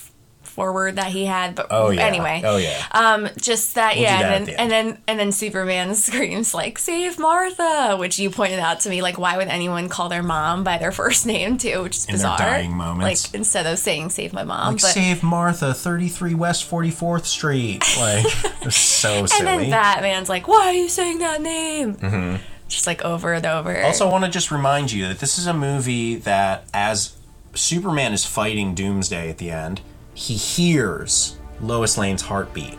forward 0.51 0.97
that 0.97 1.07
he 1.07 1.25
had. 1.25 1.55
But 1.55 1.67
Oh 1.71 1.89
yeah. 1.89 2.01
anyway, 2.05 2.41
Oh 2.45 2.57
yeah. 2.57 2.85
um, 2.91 3.27
just 3.37 3.75
that 3.75 3.95
We'll 3.95 4.03
yeah, 4.03 4.21
that 4.21 4.31
and 4.33 4.45
then 4.47 4.55
end. 4.55 4.59
and 4.59 4.71
then 4.71 4.97
and 5.07 5.19
then 5.19 5.31
Superman 5.31 5.95
screams 6.07 6.53
like 6.53 6.77
"Save 6.77 7.17
Martha," 7.17 7.95
which 7.97 8.19
you 8.19 8.29
pointed 8.29 8.59
out 8.59 8.81
to 8.81 8.89
me. 8.89 9.01
Like, 9.01 9.17
why 9.17 9.37
would 9.37 9.47
anyone 9.47 9.89
call 9.89 10.09
their 10.09 10.21
mom 10.23 10.63
by 10.63 10.77
their 10.77 10.91
first 11.01 11.25
name 11.25 11.57
too? 11.57 11.81
Which 11.83 11.97
is 11.97 12.05
In 12.05 12.13
bizarre. 12.15 12.37
dying 12.37 12.75
moments. 12.77 13.25
like 13.27 13.35
instead 13.35 13.65
of 13.65 13.79
saying 13.79 14.09
"Save 14.11 14.33
my 14.33 14.43
mom," 14.43 14.73
like 14.73 14.81
but 14.81 14.91
save 14.91 15.23
Martha, 15.23 15.73
thirty 15.73 16.07
three 16.09 16.35
West 16.35 16.65
Forty 16.65 16.91
Fourth 16.91 17.25
Street. 17.25 17.83
Like 18.01 18.25
so 18.71 19.09
and 19.19 19.29
silly. 19.29 19.45
then 19.45 19.69
Batman's 19.71 20.29
like, 20.29 20.47
"Why 20.47 20.67
are 20.67 20.73
you 20.73 20.89
saying 20.89 21.19
that 21.19 21.41
name?" 21.41 21.95
Mm-hmm. 21.95 22.35
Just 22.67 22.87
like 22.87 23.03
over 23.03 23.33
and 23.33 23.45
over. 23.45 23.81
Also, 23.83 24.07
I 24.07 24.11
want 24.11 24.23
to 24.25 24.31
just 24.31 24.49
remind 24.51 24.91
you 24.91 25.07
that 25.07 25.19
this 25.19 25.37
is 25.37 25.45
a 25.47 25.53
movie 25.53 26.15
that, 26.15 26.65
as 26.73 27.15
Superman 27.53 28.13
is 28.13 28.25
fighting 28.25 28.73
Doomsday 28.73 29.29
at 29.29 29.39
the 29.39 29.51
end, 29.51 29.81
he 30.21 30.35
hears 30.35 31.35
Lois 31.59 31.97
Lane's 31.97 32.21
heartbeat 32.21 32.77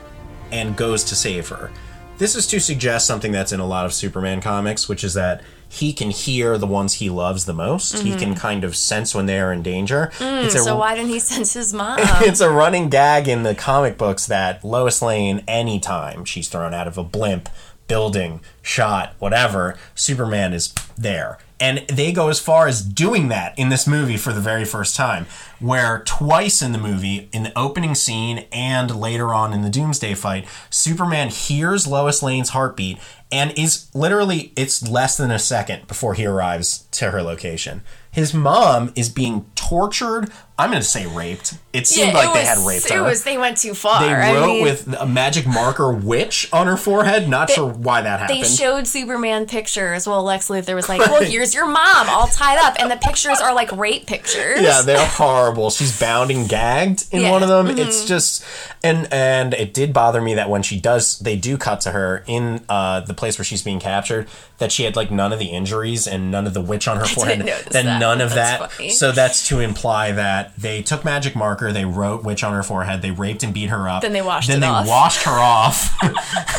and 0.52 0.76
goes 0.76 1.02
to 1.04 1.16
save 1.16 1.48
her. 1.48 1.72
This 2.18 2.36
is 2.36 2.46
to 2.48 2.60
suggest 2.60 3.06
something 3.06 3.32
that's 3.32 3.50
in 3.50 3.58
a 3.58 3.66
lot 3.66 3.84
of 3.84 3.92
Superman 3.92 4.40
comics, 4.40 4.88
which 4.88 5.02
is 5.02 5.14
that 5.14 5.42
he 5.68 5.92
can 5.92 6.10
hear 6.10 6.56
the 6.56 6.68
ones 6.68 6.94
he 6.94 7.10
loves 7.10 7.46
the 7.46 7.52
most. 7.52 7.98
He 7.98 8.10
can 8.10 8.30
mm-hmm. 8.30 8.34
kind 8.34 8.62
of 8.62 8.76
sense 8.76 9.12
when 9.12 9.26
they 9.26 9.40
are 9.40 9.52
in 9.52 9.62
danger. 9.62 10.12
Mm, 10.18 10.44
it's 10.44 10.54
a 10.54 10.58
so 10.58 10.76
why 10.76 10.94
didn't 10.94 11.10
he 11.10 11.18
sense 11.18 11.54
his 11.54 11.74
mom? 11.74 11.98
it's 12.00 12.40
a 12.40 12.50
running 12.50 12.90
gag 12.90 13.26
in 13.26 13.42
the 13.42 13.56
comic 13.56 13.98
books 13.98 14.26
that 14.26 14.62
Lois 14.62 15.02
Lane, 15.02 15.42
anytime 15.48 16.24
she's 16.24 16.48
thrown 16.48 16.74
out 16.74 16.86
of 16.86 16.96
a 16.96 17.02
blimp, 17.02 17.48
building, 17.88 18.40
shot, 18.62 19.14
whatever, 19.18 19.76
Superman 19.94 20.52
is 20.52 20.72
there. 20.96 21.38
And 21.60 21.84
they 21.88 22.10
go 22.10 22.28
as 22.28 22.40
far 22.40 22.66
as 22.66 22.82
doing 22.82 23.28
that 23.28 23.56
in 23.56 23.68
this 23.68 23.86
movie 23.86 24.16
for 24.16 24.32
the 24.32 24.40
very 24.40 24.64
first 24.64 24.96
time, 24.96 25.26
where 25.60 26.02
twice 26.04 26.60
in 26.60 26.72
the 26.72 26.78
movie, 26.78 27.28
in 27.32 27.44
the 27.44 27.56
opening 27.56 27.94
scene 27.94 28.46
and 28.50 28.96
later 28.96 29.32
on 29.32 29.52
in 29.52 29.62
the 29.62 29.70
Doomsday 29.70 30.14
fight, 30.14 30.44
Superman 30.70 31.28
hears 31.28 31.86
Lois 31.86 32.20
Lane's 32.20 32.48
heartbeat 32.48 32.98
and 33.30 33.56
is 33.56 33.88
literally, 33.94 34.52
it's 34.56 34.86
less 34.88 35.16
than 35.16 35.30
a 35.30 35.38
second 35.38 35.86
before 35.86 36.14
he 36.14 36.26
arrives 36.26 36.86
to 36.90 37.12
her 37.12 37.22
location. 37.22 37.82
His 38.10 38.34
mom 38.34 38.92
is 38.94 39.08
being 39.08 39.46
tortured. 39.54 40.30
I'm 40.58 40.68
going 40.70 40.82
to 40.82 40.86
say 40.88 41.06
raped. 41.06 41.54
It 41.72 41.86
seemed 41.86 42.08
Yeah, 42.08 42.18
like 42.18 42.28
it 42.30 42.34
they 42.34 42.44
had 42.44 42.58
raped 42.66 42.84
It 42.86 42.92
her. 42.92 43.02
was 43.04 43.24
they 43.24 43.38
went 43.38 43.56
too 43.56 43.72
far. 43.72 44.02
they 44.04 44.12
I 44.12 44.34
wrote 44.34 44.46
mean, 44.48 44.62
with 44.64 44.94
a 45.00 45.06
magic 45.06 45.46
marker 45.46 45.90
witch 45.90 46.46
on 46.52 46.66
her 46.66 46.76
forehead. 46.76 47.26
Not 47.26 47.48
sure 47.48 47.66
why 47.66 48.02
that 48.02 48.20
happened. 48.20 48.38
They 48.40 48.42
showed 48.56 48.86
Superman 48.86 49.46
pictures. 49.46 50.06
Well, 50.06 50.22
Lex 50.22 50.48
Luthor 50.48 50.74
was 50.74 50.88
like, 50.88 51.00
"Well, 51.00 51.22
here's 51.22 51.54
your 51.54 51.66
mom, 51.66 52.08
all 52.08 52.26
tied 52.28 52.58
up," 52.58 52.76
and 52.78 52.90
the 52.90 52.96
pictures 52.96 53.40
are 53.40 53.54
like 53.54 53.70
rape 53.72 54.06
pictures. 54.06 54.60
yeah, 54.60 54.82
they're 54.82 55.06
horrible. 55.06 55.70
She's 55.70 55.98
bound 55.98 56.30
and 56.30 56.48
gagged 56.48 57.06
in 57.12 57.22
Yeah. 57.22 57.30
one 57.30 57.42
of 57.42 57.48
them. 57.48 57.68
Mm-hmm. 57.68 57.78
It's 57.78 58.04
just 58.06 58.44
and 58.82 59.08
and 59.12 59.54
it 59.54 59.72
did 59.74 59.92
bother 59.92 60.20
me 60.20 60.34
that 60.34 60.48
when 60.50 60.62
she 60.62 60.78
does, 60.80 61.18
they 61.20 61.36
do 61.36 61.56
cut 61.56 61.80
to 61.82 61.90
her 61.92 62.24
in 62.26 62.64
uh, 62.68 63.00
the 63.00 63.14
place 63.14 63.38
where 63.38 63.44
she's 63.44 63.62
being 63.62 63.80
captured. 63.80 64.28
That 64.58 64.70
she 64.70 64.84
had 64.84 64.94
like 64.94 65.10
none 65.10 65.32
of 65.32 65.40
the 65.40 65.46
injuries 65.46 66.06
and 66.06 66.30
none 66.30 66.46
of 66.46 66.54
the 66.54 66.60
witch 66.60 66.86
on 66.86 66.96
her 66.98 67.04
forehead. 67.04 67.40
Then 67.70 67.84
that. 67.86 67.98
none 67.98 68.20
of 68.20 68.34
that. 68.34 68.70
funny. 68.70 68.90
So 68.90 69.10
that's 69.10 69.48
to 69.48 69.58
imply 69.58 70.12
that 70.12 70.54
they 70.56 70.82
took 70.82 71.04
magic 71.04 71.34
marker, 71.34 71.72
they 71.72 71.84
wrote 71.84 72.22
witch 72.22 72.44
on 72.44 72.52
her 72.52 72.62
forehead, 72.62 73.02
they 73.02 73.10
raped 73.10 73.42
and 73.42 73.52
beat 73.52 73.70
her 73.70 73.88
up. 73.88 74.02
Then 74.02 74.12
they 74.12 74.22
washed 74.22 74.48
Then 74.48 74.60
they 74.60 74.68
off. 74.68 74.86
washed 74.86 75.22
her 75.24 75.32
off. 75.32 75.98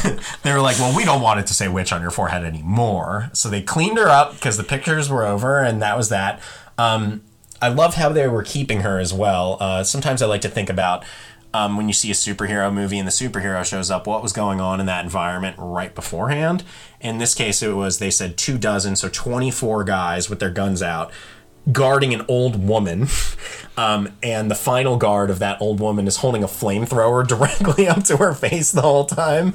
they 0.44 0.52
were 0.52 0.60
like, 0.60 0.78
well, 0.80 0.94
we 0.96 1.06
don't 1.06 1.22
want 1.22 1.40
it 1.40 1.48
to 1.48 1.54
say 1.54 1.70
on 1.92 2.02
your 2.02 2.12
forehead 2.12 2.44
anymore. 2.44 3.30
So 3.34 3.50
they 3.50 3.62
cleaned 3.62 3.98
her 3.98 4.08
up 4.08 4.34
because 4.36 4.58
the 4.58 4.64
pictures 4.64 5.10
were 5.10 5.26
over, 5.26 5.60
and 5.60 5.82
that 5.82 5.98
was 5.98 6.10
that. 6.10 6.40
Um, 6.78 7.24
I 7.62 7.70
love 7.70 7.96
how 7.96 8.10
they 8.10 8.28
were 8.28 8.44
keeping 8.44 8.82
her 8.82 9.00
as 9.00 9.14
well. 9.14 9.58
Uh, 9.60 9.84
sometimes 9.84 10.22
I 10.22 10.26
like 10.26 10.42
to 10.42 10.50
think 10.50 10.70
about 10.70 11.04
um, 11.54 11.78
when 11.78 11.88
you 11.88 11.94
see 11.94 12.10
a 12.10 12.16
superhero 12.16 12.74
movie 12.74 12.98
and 12.98 13.08
the 13.08 13.12
superhero 13.12 13.64
shows 13.64 13.92
up, 13.92 14.08
what 14.08 14.24
was 14.24 14.34
going 14.34 14.60
on 14.60 14.80
in 14.80 14.86
that 14.88 15.04
environment 15.06 15.56
right 15.60 15.94
beforehand. 15.94 16.64
In 17.00 17.20
this 17.20 17.36
case, 17.36 17.62
it 17.62 17.74
was 17.74 18.00
they 18.00 18.10
said 18.10 18.38
two 18.38 18.58
dozen, 18.58 18.96
so 18.96 19.08
24 19.08 19.84
guys 19.84 20.30
with 20.30 20.40
their 20.40 20.50
guns 20.50 20.82
out. 20.82 21.12
Guarding 21.72 22.14
an 22.14 22.26
old 22.28 22.68
woman. 22.68 23.08
Um, 23.76 24.10
and 24.22 24.52
the 24.52 24.56
final 24.56 24.98
guard 24.98 25.32
of 25.32 25.40
that 25.40 25.60
old 25.60 25.80
woman 25.80 26.06
is 26.06 26.18
holding 26.18 26.44
a 26.44 26.48
flamethrower 26.48 27.28
directly 27.28 27.88
up 27.88 28.04
to 28.04 28.18
her 28.18 28.36
face 28.36 28.72
the 28.72 28.84
whole 28.84 29.06
time 29.06 29.52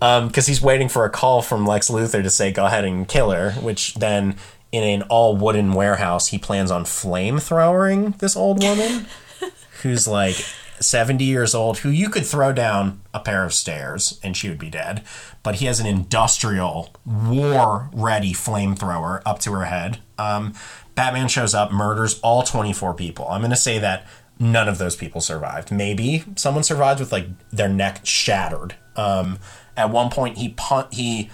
um, 0.00 0.30
he's 0.32 0.60
waiting 0.60 0.88
for 0.88 1.04
a 1.04 1.10
call 1.10 1.40
from 1.40 1.64
Lex 1.64 1.88
Luthor 1.88 2.20
to 2.20 2.30
say, 2.30 2.50
go 2.50 2.66
ahead 2.66 2.84
and 2.84 3.06
kill 3.06 3.30
her, 3.30 3.52
which 3.52 3.94
then 3.94 4.34
in 4.72 4.82
an 4.82 5.02
all 5.02 5.36
wooden 5.36 5.72
warehouse, 5.72 6.28
he 6.28 6.38
plans 6.38 6.70
on 6.70 6.84
flamethrowering 6.84 8.18
this 8.18 8.36
old 8.36 8.62
woman 8.62 9.06
who's 9.82 10.06
like 10.08 10.34
70 10.80 11.24
years 11.24 11.54
old, 11.54 11.78
who 11.78 11.90
you 11.90 12.08
could 12.08 12.26
throw 12.26 12.52
down 12.52 13.02
a 13.12 13.20
pair 13.20 13.44
of 13.44 13.52
stairs 13.52 14.18
and 14.22 14.36
she 14.36 14.48
would 14.48 14.58
be 14.58 14.70
dead. 14.70 15.04
But 15.42 15.56
he 15.56 15.66
has 15.66 15.80
an 15.80 15.86
industrial, 15.86 16.90
war 17.04 17.90
ready 17.92 18.32
flamethrower 18.32 19.22
up 19.26 19.38
to 19.40 19.52
her 19.52 19.66
head. 19.66 19.98
Um, 20.18 20.54
Batman 21.00 21.28
shows 21.28 21.54
up, 21.54 21.72
murders 21.72 22.20
all 22.20 22.42
24 22.42 22.92
people. 22.92 23.26
I'm 23.30 23.40
going 23.40 23.48
to 23.48 23.56
say 23.56 23.78
that 23.78 24.06
none 24.38 24.68
of 24.68 24.76
those 24.76 24.94
people 24.94 25.22
survived. 25.22 25.72
Maybe 25.72 26.24
someone 26.36 26.62
survived 26.62 27.00
with 27.00 27.10
like 27.10 27.24
their 27.50 27.70
neck 27.70 28.04
shattered. 28.04 28.74
Um, 28.96 29.38
at 29.78 29.88
one 29.88 30.10
point, 30.10 30.36
he 30.36 30.50
punt, 30.50 30.92
he 30.92 31.30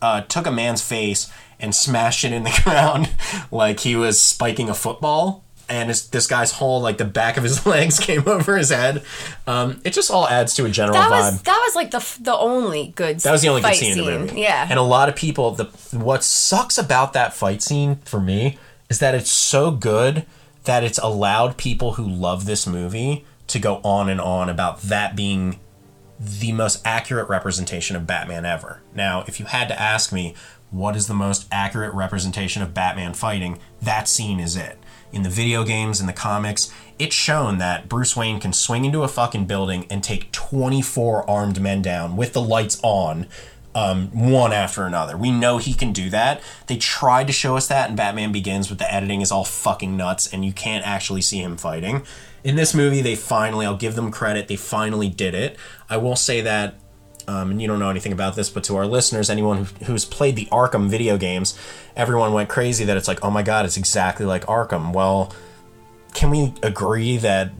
uh, 0.00 0.22
took 0.22 0.46
a 0.46 0.50
man's 0.50 0.80
face 0.80 1.30
and 1.60 1.74
smashed 1.74 2.24
it 2.24 2.32
in 2.32 2.44
the 2.44 2.60
ground 2.64 3.10
like 3.50 3.80
he 3.80 3.96
was 3.96 4.18
spiking 4.18 4.70
a 4.70 4.74
football. 4.74 5.44
And 5.68 5.90
this 5.90 6.26
guy's 6.26 6.52
whole 6.52 6.80
like 6.80 6.96
the 6.96 7.04
back 7.04 7.36
of 7.36 7.42
his 7.42 7.66
legs 7.66 8.00
came 8.00 8.26
over 8.26 8.56
his 8.56 8.70
head. 8.70 9.04
Um, 9.46 9.82
it 9.84 9.92
just 9.92 10.10
all 10.10 10.26
adds 10.26 10.54
to 10.54 10.64
a 10.64 10.70
general 10.70 10.94
that 10.94 11.10
vibe. 11.10 11.32
was 11.32 11.42
that 11.42 11.62
was 11.66 11.76
like 11.76 11.90
the 11.90 12.18
the 12.22 12.34
only 12.34 12.94
good. 12.96 13.20
That 13.20 13.32
was 13.32 13.42
the 13.42 13.48
only 13.48 13.60
good 13.60 13.68
fight 13.68 13.76
scene, 13.76 13.98
in 13.98 14.04
the 14.06 14.18
movie. 14.18 14.40
Yeah, 14.40 14.66
And 14.70 14.78
a 14.78 14.82
lot 14.82 15.10
of 15.10 15.16
people, 15.16 15.50
the 15.50 15.64
what 15.92 16.24
sucks 16.24 16.78
about 16.78 17.12
that 17.12 17.34
fight 17.34 17.60
scene 17.62 17.96
for 18.06 18.18
me 18.18 18.58
is 18.92 18.98
that 18.98 19.14
it's 19.14 19.30
so 19.30 19.70
good 19.70 20.26
that 20.64 20.84
it's 20.84 20.98
allowed 20.98 21.56
people 21.56 21.94
who 21.94 22.06
love 22.06 22.44
this 22.44 22.66
movie 22.66 23.24
to 23.46 23.58
go 23.58 23.76
on 23.82 24.10
and 24.10 24.20
on 24.20 24.50
about 24.50 24.82
that 24.82 25.16
being 25.16 25.58
the 26.20 26.52
most 26.52 26.78
accurate 26.84 27.26
representation 27.26 27.96
of 27.96 28.06
Batman 28.06 28.44
ever. 28.44 28.82
Now, 28.94 29.24
if 29.26 29.40
you 29.40 29.46
had 29.46 29.68
to 29.68 29.80
ask 29.80 30.12
me 30.12 30.34
what 30.70 30.94
is 30.94 31.06
the 31.06 31.14
most 31.14 31.46
accurate 31.50 31.94
representation 31.94 32.62
of 32.62 32.74
Batman 32.74 33.14
fighting, 33.14 33.58
that 33.80 34.08
scene 34.08 34.38
is 34.38 34.56
it. 34.56 34.78
In 35.10 35.22
the 35.22 35.30
video 35.30 35.64
games, 35.64 35.98
in 35.98 36.06
the 36.06 36.12
comics, 36.12 36.70
it's 36.98 37.16
shown 37.16 37.56
that 37.58 37.88
Bruce 37.88 38.14
Wayne 38.14 38.40
can 38.40 38.52
swing 38.52 38.84
into 38.84 39.04
a 39.04 39.08
fucking 39.08 39.46
building 39.46 39.86
and 39.88 40.04
take 40.04 40.30
24 40.32 41.28
armed 41.30 41.62
men 41.62 41.80
down 41.80 42.14
with 42.14 42.34
the 42.34 42.42
lights 42.42 42.78
on 42.82 43.26
um, 43.74 44.08
one 44.08 44.52
after 44.52 44.84
another. 44.84 45.16
We 45.16 45.30
know 45.30 45.58
he 45.58 45.74
can 45.74 45.92
do 45.92 46.10
that. 46.10 46.40
They 46.66 46.76
tried 46.76 47.26
to 47.28 47.32
show 47.32 47.56
us 47.56 47.68
that 47.68 47.90
in 47.90 47.96
Batman 47.96 48.32
Begins, 48.32 48.68
but 48.68 48.78
the 48.78 48.92
editing 48.92 49.20
is 49.20 49.32
all 49.32 49.44
fucking 49.44 49.96
nuts 49.96 50.32
and 50.32 50.44
you 50.44 50.52
can't 50.52 50.86
actually 50.86 51.22
see 51.22 51.38
him 51.38 51.56
fighting. 51.56 52.04
In 52.44 52.56
this 52.56 52.74
movie, 52.74 53.00
they 53.00 53.14
finally, 53.14 53.64
I'll 53.64 53.76
give 53.76 53.94
them 53.94 54.10
credit, 54.10 54.48
they 54.48 54.56
finally 54.56 55.08
did 55.08 55.34
it. 55.34 55.56
I 55.88 55.96
will 55.96 56.16
say 56.16 56.40
that, 56.42 56.74
um, 57.28 57.52
and 57.52 57.62
you 57.62 57.68
don't 57.68 57.78
know 57.78 57.88
anything 57.88 58.12
about 58.12 58.34
this, 58.34 58.50
but 58.50 58.64
to 58.64 58.76
our 58.76 58.86
listeners, 58.86 59.30
anyone 59.30 59.64
who, 59.64 59.84
who's 59.84 60.04
played 60.04 60.36
the 60.36 60.46
Arkham 60.46 60.88
video 60.88 61.16
games, 61.16 61.56
everyone 61.96 62.32
went 62.32 62.48
crazy 62.48 62.84
that 62.84 62.96
it's 62.96 63.08
like, 63.08 63.24
oh 63.24 63.30
my 63.30 63.42
god, 63.42 63.64
it's 63.64 63.76
exactly 63.76 64.26
like 64.26 64.44
Arkham. 64.46 64.92
Well, 64.92 65.32
can 66.14 66.30
we 66.30 66.52
agree 66.62 67.16
that 67.18 67.52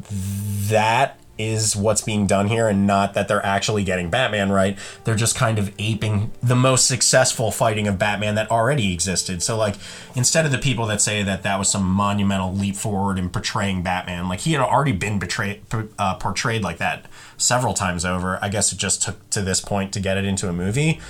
that 0.68 1.18
is 1.38 1.75
what's 1.75 2.03
being 2.03 2.27
done 2.27 2.49
here 2.49 2.68
and 2.68 2.87
not 2.87 3.14
that 3.14 3.27
they're 3.27 3.45
actually 3.45 3.85
getting 3.85 4.11
Batman 4.11 4.53
right. 4.53 4.79
They're 5.05 5.16
just 5.16 5.35
kind 5.35 5.59
of 5.59 5.73
aping 5.79 6.31
the 6.42 6.55
most 6.55 6.87
successful 6.87 7.51
fighting 7.51 7.88
of 7.88 7.99
Batman 7.99 8.35
that 8.35 8.51
already 8.51 8.92
existed. 8.92 9.42
So, 9.42 9.57
like, 9.57 9.77
instead 10.14 10.45
of 10.45 10.53
the 10.53 10.59
people 10.59 10.87
that 10.87 11.01
say 11.01 11.23
that 11.23 11.42
that 11.42 11.59
was 11.59 11.71
some 11.71 11.88
monumental 11.88 12.55
leap 12.55 12.77
forward 12.77 13.18
in 13.18 13.31
portraying 13.31 13.83
Batman, 13.83 14.29
like, 14.29 14.40
he 14.40 14.53
had 14.53 14.61
already 14.61 14.92
been 14.92 15.18
betrayed, 15.18 15.62
uh, 15.99 16.14
portrayed 16.16 16.62
like 16.62 16.79
that 16.79 17.07
several 17.37 17.75
times 17.75 18.05
over. 18.05 18.38
I 18.42 18.49
guess 18.49 18.73
it 18.73 18.79
just 18.79 19.03
took 19.03 19.31
to 19.31 19.42
this 19.42 19.61
point 19.61 19.92
to 19.92 20.01
get 20.01 20.16
it 20.16 20.25
into 20.25 20.49
a 20.49 20.53
movie. 20.53 21.01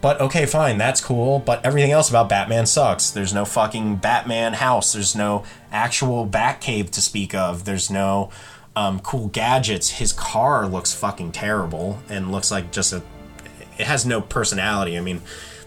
But 0.00 0.20
okay, 0.20 0.44
fine, 0.44 0.76
that's 0.76 1.00
cool. 1.00 1.38
But 1.38 1.64
everything 1.64 1.90
else 1.90 2.10
about 2.10 2.28
Batman 2.28 2.66
sucks. 2.66 3.10
There's 3.10 3.32
no 3.32 3.46
fucking 3.46 3.96
Batman 3.96 4.52
house. 4.52 4.92
There's 4.92 5.16
no 5.16 5.44
actual 5.72 6.28
Batcave 6.28 6.90
to 6.90 7.00
speak 7.00 7.34
of. 7.34 7.64
There's 7.64 7.90
no 7.90 8.28
um, 8.76 9.00
cool 9.00 9.28
gadgets. 9.28 9.90
His 9.90 10.12
car 10.12 10.66
looks 10.66 10.94
fucking 10.94 11.32
terrible 11.32 12.00
and 12.08 12.32
looks 12.32 12.50
like 12.50 12.72
just 12.72 12.92
a. 12.92 13.02
It 13.78 13.86
has 13.86 14.06
no 14.06 14.20
personality. 14.20 14.96
I 14.96 15.00
mean, 15.00 15.20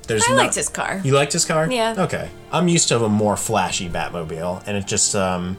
there's. 0.08 0.24
I 0.28 0.32
no- 0.32 0.38
liked 0.38 0.56
his 0.56 0.70
car. 0.70 1.02
You 1.04 1.14
liked 1.14 1.34
his 1.34 1.46
car? 1.46 1.70
Yeah. 1.72 1.96
Okay. 1.98 2.30
I'm 2.52 2.68
used 2.68 2.88
to 2.90 3.04
a 3.04 3.10
more 3.10 3.38
flashy 3.38 3.90
Batmobile, 3.90 4.64
and 4.66 4.78
it 4.78 4.88
just 4.88 5.16
um, 5.16 5.58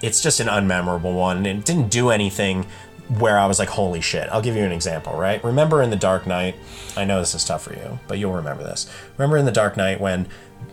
it's 0.00 0.20
just 0.20 0.40
an 0.40 0.48
unmemorable 0.48 1.14
one. 1.14 1.46
It 1.46 1.64
didn't 1.64 1.88
do 1.88 2.10
anything 2.10 2.66
where 3.18 3.38
I 3.38 3.46
was 3.46 3.58
like, 3.58 3.68
holy 3.68 4.00
shit. 4.00 4.28
I'll 4.30 4.42
give 4.42 4.56
you 4.56 4.64
an 4.64 4.72
example, 4.72 5.14
right? 5.14 5.42
Remember 5.44 5.82
in 5.82 5.90
The 5.90 5.96
Dark 5.96 6.26
Knight, 6.26 6.54
I 6.96 7.04
know 7.04 7.20
this 7.20 7.34
is 7.34 7.44
tough 7.44 7.62
for 7.62 7.74
you, 7.74 7.98
but 8.08 8.18
you'll 8.18 8.32
remember 8.32 8.62
this. 8.62 8.90
Remember 9.16 9.36
in 9.36 9.44
The 9.44 9.52
Dark 9.52 9.76
Knight 9.76 10.00
when 10.00 10.28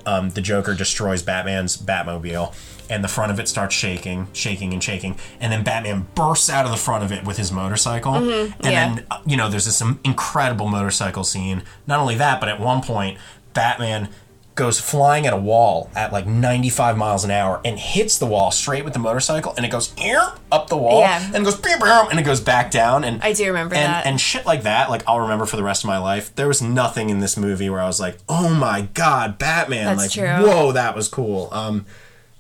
um, 0.06 0.30
the 0.30 0.42
Joker 0.42 0.74
destroys 0.74 1.22
Batman's 1.22 1.78
Batmobile 1.78 2.56
and 2.90 3.04
the 3.04 3.08
front 3.08 3.32
of 3.32 3.40
it 3.40 3.48
starts 3.48 3.76
shaking, 3.76 4.28
shaking 4.34 4.74
and 4.74 4.84
shaking, 4.84 5.16
and 5.40 5.52
then 5.52 5.64
Batman 5.64 6.08
bursts 6.16 6.50
out 6.50 6.66
of 6.66 6.72
the 6.72 6.78
front 6.78 7.04
of 7.04 7.12
it 7.12 7.24
with 7.24 7.38
his 7.38 7.52
motorcycle. 7.52 8.16
and 8.16 8.54
yeah. 8.64 8.96
then, 8.96 9.06
uh, 9.12 9.22
you 9.26 9.38
know, 9.38 9.50
there's 9.50 9.66
this 9.66 9.82
incredible 10.04 10.68
motorcycle 10.68 11.24
scene. 11.24 11.64
Not 11.86 12.00
only 12.00 12.16
that, 12.16 12.40
but 12.40 12.50
at 12.50 12.60
one 12.60 12.82
point, 12.82 13.20
Batman 13.54 14.10
goes 14.60 14.80
flying 14.80 15.26
at 15.26 15.32
a 15.34 15.38
wall 15.38 15.90
at 15.96 16.12
like 16.12 16.28
95 16.28 16.98
miles 16.98 17.24
an 17.24 17.32
hour 17.32 17.62
and 17.64 17.80
hits 17.80 18.18
the 18.18 18.26
wall 18.26 18.52
straight 18.52 18.84
with 18.84 18.94
the 18.94 19.00
motorcycle 19.00 19.54
and 19.56 19.66
it 19.66 19.70
goes 19.70 19.94
up 20.52 20.68
the 20.68 20.76
wall 20.78 21.00
Yeah. 21.00 21.24
and 21.34 21.36
it 21.38 21.44
goes 21.46 21.60
and 22.12 22.20
it 22.20 22.24
goes 22.24 22.42
back 22.42 22.70
down 22.70 23.04
and 23.06 23.22
I 23.24 23.32
do 23.34 23.46
remember 23.48 23.76
and, 23.76 23.86
that. 23.94 24.06
and 24.06 24.20
shit 24.20 24.46
like 24.46 24.64
that 24.64 24.90
like 24.90 25.02
I'll 25.08 25.22
remember 25.22 25.46
for 25.46 25.56
the 25.56 25.64
rest 25.64 25.84
of 25.84 25.88
my 25.88 25.98
life 25.98 26.36
there 26.36 26.48
was 26.48 26.62
nothing 26.62 27.10
in 27.10 27.20
this 27.20 27.38
movie 27.38 27.70
where 27.70 27.80
I 27.80 27.88
was 27.88 28.00
like 28.00 28.18
oh 28.28 28.50
my 28.50 28.90
god 28.94 29.38
Batman 29.38 29.96
That's 29.98 30.16
like 30.18 30.28
true. 30.40 30.46
whoa 30.46 30.72
that 30.74 30.96
was 30.96 31.08
cool 31.08 31.48
um 31.54 31.86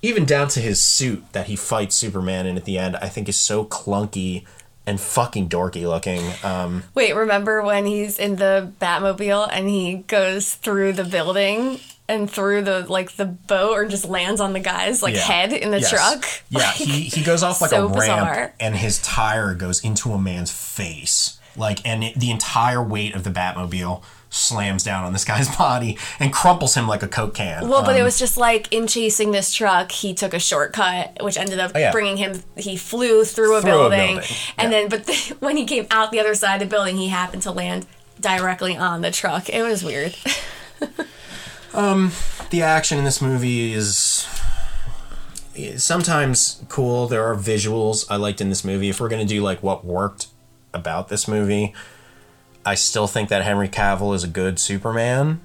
even 0.01 0.25
down 0.25 0.49
to 0.49 0.59
his 0.59 0.81
suit 0.81 1.23
that 1.31 1.47
he 1.47 1.55
fights 1.55 1.95
Superman 1.95 2.45
in 2.45 2.57
at 2.57 2.65
the 2.65 2.77
end 2.77 2.97
I 2.97 3.07
think 3.07 3.29
is 3.29 3.37
so 3.39 3.63
clunky 3.63 4.43
and 4.85 4.99
fucking 4.99 5.47
dorky 5.47 5.87
looking 5.87 6.23
um 6.43 6.83
Wait, 6.95 7.15
remember 7.15 7.61
when 7.61 7.85
he's 7.85 8.19
in 8.19 8.35
the 8.35 8.71
Batmobile 8.81 9.47
and 9.51 9.69
he 9.69 9.97
goes 10.07 10.55
through 10.55 10.93
the 10.93 11.03
building 11.05 11.79
and 12.09 12.29
through 12.29 12.63
the 12.63 12.85
like 12.91 13.11
the 13.13 13.25
boat 13.25 13.71
or 13.77 13.85
just 13.87 14.03
lands 14.05 14.41
on 14.41 14.51
the 14.53 14.59
guy's 14.59 15.01
like 15.01 15.13
Yeah. 15.15 15.21
head 15.21 15.53
in 15.53 15.71
the 15.71 15.79
Yes. 15.79 15.89
truck? 15.89 16.25
Yeah, 16.49 16.59
Like, 16.59 16.75
he, 16.75 17.01
he 17.03 17.21
goes 17.23 17.43
off 17.43 17.61
like 17.61 17.69
so 17.69 17.83
a 17.85 17.87
ramp 17.87 17.95
bizarre. 17.99 18.53
and 18.59 18.75
his 18.75 19.01
tire 19.01 19.53
goes 19.53 19.81
into 19.83 20.11
a 20.11 20.17
man's 20.19 20.51
face. 20.51 21.37
Like, 21.55 21.85
and 21.87 22.03
it, 22.03 22.19
the 22.19 22.31
entire 22.31 22.81
weight 22.83 23.15
of 23.15 23.23
the 23.23 23.29
Batmobile 23.31 24.01
slams 24.31 24.83
down 24.83 25.03
on 25.03 25.11
this 25.13 25.25
guy's 25.25 25.53
body 25.57 25.97
and 26.19 26.31
crumples 26.31 26.75
him 26.75 26.87
like 26.87 27.01
a 27.03 27.07
Coke 27.07 27.33
can. 27.33 27.67
Well, 27.67 27.83
but 27.83 27.95
it 27.95 27.99
Um, 27.99 28.05
was 28.05 28.19
just 28.19 28.37
like 28.37 28.71
in 28.71 28.85
chasing 28.87 29.31
this 29.31 29.51
truck, 29.53 29.91
he 29.91 30.13
took 30.13 30.33
a 30.33 30.39
shortcut, 30.39 31.17
which 31.21 31.35
ended 31.37 31.59
up 31.59 31.71
Oh, 31.75 31.79
yeah. 31.79 31.91
bringing 31.91 32.17
him. 32.17 32.43
He 32.55 32.77
flew 32.77 33.23
through 33.25 33.55
a 33.55 33.61
Through 33.61 33.71
a 33.71 33.89
building, 33.89 34.15
building, 34.17 34.35
and 34.57 34.71
yeah. 34.71 34.79
then, 34.81 34.89
but 34.89 35.05
the, 35.05 35.35
when 35.39 35.57
he 35.57 35.65
came 35.65 35.87
out 35.91 36.11
the 36.11 36.19
other 36.19 36.35
side 36.35 36.61
of 36.61 36.69
the 36.69 36.73
building, 36.73 36.97
he 36.97 37.07
happened 37.09 37.41
to 37.43 37.51
land 37.51 37.87
directly 38.21 38.77
on 38.77 39.01
the 39.01 39.11
truck. 39.11 39.49
It 39.49 39.63
was 39.63 39.83
weird. 39.83 40.15
the 42.49 42.61
action 42.61 42.97
in 42.97 43.03
this 43.03 43.21
movie 43.21 43.73
is 43.73 44.27
is 45.55 45.83
sometimes 45.83 46.63
cool. 46.69 47.07
There 47.07 47.25
are 47.25 47.35
visuals 47.35 48.05
I 48.09 48.15
liked 48.15 48.41
in 48.41 48.49
this 48.49 48.63
movie. 48.63 48.89
If 48.89 48.99
we're 48.99 49.09
gonna 49.09 49.25
do 49.25 49.41
like 49.41 49.61
what 49.61 49.85
worked 49.85 50.27
about 50.73 51.09
this 51.09 51.27
movie, 51.27 51.73
I 52.65 52.75
still 52.75 53.07
think 53.07 53.29
that 53.29 53.43
Henry 53.43 53.69
Cavill 53.69 54.15
is 54.15 54.23
a 54.23 54.27
good 54.27 54.59
Superman. 54.59 55.41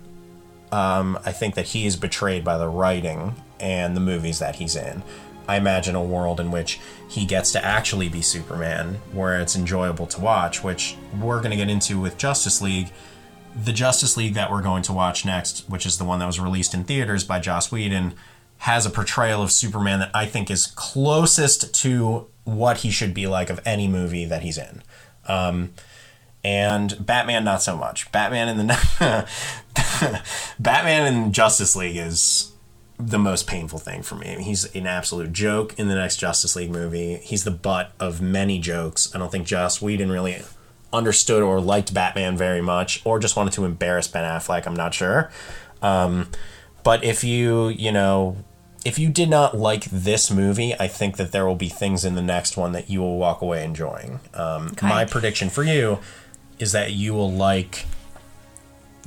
Um, 0.72 1.18
I 1.24 1.32
think 1.32 1.54
that 1.54 1.66
he 1.66 1.86
is 1.86 1.96
betrayed 1.96 2.44
by 2.44 2.58
the 2.58 2.68
writing 2.68 3.36
and 3.60 3.96
the 3.96 4.00
movies 4.00 4.40
that 4.40 4.56
he's 4.56 4.76
in. 4.76 5.02
I 5.46 5.56
imagine 5.56 5.94
a 5.94 6.02
world 6.02 6.40
in 6.40 6.50
which 6.50 6.80
he 7.08 7.26
gets 7.26 7.52
to 7.52 7.64
actually 7.64 8.08
be 8.08 8.22
Superman, 8.22 8.98
where 9.12 9.40
it's 9.40 9.56
enjoyable 9.56 10.06
to 10.08 10.20
watch, 10.20 10.64
which 10.64 10.96
we're 11.20 11.38
going 11.38 11.50
to 11.50 11.56
get 11.56 11.68
into 11.68 12.00
with 12.00 12.16
Justice 12.16 12.60
League. 12.62 12.90
The 13.56 13.72
Justice 13.72 14.16
League 14.16 14.34
that 14.34 14.50
we're 14.50 14.62
going 14.62 14.82
to 14.84 14.92
watch 14.92 15.24
next, 15.24 15.68
which 15.68 15.86
is 15.86 15.98
the 15.98 16.04
one 16.04 16.18
that 16.18 16.26
was 16.26 16.40
released 16.40 16.74
in 16.74 16.84
theaters 16.84 17.24
by 17.24 17.38
Joss 17.38 17.70
Whedon, 17.70 18.14
has 18.58 18.86
a 18.86 18.90
portrayal 18.90 19.42
of 19.42 19.52
Superman 19.52 20.00
that 20.00 20.10
I 20.14 20.26
think 20.26 20.50
is 20.50 20.66
closest 20.66 21.74
to 21.82 22.26
what 22.44 22.78
he 22.78 22.90
should 22.90 23.14
be 23.14 23.26
like 23.26 23.50
of 23.50 23.60
any 23.64 23.88
movie 23.88 24.24
that 24.24 24.42
he's 24.42 24.58
in. 24.58 24.82
Um, 25.26 25.74
and 26.42 27.04
Batman 27.04 27.44
not 27.44 27.62
so 27.62 27.76
much. 27.76 28.10
Batman 28.12 28.48
in 28.48 28.66
the 28.66 29.28
Batman 30.58 31.12
in 31.12 31.32
Justice 31.32 31.74
League 31.74 31.96
is 31.96 32.52
the 32.98 33.18
most 33.18 33.46
painful 33.46 33.78
thing 33.78 34.02
for 34.02 34.14
me. 34.14 34.36
He's 34.42 34.72
an 34.74 34.86
absolute 34.86 35.32
joke 35.32 35.78
in 35.78 35.88
the 35.88 35.94
next 35.94 36.18
Justice 36.18 36.54
League 36.54 36.70
movie. 36.70 37.16
He's 37.16 37.44
the 37.44 37.50
butt 37.50 37.92
of 37.98 38.20
many 38.20 38.58
jokes. 38.58 39.14
I 39.14 39.18
don't 39.18 39.32
think 39.32 39.46
Joss 39.46 39.82
Whedon 39.82 40.10
really 40.10 40.42
understood 40.94 41.42
or 41.42 41.60
liked 41.60 41.92
Batman 41.92 42.36
very 42.36 42.62
much, 42.62 43.02
or 43.04 43.18
just 43.18 43.36
wanted 43.36 43.52
to 43.54 43.64
embarrass 43.64 44.08
Ben 44.08 44.24
Affleck. 44.24 44.66
I'm 44.66 44.76
not 44.76 44.94
sure. 44.94 45.30
Um, 45.82 46.28
but 46.82 47.04
if 47.04 47.24
you, 47.24 47.68
you 47.68 47.92
know, 47.92 48.36
if 48.84 48.98
you 48.98 49.08
did 49.08 49.28
not 49.30 49.56
like 49.56 49.84
this 49.84 50.30
movie, 50.30 50.74
I 50.78 50.88
think 50.88 51.16
that 51.16 51.32
there 51.32 51.46
will 51.46 51.56
be 51.56 51.68
things 51.68 52.04
in 52.04 52.14
the 52.14 52.22
next 52.22 52.56
one 52.56 52.72
that 52.72 52.88
you 52.90 53.00
will 53.00 53.18
walk 53.18 53.40
away 53.42 53.64
enjoying. 53.64 54.20
Um, 54.34 54.68
Okay. 54.72 54.88
My 54.88 55.04
prediction 55.04 55.50
for 55.50 55.62
you 55.64 55.98
is 56.58 56.72
that 56.72 56.92
you 56.92 57.14
will 57.14 57.32
like 57.32 57.86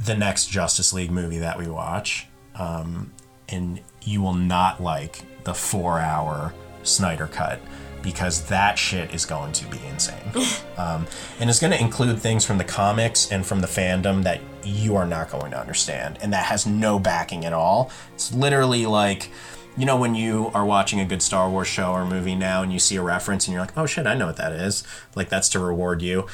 the 0.03 0.15
next 0.15 0.47
Justice 0.47 0.93
League 0.93 1.11
movie 1.11 1.39
that 1.39 1.57
we 1.57 1.67
watch, 1.67 2.27
um, 2.55 3.11
and 3.49 3.79
you 4.03 4.21
will 4.21 4.33
not 4.33 4.81
like 4.81 5.23
the 5.43 5.53
four-hour 5.53 6.53
Snyder 6.83 7.27
cut 7.27 7.59
because 8.01 8.45
that 8.47 8.77
shit 8.77 9.13
is 9.13 9.25
going 9.25 9.51
to 9.53 9.65
be 9.67 9.79
insane, 9.87 10.31
um, 10.77 11.07
and 11.39 11.49
it's 11.49 11.59
going 11.59 11.71
to 11.71 11.79
include 11.79 12.19
things 12.19 12.45
from 12.45 12.57
the 12.57 12.63
comics 12.63 13.31
and 13.31 13.45
from 13.45 13.61
the 13.61 13.67
fandom 13.67 14.23
that 14.23 14.41
you 14.63 14.95
are 14.95 15.05
not 15.05 15.29
going 15.31 15.51
to 15.51 15.59
understand, 15.59 16.17
and 16.21 16.33
that 16.33 16.45
has 16.45 16.65
no 16.65 16.99
backing 16.99 17.45
at 17.45 17.53
all. 17.53 17.91
It's 18.13 18.33
literally 18.33 18.85
like. 18.85 19.31
You 19.79 19.85
know, 19.85 19.95
when 19.95 20.15
you 20.15 20.49
are 20.55 20.65
watching 20.65 20.99
a 20.99 21.05
good 21.05 21.21
Star 21.21 21.47
Wars 21.47 21.67
show 21.67 21.91
or 21.91 22.03
movie 22.03 22.33
now 22.33 22.63
and 22.63 22.73
you 22.73 22.79
see 22.79 22.95
a 22.95 23.01
reference 23.03 23.45
and 23.45 23.53
you're 23.53 23.61
like, 23.61 23.77
oh 23.77 23.85
shit, 23.85 24.07
I 24.07 24.15
know 24.15 24.25
what 24.25 24.37
that 24.37 24.51
is. 24.51 24.83
Like, 25.13 25.29
that's 25.29 25.49
to 25.49 25.59
reward 25.59 26.01
you 26.01 26.25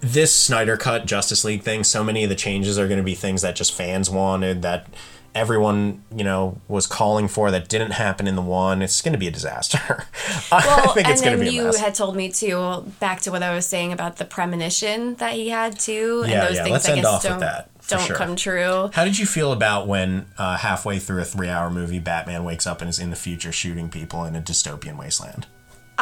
this 0.00 0.32
Snyder 0.32 0.76
Cut 0.76 1.06
Justice 1.06 1.44
League 1.44 1.62
thing, 1.62 1.84
so 1.84 2.02
many 2.02 2.24
of 2.24 2.30
the 2.30 2.36
changes 2.36 2.78
are 2.78 2.88
going 2.88 2.98
to 2.98 3.04
be 3.04 3.14
things 3.14 3.42
that 3.42 3.54
just 3.54 3.72
fans 3.72 4.08
wanted, 4.08 4.62
that 4.62 4.86
everyone, 5.34 6.02
you 6.14 6.24
know, 6.24 6.60
was 6.68 6.86
calling 6.86 7.28
for 7.28 7.50
that 7.50 7.68
didn't 7.68 7.92
happen 7.92 8.26
in 8.26 8.34
the 8.36 8.42
one. 8.42 8.82
It's 8.82 9.00
going 9.02 9.12
to 9.12 9.18
be 9.18 9.28
a 9.28 9.30
disaster. 9.30 9.78
I 10.52 10.64
Well, 10.66 10.94
think 10.94 11.06
and 11.06 11.12
it's 11.12 11.22
going 11.22 11.36
then 11.38 11.46
to 11.46 11.50
be 11.50 11.58
a 11.58 11.62
you 11.72 11.76
had 11.78 11.94
told 11.94 12.16
me 12.16 12.30
too, 12.30 12.84
back 13.00 13.20
to 13.22 13.30
what 13.30 13.42
I 13.42 13.54
was 13.54 13.66
saying 13.66 13.92
about 13.92 14.16
the 14.16 14.24
premonition 14.24 15.14
that 15.16 15.34
he 15.34 15.48
had 15.48 15.78
too, 15.78 16.24
Yeah, 16.26 16.32
and 16.40 16.48
those 16.48 16.56
yeah, 16.56 16.62
things 16.64 16.72
let's 16.72 16.88
I 16.88 16.92
end 16.92 17.02
guess 17.02 17.06
off 17.06 17.22
with 17.22 17.30
don't 17.30 17.40
that, 17.40 17.70
don't 17.88 18.06
sure. 18.06 18.16
come 18.16 18.36
true. 18.36 18.90
How 18.92 19.04
did 19.04 19.18
you 19.18 19.26
feel 19.26 19.52
about 19.52 19.86
when 19.86 20.26
uh, 20.38 20.56
halfway 20.56 20.98
through 20.98 21.22
a 21.22 21.24
three-hour 21.24 21.70
movie, 21.70 21.98
Batman 21.98 22.44
wakes 22.44 22.66
up 22.66 22.80
and 22.80 22.88
is 22.90 22.98
in 22.98 23.10
the 23.10 23.16
future 23.16 23.52
shooting 23.52 23.88
people 23.88 24.24
in 24.24 24.34
a 24.36 24.40
dystopian 24.40 24.98
wasteland? 24.98 25.46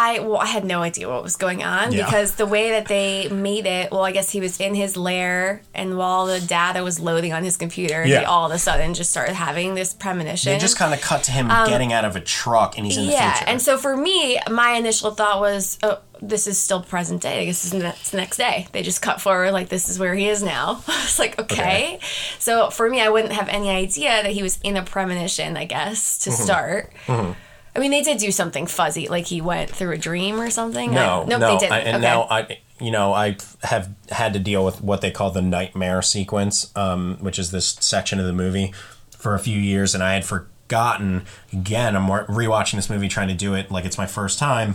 I 0.00 0.20
well, 0.20 0.38
I 0.38 0.46
had 0.46 0.64
no 0.64 0.80
idea 0.82 1.08
what 1.08 1.22
was 1.24 1.34
going 1.36 1.64
on 1.64 1.90
Yeah. 1.92 2.04
because 2.04 2.36
the 2.36 2.46
way 2.46 2.70
that 2.70 2.86
they 2.86 3.28
made 3.28 3.66
it, 3.66 3.90
well, 3.90 4.04
I 4.04 4.12
guess 4.12 4.30
he 4.30 4.40
was 4.40 4.60
in 4.60 4.74
his 4.74 4.96
lair, 4.96 5.62
and 5.74 5.98
while 5.98 6.26
the 6.26 6.40
data 6.40 6.84
was 6.84 7.00
loading 7.00 7.32
on 7.32 7.42
his 7.42 7.56
computer, 7.56 8.04
he 8.04 8.14
all 8.16 8.46
of 8.46 8.52
a 8.52 8.58
sudden 8.58 8.94
just 8.94 9.10
started 9.10 9.34
having 9.34 9.74
this 9.74 9.92
premonition. 9.94 10.52
They 10.52 10.58
just 10.58 10.78
kind 10.78 10.94
of 10.94 11.00
cut 11.00 11.24
to 11.24 11.32
him 11.32 11.48
getting 11.66 11.92
out 11.92 12.04
of 12.04 12.14
a 12.16 12.20
truck 12.20 12.76
and 12.78 12.86
he's 12.86 12.96
in 12.96 13.06
the 13.06 13.12
Um, 13.12 13.18
yeah, 13.20 13.32
future. 13.34 13.50
and 13.50 13.60
so 13.60 13.76
for 13.76 13.96
me, 13.96 14.38
my 14.50 14.72
initial 14.74 15.10
thought 15.10 15.40
was, 15.40 15.78
oh, 15.82 15.98
this 16.22 16.46
is 16.46 16.58
still 16.58 16.82
present 16.82 17.22
day. 17.22 17.42
I 17.42 17.44
guess 17.46 17.64
it's 17.72 18.10
the 18.10 18.16
next 18.16 18.36
day. 18.38 18.66
They 18.72 18.82
just 18.82 19.00
cut 19.02 19.20
forward 19.20 19.52
like 19.52 19.68
this 19.68 19.88
is 19.88 19.98
where 20.00 20.14
he 20.14 20.28
is 20.28 20.42
now. 20.42 20.82
it's 20.88 21.18
like 21.18 21.38
okay. 21.40 21.58
Okay. 21.58 22.00
So 22.40 22.70
for 22.70 22.88
me, 22.90 23.00
I 23.00 23.08
wouldn't 23.08 23.32
have 23.34 23.48
any 23.48 23.70
idea 23.70 24.22
that 24.22 24.32
he 24.32 24.42
was 24.42 24.58
in 24.64 24.76
a 24.76 24.82
premonition. 24.82 25.56
I 25.56 25.64
guess 25.64 26.18
Mm-hmm. 26.18 26.30
to 26.30 26.36
start. 26.36 26.92
I 27.74 27.80
mean, 27.80 27.90
they 27.90 28.02
did 28.02 28.18
do 28.18 28.30
something 28.32 28.66
fuzzy, 28.66 29.08
like 29.08 29.26
he 29.26 29.40
went 29.40 29.70
through 29.70 29.92
a 29.92 29.98
dream 29.98 30.40
or 30.40 30.50
something. 30.50 30.92
No, 30.92 31.22
I, 31.22 31.26
nope, 31.26 31.40
no, 31.40 31.52
they 31.52 31.58
didn't. 31.58 31.72
I, 31.72 31.78
and 31.80 31.96
okay. 31.96 32.02
now 32.02 32.22
I, 32.22 32.58
you 32.80 32.90
know, 32.90 33.12
I 33.12 33.36
have 33.62 33.90
had 34.10 34.32
to 34.32 34.38
deal 34.38 34.64
with 34.64 34.80
what 34.82 35.00
they 35.00 35.10
call 35.10 35.30
the 35.30 35.42
nightmare 35.42 36.02
sequence, 36.02 36.72
um, 36.76 37.18
which 37.20 37.38
is 37.38 37.50
this 37.50 37.76
section 37.80 38.18
of 38.18 38.26
the 38.26 38.32
movie, 38.32 38.72
for 39.10 39.34
a 39.34 39.38
few 39.38 39.58
years, 39.58 39.94
and 39.94 40.02
I 40.02 40.14
had 40.14 40.24
forgotten. 40.24 41.24
Again, 41.52 41.96
I'm 41.96 42.06
rewatching 42.06 42.74
this 42.76 42.90
movie, 42.90 43.08
trying 43.08 43.28
to 43.28 43.34
do 43.34 43.54
it 43.54 43.70
like 43.70 43.84
it's 43.84 43.98
my 43.98 44.06
first 44.06 44.38
time. 44.38 44.74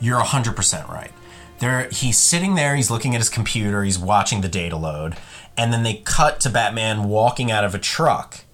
You're 0.00 0.20
hundred 0.20 0.56
percent 0.56 0.88
right. 0.88 1.12
There, 1.58 1.88
he's 1.90 2.18
sitting 2.18 2.56
there. 2.56 2.74
He's 2.74 2.90
looking 2.90 3.14
at 3.14 3.20
his 3.20 3.28
computer. 3.28 3.84
He's 3.84 3.98
watching 3.98 4.40
the 4.40 4.48
data 4.48 4.76
load, 4.76 5.16
and 5.56 5.72
then 5.72 5.84
they 5.84 5.94
cut 5.94 6.40
to 6.40 6.50
Batman 6.50 7.04
walking 7.04 7.50
out 7.52 7.64
of 7.64 7.74
a 7.74 7.78
truck. 7.78 8.44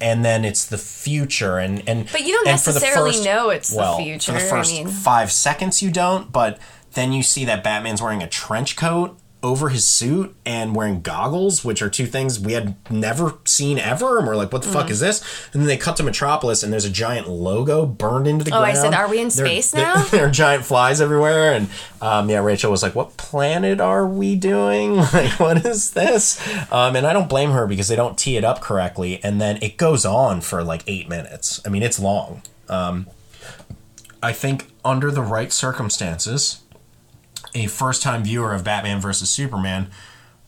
And 0.00 0.24
then 0.24 0.44
it's 0.44 0.64
the 0.64 0.78
future, 0.78 1.58
and 1.58 1.82
and 1.88 2.06
But 2.12 2.20
you 2.22 2.32
don't 2.32 2.46
and 2.48 2.60
for 2.60 2.72
the 2.72 2.78
necessarily 2.80 3.12
first- 3.12 3.24
know 3.24 3.50
it's 3.50 3.68
the 3.70 3.94
future, 3.98 4.32
For 4.32 4.38
I 4.38 4.42
the 4.42 4.48
first 4.48 4.72
mean- 4.72 4.88
five 4.88 5.32
seconds 5.32 5.82
you 5.82 5.90
don't, 5.90 6.30
but 6.30 6.58
then 6.94 7.12
you 7.12 7.22
see 7.22 7.44
that 7.46 7.64
Batman's 7.64 8.00
wearing 8.00 8.22
a 8.22 8.28
trench 8.28 8.76
coat 8.76 9.18
over 9.40 9.68
his 9.68 9.86
suit 9.86 10.34
and 10.44 10.74
wearing 10.74 11.00
goggles, 11.00 11.64
which 11.64 11.80
are 11.80 11.88
two 11.88 12.06
things 12.06 12.40
we 12.40 12.54
had 12.54 12.74
never 12.90 13.34
seen 13.44 13.78
ever. 13.78 14.18
And 14.18 14.26
we're 14.26 14.34
like, 14.34 14.52
what 14.52 14.62
the 14.62 14.68
Mm. 14.68 14.72
fuck 14.72 14.90
is 14.90 14.98
this? 14.98 15.22
And 15.52 15.62
then 15.62 15.68
they 15.68 15.76
cut 15.76 15.96
to 15.98 16.02
Metropolis 16.02 16.64
and 16.64 16.72
there's 16.72 16.84
a 16.84 16.90
giant 16.90 17.28
logo 17.28 17.86
burned 17.86 18.26
into 18.26 18.44
the 18.44 18.50
ground. 18.50 18.64
Oh, 18.64 18.68
I 18.68 18.74
said, 18.74 18.94
are 18.94 19.08
we 19.08 19.20
in 19.20 19.28
There- 19.28 19.46
space 19.46 19.70
there- 19.70 19.84
now? 19.84 20.02
There 20.10 20.26
are 20.26 20.30
giant 20.30 20.64
flies 20.64 21.00
everywhere. 21.00 21.52
And 21.52 21.68
um, 22.02 22.28
yeah, 22.28 22.38
Rachel 22.40 22.70
was 22.72 22.82
like, 22.82 22.96
what 22.96 23.16
planet 23.16 23.80
are 23.80 24.06
we 24.06 24.34
doing? 24.34 24.96
Like, 25.12 25.38
what 25.38 25.64
is 25.64 25.92
this? 25.92 26.40
Um, 26.72 26.96
and 26.96 27.06
I 27.06 27.12
don't 27.12 27.28
blame 27.28 27.52
her 27.52 27.66
because 27.68 27.86
they 27.86 27.96
don't 27.96 28.18
tee 28.18 28.36
it 28.36 28.44
up 28.44 28.60
correctly. 28.60 29.22
And 29.22 29.40
then 29.40 29.58
it 29.62 29.76
goes 29.76 30.04
on 30.04 30.40
for 30.40 30.64
like 30.64 30.82
eight 30.88 31.08
minutes. 31.08 31.60
I 31.64 31.68
mean, 31.68 31.82
it's 31.84 32.00
long. 32.00 32.42
I 34.20 34.32
think 34.32 34.66
under 34.84 35.10
the 35.12 35.22
right 35.22 35.52
circumstances, 35.52 36.60
a 37.58 37.66
first 37.68 38.02
time 38.02 38.24
viewer 38.24 38.52
of 38.54 38.64
Batman 38.64 39.00
versus 39.00 39.30
Superman 39.30 39.90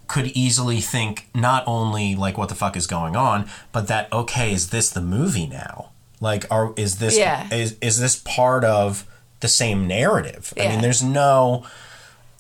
could 0.09 0.27
easily 0.29 0.81
think 0.81 1.29
not 1.35 1.63
only 1.67 2.17
like 2.17 2.37
what 2.37 2.49
the 2.49 2.55
fuck 2.55 2.77
is 2.77 2.87
going 2.87 3.15
on, 3.17 3.49
but 3.73 3.87
that 3.89 4.13
okay, 4.13 4.53
is 4.53 4.71
this 4.71 4.91
the 4.91 5.01
movie 5.01 5.47
now? 5.47 5.91
Like 6.21 6.45
are 6.51 6.73
is 6.77 6.99
this 6.99 7.17
Yeah. 7.17 7.47
is 7.53 7.77
is 7.81 8.01
this 8.01 8.17
part 8.17 8.65
of 8.65 9.07
the 9.41 9.49
same 9.49 9.87
narrative? 9.87 10.53
I 10.59 10.69
mean 10.69 10.81
there's 10.81 11.03
no 11.03 11.65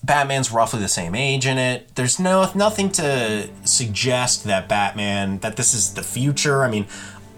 Batman's 0.02 0.50
roughly 0.50 0.80
the 0.80 0.88
same 0.88 1.14
age 1.14 1.46
in 1.46 1.58
it. 1.58 1.94
There's 1.94 2.18
no 2.18 2.50
nothing 2.54 2.90
to 2.92 3.48
suggest 3.64 4.44
that 4.44 4.68
Batman 4.68 5.38
that 5.40 5.56
this 5.56 5.74
is 5.74 5.94
the 5.94 6.02
future. 6.02 6.64
I 6.64 6.70
mean, 6.70 6.86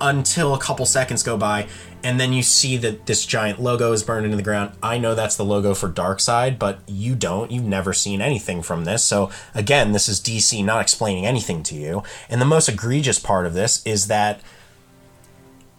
until 0.02 0.54
a 0.54 0.58
couple 0.58 0.84
seconds 0.84 1.22
go 1.22 1.36
by 1.38 1.66
and 2.04 2.18
then 2.18 2.32
you 2.32 2.42
see 2.42 2.76
that 2.78 3.06
this 3.06 3.24
giant 3.24 3.60
logo 3.60 3.92
is 3.92 4.02
burned 4.02 4.24
into 4.24 4.36
the 4.36 4.42
ground. 4.42 4.72
I 4.82 4.98
know 4.98 5.14
that's 5.14 5.36
the 5.36 5.44
logo 5.44 5.74
for 5.74 5.88
Darkseid, 5.88 6.58
but 6.58 6.80
you 6.86 7.14
don't. 7.14 7.50
You've 7.50 7.64
never 7.64 7.92
seen 7.92 8.20
anything 8.20 8.62
from 8.62 8.84
this. 8.84 9.04
So 9.04 9.30
again, 9.54 9.92
this 9.92 10.08
is 10.08 10.20
DC 10.20 10.64
not 10.64 10.82
explaining 10.82 11.26
anything 11.26 11.62
to 11.64 11.74
you. 11.74 12.02
And 12.28 12.40
the 12.40 12.46
most 12.46 12.68
egregious 12.68 13.18
part 13.18 13.46
of 13.46 13.54
this 13.54 13.84
is 13.86 14.08
that 14.08 14.40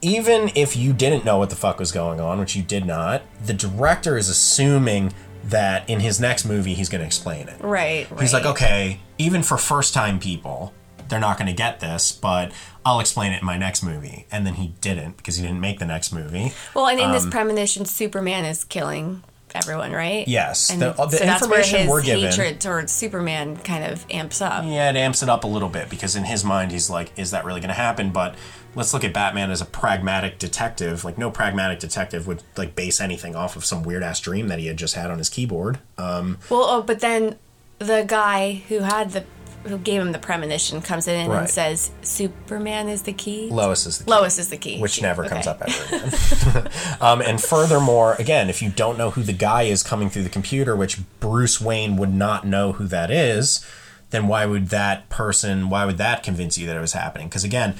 even 0.02 0.52
if 0.56 0.76
you 0.76 0.94
didn't 0.94 1.26
know 1.26 1.38
what 1.38 1.50
the 1.50 1.56
fuck 1.56 1.80
was 1.80 1.92
going 1.92 2.20
on, 2.20 2.40
which 2.40 2.56
you 2.56 2.64
did 2.64 2.86
not, 2.86 3.24
the 3.46 3.54
director 3.54 4.18
is 4.18 4.30
assuming 4.30 5.14
that 5.46 5.90
in 5.90 6.00
his 6.00 6.22
next 6.22 6.46
movie 6.46 6.74
he's 6.74 6.88
going 6.88 7.02
to 7.02 7.06
explain 7.06 7.50
it. 7.50 7.60
right, 7.62 8.10
right. 8.10 8.22
He's 8.22 8.34
like, 8.34 8.46
okay, 8.46 9.00
even 9.18 9.44
for 9.44 9.58
first 9.58 9.94
time 9.94 10.20
people, 10.20 10.74
they're 11.10 11.20
not 11.20 11.38
going 11.38 11.48
to 11.48 11.54
get 11.54 11.80
this, 11.80 12.12
but 12.12 12.52
I'll 12.86 13.00
explain 13.00 13.32
it 13.34 13.40
in 13.42 13.46
my 13.46 13.58
next 13.58 13.84
movie. 13.84 14.26
And 14.32 14.46
then 14.46 14.56
he 14.56 14.74
didn't 14.82 15.18
because 15.18 15.38
he 15.38 15.44
didn't 15.44 15.62
make 15.62 15.80
the 15.80 15.86
next 15.86 16.12
movie. 16.12 16.54
Well, 16.74 16.88
and 16.88 17.00
in 17.00 17.06
um, 17.08 17.12
this 17.12 17.26
premonition, 17.26 17.86
Superman 17.86 18.46
is 18.46 18.64
killing 18.64 19.24
everyone, 19.56 19.92
right? 19.92 20.28
Yes, 20.28 20.72
And 20.72 20.82
the- 20.82 20.94
the 20.94 21.10
so 21.10 21.26
that's 21.26 21.48
where 21.48 21.60
information 21.60 21.80
his 21.82 21.90
we're 21.90 22.02
given- 22.02 22.26
hatred 22.32 22.60
towards 22.60 22.92
Superman 22.92 23.56
kind 23.58 23.84
of 23.86 24.04
amps 24.10 24.42
up. 24.42 24.64
Yeah, 24.66 24.90
it 24.90 24.96
amps 24.96 25.22
it 25.22 25.30
up 25.30 25.44
a 25.44 25.48
little 25.48 25.70
bit 25.70 25.90
because 25.90 26.16
in 26.16 26.24
his 26.24 26.44
mind 26.44 26.72
he's 26.72 26.90
like, 26.90 27.12
is 27.18 27.30
that 27.32 27.46
really 27.46 27.60
going 27.62 27.68
to 27.70 27.76
happen? 27.76 28.10
But 28.10 28.34
let's 28.74 28.94
look 28.96 29.04
at 29.04 29.14
Batman 29.14 29.52
as 29.52 29.62
a 29.62 29.66
pragmatic 29.66 30.40
detective. 30.40 31.06
Like 31.06 31.20
no 31.20 31.30
pragmatic 31.30 31.80
detective 31.80 32.26
would 32.26 32.42
like 32.58 32.76
base 32.76 33.00
anything 33.00 33.36
off 33.36 33.56
of 33.56 33.64
some 33.64 33.84
weird 33.84 34.02
ass 34.02 34.20
dream 34.20 34.48
that 34.48 34.58
he 34.58 34.66
had 34.66 34.78
just 34.78 34.96
had 34.96 35.12
on 35.12 35.20
his 35.20 35.30
keyboard. 35.30 35.78
Um, 36.00 36.40
Well, 36.50 36.64
oh, 36.64 36.82
but 36.82 37.00
then 37.00 37.38
the 37.78 38.06
guy 38.08 38.64
who 38.70 38.80
had 38.80 39.12
the 39.12 39.24
who 39.64 39.78
gave 39.78 40.02
him 40.02 40.12
the 40.12 40.20
premonition 40.20 40.82
comes 40.82 41.08
in 41.08 41.32
and 41.32 41.50
says 41.50 41.92
Superman 42.02 42.90
is 42.90 43.04
the 43.04 43.14
key. 43.14 43.50
Lois 43.50 43.86
is 43.86 44.00
the 44.00 44.04
key. 44.06 44.12
Lois 44.12 44.38
is 44.40 44.50
the 44.50 44.58
key, 44.58 44.80
which 44.80 45.02
never 45.02 45.28
comes 45.28 45.48
Okay. 45.48 45.66
up 45.66 45.70
ever 45.70 45.96
again. 45.96 46.70
um, 47.02 47.22
and 47.22 47.42
furthermore, 47.42 48.16
again, 48.20 48.50
if 48.50 48.62
you 48.62 48.70
don't 48.70 48.98
know 48.98 49.12
who 49.12 49.24
the 49.24 49.34
guy 49.34 49.64
is 49.64 49.84
coming 49.84 50.10
through 50.10 50.24
the 50.24 50.30
computer, 50.30 50.76
which 50.76 51.00
Bruce 51.20 51.62
Wayne 51.62 51.96
would 51.98 52.14
not 52.14 52.46
know 52.46 52.74
who 52.74 52.88
that 52.88 53.10
is, 53.10 53.66
then 54.10 54.28
why 54.28 54.46
would 54.46 54.68
that 54.70 55.10
person? 55.10 55.70
Why 55.70 55.86
would 55.86 55.98
that 55.98 56.24
convince 56.24 56.58
you 56.58 56.68
that 56.68 56.76
it 56.76 56.82
was 56.82 56.94
happening? 56.94 57.28
Because 57.30 57.44
again. 57.44 57.76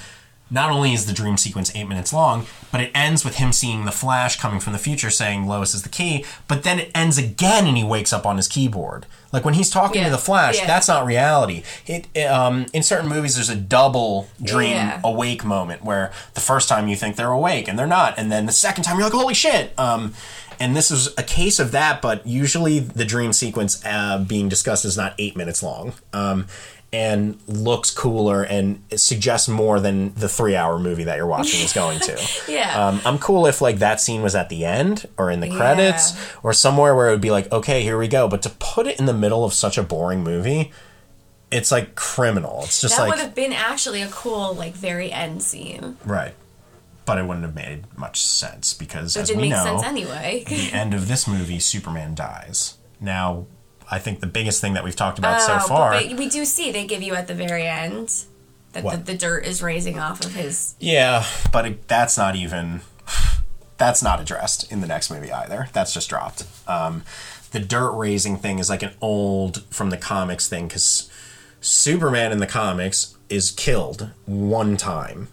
Not 0.54 0.70
only 0.70 0.94
is 0.94 1.08
the 1.08 1.14
dream 1.14 1.36
sequence 1.36 1.76
eight 1.76 1.88
minutes 1.90 2.14
long, 2.14 2.46
but 2.72 2.80
it 2.80 2.92
ends 2.94 3.26
with 3.26 3.38
him 3.38 3.52
seeing 3.52 3.86
the 3.86 3.92
Flash 3.92 4.40
coming 4.40 4.60
from 4.60 4.72
the 4.74 4.80
future 4.80 5.10
saying 5.10 5.48
Lois 5.48 5.74
is 5.74 5.82
the 5.82 5.90
key, 5.90 6.24
but 6.48 6.62
then 6.62 6.78
it 6.80 6.92
ends 6.94 7.18
again 7.18 7.66
and 7.66 7.76
he 7.76 7.84
wakes 7.84 8.14
up 8.14 8.26
on 8.26 8.38
his 8.38 8.48
keyboard. 8.48 9.08
Like 9.32 9.44
when 9.46 9.56
he's 9.56 9.72
talking 9.72 10.02
Yeah. 10.02 10.10
to 10.10 10.12
the 10.12 10.20
Flash, 10.20 10.60
Yeah. 10.60 10.68
that's 10.68 10.88
not 10.88 11.06
reality. 11.08 11.64
It, 11.88 12.08
it, 12.14 12.26
um, 12.28 12.68
in 12.72 12.84
certain 12.84 13.10
movies, 13.10 13.34
there's 13.34 13.50
a 13.50 13.56
double 13.56 14.28
dream 14.42 14.74
Yeah. 14.76 15.00
awake 15.04 15.44
moment 15.44 15.84
where 15.84 16.12
the 16.36 16.40
first 16.42 16.70
time 16.70 16.88
you 16.88 16.96
think 16.96 17.16
they're 17.16 17.32
awake 17.32 17.68
and 17.68 17.78
they're 17.80 17.88
not, 17.88 18.14
and 18.20 18.32
then 18.32 18.46
the 18.46 18.52
second 18.54 18.84
time 18.84 18.98
you're 18.98 19.06
like, 19.08 19.14
holy 19.14 19.34
shit. 19.34 19.74
Um, 19.80 20.14
and 20.60 20.76
this 20.78 20.92
is 20.92 21.08
a 21.18 21.24
case 21.24 21.60
of 21.60 21.72
that, 21.72 22.00
but 22.00 22.28
usually 22.28 22.78
the 22.78 23.06
dream 23.06 23.34
sequence 23.34 23.84
uh, 23.84 24.20
being 24.20 24.50
discussed 24.50 24.86
is 24.86 24.96
not 24.96 25.16
eight 25.18 25.36
minutes 25.36 25.64
long. 25.64 25.94
Um, 26.14 26.46
and 26.94 27.38
looks 27.48 27.90
cooler 27.92 28.44
and 28.44 28.82
suggests 28.96 29.50
more 29.50 29.80
than 29.80 30.14
the 30.14 30.30
three 30.30 30.56
hour 30.56 30.78
movie 30.80 31.04
that 31.06 31.18
you're 31.18 31.26
watching 31.28 31.60
is 31.62 31.74
going 31.74 32.00
to. 32.00 32.14
Yeah. 32.48 32.88
Um, 32.88 33.02
I'm 33.04 33.18
cool 33.18 33.48
if 33.48 33.62
like 33.62 33.80
that 33.80 34.00
scene 34.00 34.22
was 34.22 34.36
at 34.36 34.50
the 34.50 34.64
end 34.64 35.08
or 35.18 35.32
in 35.32 35.40
the 35.40 35.50
credits 35.50 36.14
or 36.44 36.54
somewhere 36.54 36.96
where 36.96 37.08
it 37.08 37.12
would 37.12 37.22
be 37.22 37.32
like, 37.32 37.52
okay, 37.52 37.82
here 37.82 37.98
we 37.98 38.08
go. 38.08 38.28
But 38.28 38.44
to 38.44 38.52
put 38.52 38.86
it 38.86 39.00
in 39.00 39.08
the 39.08 39.14
middle 39.14 39.44
of 39.44 39.54
such 39.54 39.78
a 39.78 39.84
boring 39.84 40.24
movie, 40.24 40.72
it's 41.52 41.72
like 41.72 41.96
criminal. 41.96 42.62
It's 42.64 42.80
just 42.82 42.96
that 42.98 43.04
like 43.04 43.12
would 43.12 43.20
have 43.20 43.34
been 43.36 43.54
actually 43.54 44.02
a 44.04 44.08
cool, 44.10 44.54
like, 44.54 44.74
very 44.74 45.12
end 45.12 45.42
scene. 45.42 45.98
right. 46.06 46.34
but 47.06 47.18
it 47.18 47.26
wouldn't 47.26 47.46
have 47.46 47.56
made 47.56 47.86
much 47.98 48.22
sense 48.22 48.74
because 48.74 49.16
It 49.18 49.22
as 49.22 49.30
we 49.32 49.38
make 49.44 49.50
know, 49.52 49.64
sense 49.64 49.84
anyway. 49.84 50.44
the 50.48 50.72
end 50.74 50.94
of 50.94 51.08
this 51.08 51.28
movie, 51.28 51.60
Superman 51.60 52.14
dies. 52.16 52.78
Now, 53.00 53.46
I 53.90 54.00
think 54.00 54.20
the 54.20 54.28
biggest 54.28 54.62
thing 54.62 54.74
that 54.74 54.84
we've 54.84 54.96
talked 54.96 55.20
about 55.20 55.42
Oh, 55.42 55.60
so 55.60 55.68
far. 55.68 55.92
But, 55.92 56.18
we 56.18 56.30
do 56.30 56.46
see 56.46 56.72
they 56.72 56.86
give 56.86 57.02
you 57.02 57.16
at 57.16 57.28
the 57.28 57.34
very 57.36 57.66
end 57.68 58.26
that 58.74 58.84
the, 58.84 58.98
the 58.98 59.18
dirt 59.18 59.46
is 59.46 59.62
raising 59.62 60.00
off 60.00 60.24
of 60.26 60.34
his. 60.34 60.76
Yeah, 60.80 61.26
but 61.52 61.66
it, 61.66 61.88
that's 61.88 62.18
not 62.18 62.36
even 62.36 62.82
that's 63.78 64.02
not 64.04 64.20
addressed 64.20 64.72
in 64.72 64.82
the 64.82 64.88
next 64.88 65.10
movie 65.12 65.32
either. 65.32 65.68
That's 65.74 65.94
just 65.94 66.10
dropped. 66.10 66.46
Um, 66.68 67.04
the 67.52 67.60
dirt 67.60 67.92
raising 67.92 68.38
thing 68.38 68.60
is 68.60 68.70
like 68.70 68.84
an 68.84 68.94
old 69.02 69.64
from 69.70 69.90
the 69.90 69.98
comics 69.98 70.48
thing 70.48 70.68
because 70.68 71.10
Superman 71.62 72.32
in 72.32 72.40
the 72.40 72.48
comics 72.48 73.16
is 73.30 73.52
killed 73.52 74.10
one 74.26 74.78
time, 74.78 75.28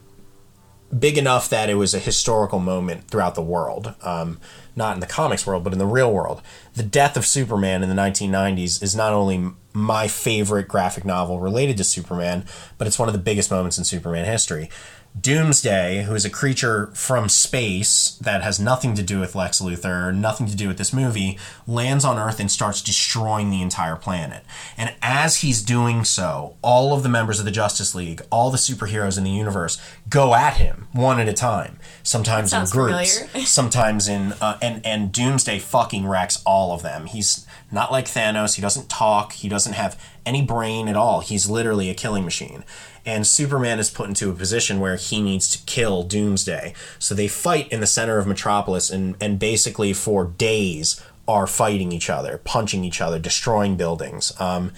big 0.96 1.16
enough 1.16 1.48
that 1.50 1.70
it 1.70 1.74
was 1.74 1.94
a 1.94 1.98
historical 1.98 2.58
moment 2.58 3.08
throughout 3.08 3.34
the 3.34 3.42
world. 3.42 3.94
Um, 4.02 4.38
not 4.76 4.94
in 4.94 5.00
the 5.00 5.06
comics 5.06 5.46
world, 5.46 5.64
but 5.64 5.72
in 5.72 5.78
the 5.78 5.86
real 5.86 6.12
world. 6.12 6.42
The 6.74 6.82
death 6.82 7.16
of 7.16 7.26
Superman 7.26 7.82
in 7.82 7.88
the 7.88 7.94
1990s 7.94 8.82
is 8.82 8.96
not 8.96 9.12
only 9.12 9.52
my 9.72 10.08
favorite 10.08 10.68
graphic 10.68 11.04
novel 11.04 11.38
related 11.38 11.76
to 11.76 11.84
Superman, 11.84 12.44
but 12.78 12.86
it's 12.86 12.98
one 12.98 13.08
of 13.08 13.12
the 13.12 13.20
biggest 13.20 13.50
moments 13.50 13.78
in 13.78 13.84
Superman 13.84 14.24
history. 14.24 14.70
Doomsday, 15.18 16.04
who 16.04 16.14
is 16.14 16.24
a 16.24 16.30
creature 16.30 16.86
from 16.94 17.28
space 17.28 18.16
that 18.20 18.42
has 18.42 18.60
nothing 18.60 18.94
to 18.94 19.02
do 19.02 19.18
with 19.18 19.34
Lex 19.34 19.60
Luthor, 19.60 20.14
nothing 20.14 20.46
to 20.46 20.56
do 20.56 20.68
with 20.68 20.78
this 20.78 20.92
movie, 20.92 21.36
lands 21.66 22.04
on 22.04 22.16
Earth 22.16 22.38
and 22.38 22.50
starts 22.50 22.80
destroying 22.80 23.50
the 23.50 23.60
entire 23.60 23.96
planet. 23.96 24.44
And 24.78 24.94
as 25.02 25.38
he's 25.38 25.62
doing 25.62 26.04
so, 26.04 26.56
all 26.62 26.94
of 26.94 27.02
the 27.02 27.08
members 27.08 27.40
of 27.40 27.44
the 27.44 27.50
Justice 27.50 27.94
League, 27.94 28.22
all 28.30 28.50
the 28.50 28.56
superheroes 28.56 29.18
in 29.18 29.24
the 29.24 29.30
universe, 29.30 29.82
go 30.08 30.34
at 30.34 30.58
him 30.58 30.86
one 30.92 31.18
at 31.18 31.28
a 31.28 31.32
time. 31.32 31.78
Sometimes 32.02 32.52
in 32.52 32.64
groups, 32.66 33.20
sometimes 33.50 34.08
in 34.08 34.32
uh, 34.40 34.58
and 34.62 34.84
and 34.86 35.12
Doomsday 35.12 35.58
fucking 35.58 36.06
wrecks 36.06 36.40
all 36.46 36.72
of 36.72 36.82
them. 36.82 37.06
He's 37.06 37.46
not 37.72 37.92
like 37.92 38.06
Thanos. 38.06 38.54
He 38.54 38.62
doesn't 38.62 38.88
talk. 38.88 39.32
He 39.32 39.48
doesn't 39.48 39.72
have 39.72 40.00
any 40.24 40.42
brain 40.42 40.88
at 40.88 40.96
all. 40.96 41.20
He's 41.20 41.48
literally 41.48 41.90
a 41.90 41.94
killing 41.94 42.24
machine. 42.24 42.64
And 43.06 43.26
Superman 43.26 43.78
is 43.78 43.90
put 43.90 44.08
into 44.08 44.30
a 44.30 44.34
position 44.34 44.80
where 44.80 44.96
he 44.96 45.22
needs 45.22 45.48
to 45.56 45.64
kill 45.64 46.02
Doomsday. 46.02 46.74
So 46.98 47.14
they 47.14 47.28
fight 47.28 47.68
in 47.68 47.80
the 47.80 47.86
center 47.86 48.18
of 48.18 48.26
Metropolis 48.26 48.90
and 48.90 49.16
and 49.20 49.38
basically 49.38 49.92
for 49.92 50.24
days 50.24 51.02
are 51.26 51.46
fighting 51.46 51.92
each 51.92 52.10
other, 52.10 52.38
punching 52.44 52.84
each 52.84 53.00
other, 53.00 53.18
destroying 53.18 53.76
buildings. 53.76 54.32
Um, 54.40 54.72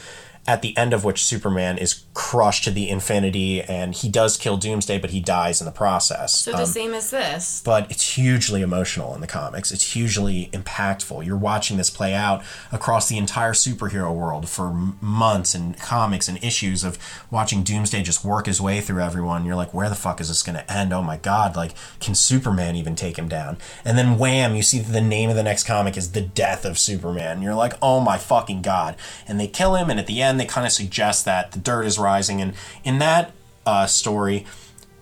at 0.47 0.61
the 0.61 0.77
end 0.77 0.93
of 0.93 1.05
which 1.05 1.25
Superman 1.25 1.79
is 1.79 2.03
crushed 2.15 2.65
to 2.65 2.71
the 2.71 2.91
infinity, 2.91 3.63
and 3.63 3.95
he 3.95 4.09
does 4.09 4.37
kill 4.37 4.59
Doomsday, 4.59 4.99
but 4.99 5.11
he 5.11 5.21
dies 5.21 5.61
in 5.61 5.65
the 5.65 5.73
process. 5.73 6.35
So 6.35 6.53
the 6.53 6.59
um, 6.59 6.67
same 6.67 6.93
as 6.93 7.11
this. 7.11 7.63
but 7.65 7.91
it's 7.91 8.17
hugely 8.17 8.61
emotional 8.61 9.15
in 9.15 9.23
the 9.23 9.27
comics. 9.27 9.73
It's 9.73 9.95
hugely 9.95 10.51
impactful. 10.53 11.25
You're 11.25 11.37
watching 11.39 11.79
this 11.79 11.89
play 11.89 12.13
out 12.13 12.43
across 12.71 13.09
the 13.09 13.17
entire 13.17 13.55
superhero 13.55 14.15
world 14.15 14.49
for 14.49 14.69
m- 14.69 14.99
months 15.01 15.55
and 15.55 15.79
comics 15.79 16.29
and 16.29 16.43
issues 16.45 16.85
of 16.85 16.99
watching 17.31 17.63
Doomsday 17.63 18.03
just 18.03 18.25
work 18.25 18.45
his 18.47 18.61
way 18.61 18.81
through 18.83 19.01
everyone. 19.01 19.47
You're 19.47 19.57
like, 19.57 19.73
where 19.73 19.89
the 19.89 19.95
fuck 19.95 20.21
is 20.21 20.29
this 20.29 20.43
going 20.43 20.57
to 20.57 20.73
end? 20.73 20.93
Oh 20.93 21.03
my 21.03 21.17
god, 21.17 21.57
like, 21.57 21.73
can 21.99 22.15
Superman 22.15 22.77
even 22.77 22.95
take 22.95 23.17
him 23.19 23.29
down? 23.29 23.57
And 23.87 23.97
then 23.97 24.19
wham, 24.19 24.55
you 24.55 24.63
see 24.63 24.81
that 24.81 24.93
the 24.93 25.01
name 25.01 25.31
of 25.31 25.37
the 25.37 25.43
next 25.43 25.65
comic 25.65 25.97
is 25.97 26.13
The 26.13 26.21
Death 26.21 26.67
of 26.67 26.79
Superman. 26.79 27.41
You're 27.41 27.55
like, 27.55 27.73
oh 27.81 28.01
my 28.01 28.19
fucking 28.19 28.61
god. 28.61 28.97
And 29.27 29.41
they 29.41 29.47
kill 29.47 29.77
him, 29.77 29.89
and 29.89 29.99
at 29.99 30.07
the 30.07 30.21
end, 30.21 30.39
they 30.39 30.45
kind 30.45 30.67
of 30.67 30.73
suggest 30.73 31.25
that 31.25 31.53
the 31.53 31.59
dirt 31.59 31.85
is 31.85 31.99
rising. 32.03 32.40
And 32.40 32.55
in 32.84 32.98
that 32.98 33.32
uh, 33.64 33.86
story, 33.86 34.46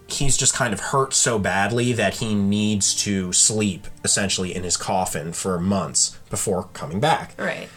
he's 0.06 0.36
just 0.36 0.54
kind 0.54 0.72
of 0.72 0.80
hurt 0.80 1.14
so 1.14 1.38
badly 1.38 1.92
that 1.92 2.14
he 2.14 2.34
needs 2.34 2.94
to 3.04 3.32
sleep 3.32 3.86
essentially 4.04 4.54
in 4.54 4.62
his 4.62 4.76
coffin 4.76 5.32
for 5.32 5.58
months 5.58 6.18
before 6.28 6.64
coming 6.72 7.00
back. 7.00 7.34
Right. 7.38 7.68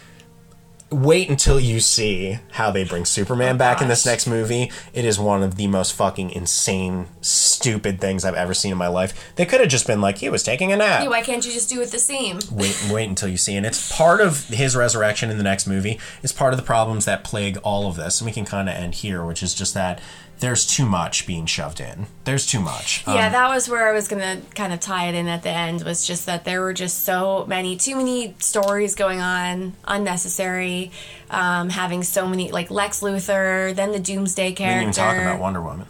Wait 0.94 1.28
until 1.28 1.58
you 1.58 1.80
see 1.80 2.38
how 2.52 2.70
they 2.70 2.84
bring 2.84 3.04
Superman 3.04 3.56
oh, 3.56 3.58
back 3.58 3.82
in 3.82 3.88
this 3.88 4.06
next 4.06 4.26
movie. 4.26 4.70
It 4.92 5.04
is 5.04 5.18
one 5.18 5.42
of 5.42 5.56
the 5.56 5.66
most 5.66 5.92
fucking 5.92 6.30
insane, 6.30 7.06
stupid 7.20 8.00
things 8.00 8.24
I've 8.24 8.34
ever 8.34 8.54
seen 8.54 8.72
in 8.72 8.78
my 8.78 8.88
life. 8.88 9.34
They 9.36 9.44
could 9.44 9.60
have 9.60 9.68
just 9.68 9.86
been 9.86 10.00
like, 10.00 10.18
he 10.18 10.28
was 10.28 10.42
taking 10.42 10.72
a 10.72 10.76
nap. 10.76 11.00
Hey, 11.00 11.08
why 11.08 11.22
can't 11.22 11.44
you 11.44 11.52
just 11.52 11.68
do 11.68 11.80
it 11.80 11.90
the 11.90 11.98
same? 11.98 12.38
wait 12.50 12.88
wait 12.90 13.08
until 13.08 13.28
you 13.28 13.36
see 13.36 13.56
and 13.56 13.66
it's 13.66 13.94
part 13.94 14.20
of 14.20 14.44
his 14.48 14.76
resurrection 14.76 15.30
in 15.30 15.38
the 15.38 15.42
next 15.42 15.66
movie 15.66 15.98
it's 16.22 16.32
part 16.32 16.52
of 16.52 16.58
the 16.58 16.64
problems 16.64 17.04
that 17.04 17.24
plague 17.24 17.56
all 17.58 17.88
of 17.88 17.96
this 17.96 18.20
and 18.20 18.26
we 18.26 18.32
can 18.32 18.44
kind 18.44 18.68
of 18.68 18.74
end 18.74 18.94
here 18.94 19.24
which 19.24 19.42
is 19.42 19.54
just 19.54 19.74
that 19.74 20.00
there's 20.44 20.66
too 20.66 20.84
much 20.84 21.26
being 21.26 21.46
shoved 21.46 21.80
in 21.80 22.06
there's 22.24 22.46
too 22.46 22.60
much 22.60 23.02
Um, 23.06 23.14
Yeah, 23.16 23.28
that 23.30 23.48
was 23.48 23.68
where 23.68 23.88
I 23.88 23.92
was 23.92 24.08
gonna 24.08 24.40
kind 24.54 24.72
of 24.72 24.80
tie 24.80 25.08
it 25.08 25.14
in 25.14 25.26
at 25.28 25.42
the 25.42 25.50
end. 25.50 25.82
Was 25.82 26.06
just 26.06 26.26
that 26.26 26.44
there 26.44 26.60
were 26.60 26.72
just 26.74 27.04
so 27.04 27.44
many, 27.48 27.76
too 27.76 27.96
many 27.96 28.34
stories 28.38 28.94
going 28.94 29.20
on, 29.20 29.72
unnecessary. 29.86 30.90
Um, 31.30 31.68
having 31.70 32.02
so 32.04 32.28
many, 32.28 32.52
like 32.52 32.70
Lex 32.70 33.00
Luthor, 33.00 33.74
then 33.74 33.92
the 33.92 33.98
Doomsday 33.98 34.50
we 34.50 34.54
character. 34.54 34.80
didn't 34.80 34.82
even 34.82 34.92
talk 34.92 35.16
about 35.16 35.40
wonder 35.40 35.60
woman 35.60 35.86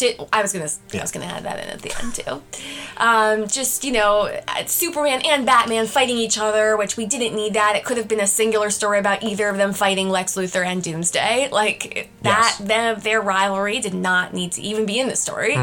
Did, 0.00 0.20
I 0.32 0.42
was 0.42 0.52
gonna, 0.52 0.68
I 0.94 1.00
was 1.02 1.12
gonna 1.12 1.26
add 1.26 1.44
that 1.44 1.58
in 1.62 1.68
at 1.70 1.82
the 1.82 1.92
end 2.02 2.14
too. 2.14 2.42
Um, 2.96 3.46
just 3.46 3.84
you 3.84 3.92
know, 3.92 4.30
uh, 4.48 4.64
Superman 4.66 5.20
and 5.24 5.44
Batman 5.46 5.86
fighting 5.86 6.16
each 6.16 6.38
other, 6.38 6.76
which 6.76 6.96
we 6.96 7.06
didn't 7.06 7.34
need 7.36 7.54
that. 7.54 7.76
It 7.76 7.84
could 7.84 7.96
have 7.98 8.08
been 8.08 8.20
a 8.20 8.26
singular 8.26 8.70
story 8.70 8.98
about 8.98 9.22
either 9.22 9.48
of 9.48 9.56
them 9.58 9.72
fighting 9.72 10.08
Lex 10.08 10.34
Luthor 10.36 10.64
and 10.64 10.82
Doomsday. 10.82 11.48
Like 11.50 12.10
that, 12.22 12.56
Yes. 12.58 12.68
them, 12.68 13.00
their 13.00 13.20
rivalry 13.20 13.78
did 13.80 13.94
not 13.94 14.32
need 14.34 14.52
to 14.52 14.62
even 14.62 14.86
be 14.86 14.98
in 14.98 15.08
the 15.08 15.16
story. 15.16 15.54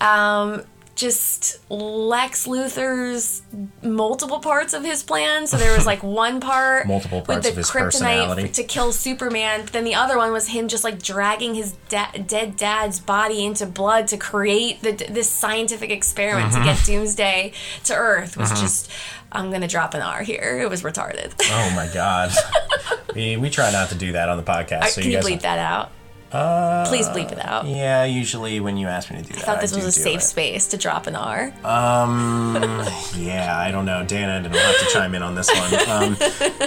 Um, 0.00 0.64
just 0.94 1.58
Lex 1.70 2.46
Luthor's 2.46 3.42
multiple 3.82 4.38
parts 4.38 4.74
of 4.74 4.84
his 4.84 5.02
plan. 5.02 5.46
So 5.46 5.56
there 5.56 5.74
was 5.76 5.86
like 5.86 6.02
one 6.02 6.40
part 6.40 6.86
Multiple 6.86 7.24
with 7.26 7.42
the 7.42 7.48
of 7.50 7.56
his 7.56 7.70
kryptonite 7.70 8.52
to 8.54 8.64
kill 8.64 8.92
Superman. 8.92 9.62
But 9.62 9.72
then 9.72 9.84
the 9.84 9.94
other 9.96 10.16
one 10.16 10.32
was 10.32 10.48
him 10.48 10.68
just 10.68 10.84
like 10.84 11.02
dragging 11.02 11.54
his 11.54 11.72
da- 11.88 12.12
dead 12.26 12.56
dad's 12.56 13.00
body 13.00 13.44
into 13.44 13.66
blood 13.66 14.06
to 14.08 14.16
create 14.16 14.82
the, 14.82 14.92
this 14.92 15.28
scientific 15.28 15.90
experiment 15.90 16.52
Mm-hmm. 16.52 16.62
to 16.62 16.64
get 16.74 16.84
Doomsday 16.84 17.52
to 17.84 17.94
Earth. 17.94 18.36
Was 18.36 18.50
just 18.60 18.90
I'm 19.32 19.50
gonna 19.50 19.66
drop 19.68 19.94
an 19.94 20.02
R 20.02 20.22
here. 20.22 20.60
It 20.62 20.70
was 20.70 20.82
retarded. 20.82 21.32
oh 21.42 21.72
my 21.74 21.88
god 21.92 22.30
we, 23.14 23.36
we 23.36 23.50
try 23.50 23.72
not 23.72 23.88
to 23.88 23.94
do 23.94 24.12
that 24.12 24.28
on 24.28 24.36
the 24.36 24.42
podcast 24.44 24.88
so 24.90 25.00
Can 25.02 25.10
you 25.10 25.16
guys 25.16 25.24
bleep 25.26 25.40
that 25.42 25.58
out? 25.58 25.90
Uh, 26.34 26.84
Please 26.88 27.08
bleep 27.08 27.30
it 27.30 27.38
out. 27.44 27.66
yeah 27.66 28.04
usually 28.04 28.58
when 28.60 28.76
you 28.76 28.88
ask 28.88 29.10
me 29.10 29.18
to 29.18 29.22
do 29.22 29.34
that 29.34 29.42
I 29.42 29.46
thought 29.46 29.60
this 29.60 29.70
do 29.72 29.76
was 29.76 29.86
a 29.86 29.92
safe 29.92 30.18
it. 30.20 30.22
space 30.22 30.66
to 30.68 30.76
drop 30.76 31.06
an 31.06 31.14
R. 31.16 31.52
Um, 31.64 32.56
yeah, 33.16 33.56
I 33.56 33.70
don't 33.70 33.84
know. 33.84 34.04
Dana 34.04 34.42
didn't 34.42 34.56
have 34.56 34.78
to 34.80 34.86
chime 34.92 35.14
in 35.14 35.22
on 35.22 35.34
this 35.34 35.48
one. 35.48 35.88
Um, 35.88 36.16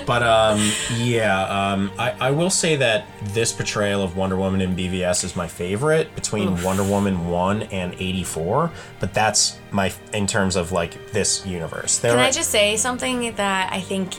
but 0.06 0.24
um, 0.24 0.72
yeah, 0.96 1.44
um, 1.44 1.92
I, 1.98 2.12
I 2.12 2.32
will 2.32 2.50
say 2.50 2.76
that 2.78 3.06
this 3.34 3.52
portrayal 3.52 4.02
of 4.02 4.16
Wonder 4.16 4.38
Woman 4.38 4.62
in 4.62 4.76
BVS 4.76 5.24
is 5.24 5.36
my 5.36 5.48
favorite 5.48 6.14
between 6.16 6.62
Wonder 6.64 6.84
Woman 6.84 7.28
1 7.28 7.64
and 7.64 7.94
84. 7.96 8.72
But 9.00 9.14
that's 9.14 9.58
my, 9.72 9.92
in 10.14 10.28
terms 10.28 10.56
of 10.56 10.72
like 10.72 11.12
this 11.12 11.46
universe. 11.46 11.98
There 12.00 12.12
Can 12.12 12.20
I 12.20 12.32
just 12.32 12.52
say 12.52 12.78
something 12.78 13.34
that 13.36 13.74
I 13.74 13.82
think 13.82 14.14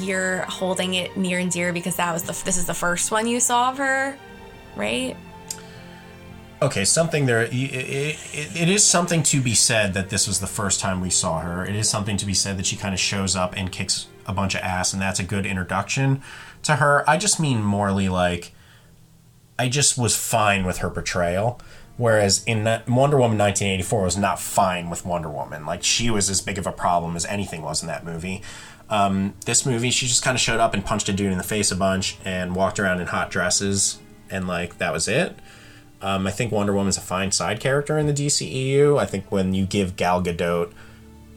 you're 0.00 0.42
holding 0.42 0.94
it 0.94 1.16
near 1.16 1.38
and 1.38 1.50
dear 1.50 1.72
because 1.72 1.96
that 1.96 2.12
was 2.12 2.22
the 2.22 2.32
this 2.44 2.56
is 2.56 2.66
the 2.66 2.74
first 2.74 3.10
one 3.10 3.26
you 3.26 3.40
saw 3.40 3.70
of 3.70 3.78
her, 3.78 4.16
right? 4.76 5.16
okay, 6.62 6.84
something 6.84 7.26
there. 7.26 7.42
It, 7.42 7.52
it, 7.52 8.56
it 8.56 8.68
is 8.68 8.84
something 8.84 9.22
to 9.24 9.40
be 9.40 9.54
said 9.54 9.94
that 9.94 10.08
this 10.08 10.26
was 10.26 10.40
the 10.40 10.46
first 10.46 10.80
time 10.80 11.00
we 11.00 11.10
saw 11.10 11.40
her. 11.40 11.66
It 11.66 11.74
is 11.74 11.90
something 11.90 12.16
to 12.16 12.24
be 12.24 12.34
said 12.34 12.56
that 12.56 12.66
she 12.66 12.76
kind 12.76 12.94
of 12.94 13.00
shows 13.00 13.36
up 13.36 13.54
and 13.56 13.70
kicks 13.70 14.06
a 14.26 14.32
bunch 14.32 14.54
of 14.54 14.62
ass, 14.62 14.92
and 14.92 15.02
that's 15.02 15.20
a 15.20 15.24
good 15.24 15.44
introduction 15.44 16.22
to 16.62 16.76
her. 16.76 17.08
I 17.10 17.16
just 17.16 17.40
mean 17.40 17.62
morally, 17.62 18.08
like, 18.08 18.52
I 19.58 19.68
just 19.68 19.98
was 19.98 20.16
fine 20.16 20.64
with 20.64 20.78
her 20.78 20.88
portrayal. 20.88 21.60
Whereas 21.98 22.42
in 22.44 22.64
Wonder 22.64 23.18
Woman 23.18 23.36
1984 23.36 24.02
was 24.02 24.16
not 24.16 24.40
fine 24.40 24.88
with 24.88 25.04
Wonder 25.04 25.28
Woman. 25.28 25.66
Like, 25.66 25.82
she 25.82 26.10
was 26.10 26.30
as 26.30 26.40
big 26.40 26.56
of 26.56 26.66
a 26.66 26.72
problem 26.72 27.16
as 27.16 27.26
anything 27.26 27.60
was 27.62 27.82
in 27.82 27.88
that 27.88 28.04
movie. 28.04 28.40
Um, 28.88 29.34
this 29.44 29.66
movie, 29.66 29.90
she 29.90 30.06
just 30.06 30.22
kind 30.22 30.34
of 30.34 30.40
showed 30.40 30.58
up 30.58 30.72
and 30.72 30.84
punched 30.84 31.08
a 31.10 31.12
dude 31.12 31.30
in 31.30 31.38
the 31.38 31.44
face 31.44 31.70
a 31.70 31.76
bunch 31.76 32.16
and 32.24 32.56
walked 32.56 32.80
around 32.80 33.00
in 33.00 33.08
hot 33.08 33.30
dresses, 33.30 33.98
and, 34.32 34.48
like, 34.48 34.78
that 34.78 34.92
was 34.92 35.06
it. 35.06 35.36
Um, 36.00 36.26
I 36.26 36.32
think 36.32 36.50
Wonder 36.50 36.72
Woman's 36.72 36.96
a 36.96 37.00
fine 37.00 37.30
side 37.30 37.60
character 37.60 37.96
in 37.96 38.06
the 38.06 38.12
DCEU. 38.12 38.98
I 38.98 39.06
think 39.06 39.30
when 39.30 39.54
you 39.54 39.64
give 39.66 39.96
Gal 39.96 40.20
Gadot 40.20 40.72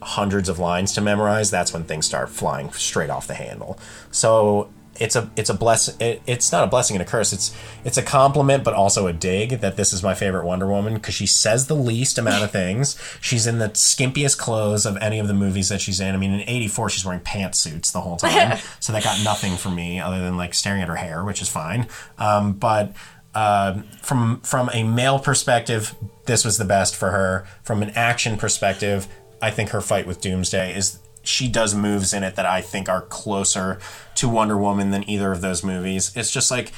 hundreds 0.02 0.48
of 0.48 0.58
lines 0.58 0.92
to 0.94 1.00
memorize, 1.00 1.50
that's 1.50 1.72
when 1.72 1.84
things 1.84 2.06
start 2.06 2.28
flying 2.28 2.72
straight 2.72 3.10
off 3.10 3.28
the 3.28 3.34
handle. 3.34 3.78
So 4.10 4.68
it's 5.00 5.16
a 5.16 5.30
it's 5.36 5.50
a 5.50 5.54
blessing. 5.54 5.94
It, 6.00 6.22
it's 6.26 6.52
not 6.52 6.64
a 6.64 6.66
blessing 6.66 6.96
and 6.96 7.02
a 7.02 7.08
curse. 7.08 7.32
It's 7.32 7.54
it's 7.84 7.96
a 7.96 8.02
compliment, 8.02 8.64
but 8.64 8.74
also 8.74 9.06
a 9.06 9.12
dig 9.12 9.60
that 9.60 9.76
this 9.76 9.92
is 9.92 10.02
my 10.02 10.14
favorite 10.14 10.44
Wonder 10.44 10.66
Woman 10.66 10.94
because 10.94 11.14
she 11.14 11.26
says 11.26 11.66
the 11.66 11.76
least 11.76 12.18
amount 12.18 12.44
of 12.44 12.50
things. 12.52 13.00
She's 13.20 13.46
in 13.46 13.58
the 13.58 13.68
skimpiest 13.70 14.38
clothes 14.38 14.86
of 14.86 14.96
any 14.98 15.18
of 15.18 15.28
the 15.28 15.34
movies 15.34 15.68
that 15.68 15.80
she's 15.80 16.00
in. 16.00 16.14
I 16.14 16.18
mean, 16.18 16.32
in 16.32 16.48
'84, 16.48 16.90
she's 16.90 17.04
wearing 17.04 17.20
pantsuits 17.20 17.92
the 17.92 18.00
whole 18.00 18.16
time, 18.16 18.58
so 18.80 18.92
that 18.92 19.04
got 19.04 19.22
nothing 19.24 19.56
from 19.56 19.74
me 19.74 20.00
other 20.00 20.18
than 20.18 20.36
like 20.36 20.54
staring 20.54 20.82
at 20.82 20.88
her 20.88 20.96
hair, 20.96 21.24
which 21.24 21.42
is 21.42 21.48
fine. 21.48 21.88
Um, 22.18 22.52
but 22.52 22.94
uh, 23.34 23.82
from 24.02 24.40
from 24.40 24.70
a 24.72 24.82
male 24.82 25.18
perspective, 25.18 25.94
this 26.24 26.44
was 26.44 26.58
the 26.58 26.64
best 26.64 26.96
for 26.96 27.10
her. 27.10 27.46
From 27.62 27.82
an 27.82 27.90
action 27.90 28.36
perspective, 28.36 29.06
I 29.42 29.50
think 29.50 29.70
her 29.70 29.80
fight 29.80 30.06
with 30.06 30.20
Doomsday 30.20 30.74
is 30.74 30.98
she 31.26 31.48
does 31.48 31.74
moves 31.74 32.12
in 32.12 32.22
it 32.22 32.36
that 32.36 32.46
I 32.46 32.60
think 32.60 32.88
are 32.88 33.02
closer 33.02 33.78
to 34.16 34.28
Wonder 34.28 34.56
Woman 34.56 34.90
than 34.90 35.08
either 35.08 35.32
of 35.32 35.40
those 35.40 35.64
movies. 35.64 36.12
It's 36.16 36.30
just 36.30 36.50
like 36.50 36.72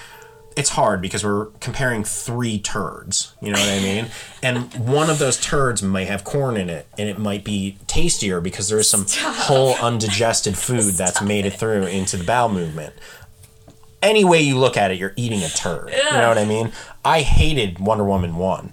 it's 0.57 0.71
hard 0.71 1.01
because 1.01 1.25
we're 1.25 1.47
comparing 1.61 2.03
three 2.03 2.59
turds. 2.59 3.33
You 3.41 3.53
know 3.53 3.61
what 3.61 3.69
I 3.69 3.81
mean? 3.81 4.07
And 4.41 4.73
one 4.75 5.11
of 5.11 5.19
those 5.19 5.37
turds 5.41 5.83
may 5.83 6.05
have 6.05 6.23
corn 6.23 6.57
in 6.57 6.71
it, 6.71 6.87
and 6.97 7.09
it 7.09 7.19
might 7.19 7.43
be 7.43 7.77
tastier 7.89 8.41
because 8.41 8.69
there 8.69 8.79
is 8.79 8.89
some 8.89 9.05
whole 9.09 9.75
undigested 9.75 10.57
food 10.57 10.95
that's 10.95 11.21
made 11.21 11.45
it 11.45 11.55
through 11.55 11.87
into 11.87 12.17
the 12.17 12.23
bowel 12.23 12.49
movement. 12.49 12.95
Any 14.01 14.25
way 14.25 14.41
you 14.41 14.57
look 14.57 14.77
at 14.77 14.93
it, 14.93 14.99
you're 14.99 15.13
eating 15.17 15.43
a 15.43 15.49
turd. 15.49 15.91
You 15.91 16.19
know 16.21 16.29
what 16.29 16.39
I 16.39 16.45
mean? 16.45 16.71
I 17.05 17.23
hated 17.23 17.81
Wonder 17.81 18.05
Woman 18.05 18.37
1. 18.37 18.73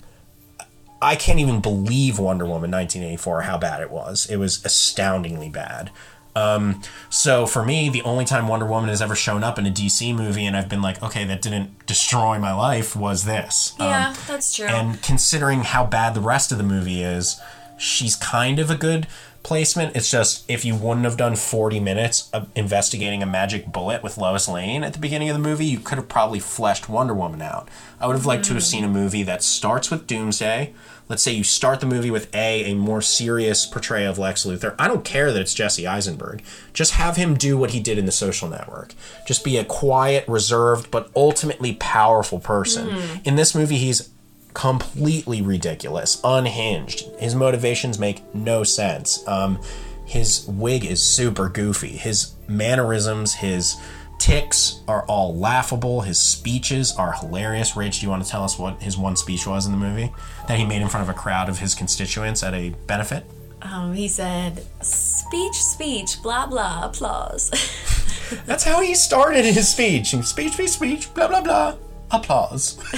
I 1.06 1.16
can't 1.16 1.40
even 1.40 1.62
believe 1.62 2.20
Wonder 2.20 2.46
Woman 2.46 2.72
1984 2.72 3.42
how 3.44 3.58
bad 3.58 3.82
it 3.82 3.92
was. 3.92 4.26
It 4.30 4.38
was 4.38 4.64
astoundingly 4.66 5.50
bad. 5.50 5.92
Um, 6.36 6.82
so 7.10 7.46
for 7.46 7.64
me, 7.64 7.88
the 7.90 8.02
only 8.02 8.26
time 8.26 8.50
Wonder 8.50 8.66
Woman 8.66 8.90
has 8.90 9.02
ever 9.02 9.16
shown 9.16 9.42
up 9.44 9.58
in 9.58 9.66
a 9.66 9.72
DC 9.72 10.14
movie 10.14 10.46
and 10.46 10.58
I've 10.58 10.68
been 10.68 10.82
like, 10.82 11.02
okay, 11.02 11.24
that 11.26 11.42
didn't 11.42 11.86
destroy 11.86 12.40
my 12.40 12.54
life 12.54 12.94
was 12.96 13.24
this. 13.24 13.74
Yeah, 13.80 14.10
Um, 14.10 14.16
that's 14.28 14.54
true. 14.54 14.66
and 14.68 15.02
considering 15.02 15.62
how 15.62 15.86
bad 15.86 16.14
the 16.14 16.20
rest 16.22 16.52
of 16.52 16.58
the 16.58 16.64
movie 16.66 17.02
is, 17.04 17.40
she's 17.78 18.16
kind 18.18 18.60
of 18.60 18.70
a 18.70 18.76
good 18.76 19.08
placement. 19.44 19.96
It's 19.96 20.10
just 20.12 20.44
if 20.50 20.66
you 20.66 20.76
wouldn't 20.76 21.06
have 21.06 21.16
done 21.18 21.36
40 21.38 21.80
minutes 21.80 22.30
of 22.34 22.50
investigating 22.56 23.22
a 23.24 23.26
magic 23.28 23.72
bullet 23.72 24.04
with 24.04 24.18
Lois 24.18 24.48
Lane 24.50 24.84
at 24.84 24.92
the 24.94 25.00
beginning 25.00 25.30
of 25.30 25.36
the 25.36 25.42
movie, 25.50 25.66
you 25.68 25.80
could 25.80 25.98
have 26.00 26.10
probably 26.10 26.40
fleshed 26.40 26.90
Wonder 26.90 27.14
Woman 27.14 27.42
out. 27.42 27.70
I 28.02 28.08
would 28.08 28.16
have 28.18 28.26
liked 28.26 28.44
to 28.46 28.54
have 28.56 28.64
seen 28.64 28.84
a 28.84 28.90
movie 28.90 29.24
that 29.24 29.42
starts 29.44 29.90
with 29.92 30.08
Doomsday. 30.08 30.74
Let's 31.08 31.22
say 31.22 31.34
you 31.34 31.44
start 31.44 31.82
the 31.82 31.86
movie 31.86 32.10
with 32.10 32.34
A, 32.34 32.72
a 32.72 32.74
more 32.74 33.02
serious 33.02 33.66
portrayal 33.66 34.12
of 34.12 34.18
Lex 34.18 34.44
Luthor. 34.44 34.74
I 34.80 34.88
don't 34.88 35.06
care 35.06 35.32
that 35.32 35.40
it's 35.40 35.54
Jesse 35.54 35.86
Eisenberg. 35.86 36.42
Just 36.74 36.94
have 36.94 37.16
him 37.16 37.36
do 37.36 37.58
what 37.58 37.72
he 37.72 37.80
did 37.80 38.00
in 38.00 38.08
the 38.08 38.12
social 38.12 38.50
network. 38.50 38.94
Just 39.28 39.44
be 39.44 39.58
a 39.58 39.64
quiet, 39.64 40.28
reserved, 40.28 40.90
but 40.90 41.12
ultimately 41.16 41.76
powerful 41.76 42.40
person. 42.40 42.90
In 43.24 43.36
this 43.36 43.54
movie, 43.54 43.78
he's 43.78 44.10
completely 44.56 45.44
ridiculous, 45.44 46.20
unhinged. 46.24 47.06
His 47.20 47.36
motivations 47.36 48.00
make 48.00 48.24
no 48.34 48.64
sense. 48.64 49.26
Um, 49.28 49.62
his 50.06 50.48
wig 50.48 50.86
is 50.86 51.04
super 51.04 51.50
goofy. 51.50 51.98
His 51.98 52.34
mannerisms, 52.48 53.36
his 53.36 53.76
ticks 54.18 54.82
are 54.88 55.04
all 55.06 55.36
laughable. 55.38 56.02
His 56.02 56.18
speeches 56.18 56.96
are 56.96 57.12
hilarious. 57.12 57.74
Rach, 57.74 58.00
do 58.00 58.06
you 58.06 58.10
want 58.10 58.24
to 58.24 58.30
tell 58.30 58.44
us 58.44 58.58
what 58.58 58.82
his 58.82 58.98
one 58.98 59.16
speech 59.16 59.46
was 59.46 59.68
in 59.68 59.72
the 59.72 59.78
movie 59.78 60.12
that 60.48 60.58
he 60.60 60.66
made 60.66 60.82
in 60.82 60.88
front 60.90 61.08
of 61.10 61.16
a 61.16 61.18
crowd 61.18 61.50
of 61.50 61.60
his 61.60 61.76
constituents 61.76 62.44
at 62.44 62.54
a 62.54 62.70
benefit? 62.88 63.26
um, 63.62 63.94
he 63.96 64.08
said, 64.08 64.64
"Speech, 64.82 65.56
speech, 65.56 66.22
blah 66.22 66.46
blah, 66.46 66.86
applause." 66.86 67.50
That's 68.46 68.64
how 68.64 68.82
he 68.82 68.94
started 68.96 69.44
his 69.46 69.68
speech. 69.70 70.08
Speech, 70.24 70.54
speech, 70.54 70.70
speech, 70.70 71.14
blah, 71.14 71.28
blah, 71.28 71.42
blah. 71.42 71.76
Applause. 72.12 72.78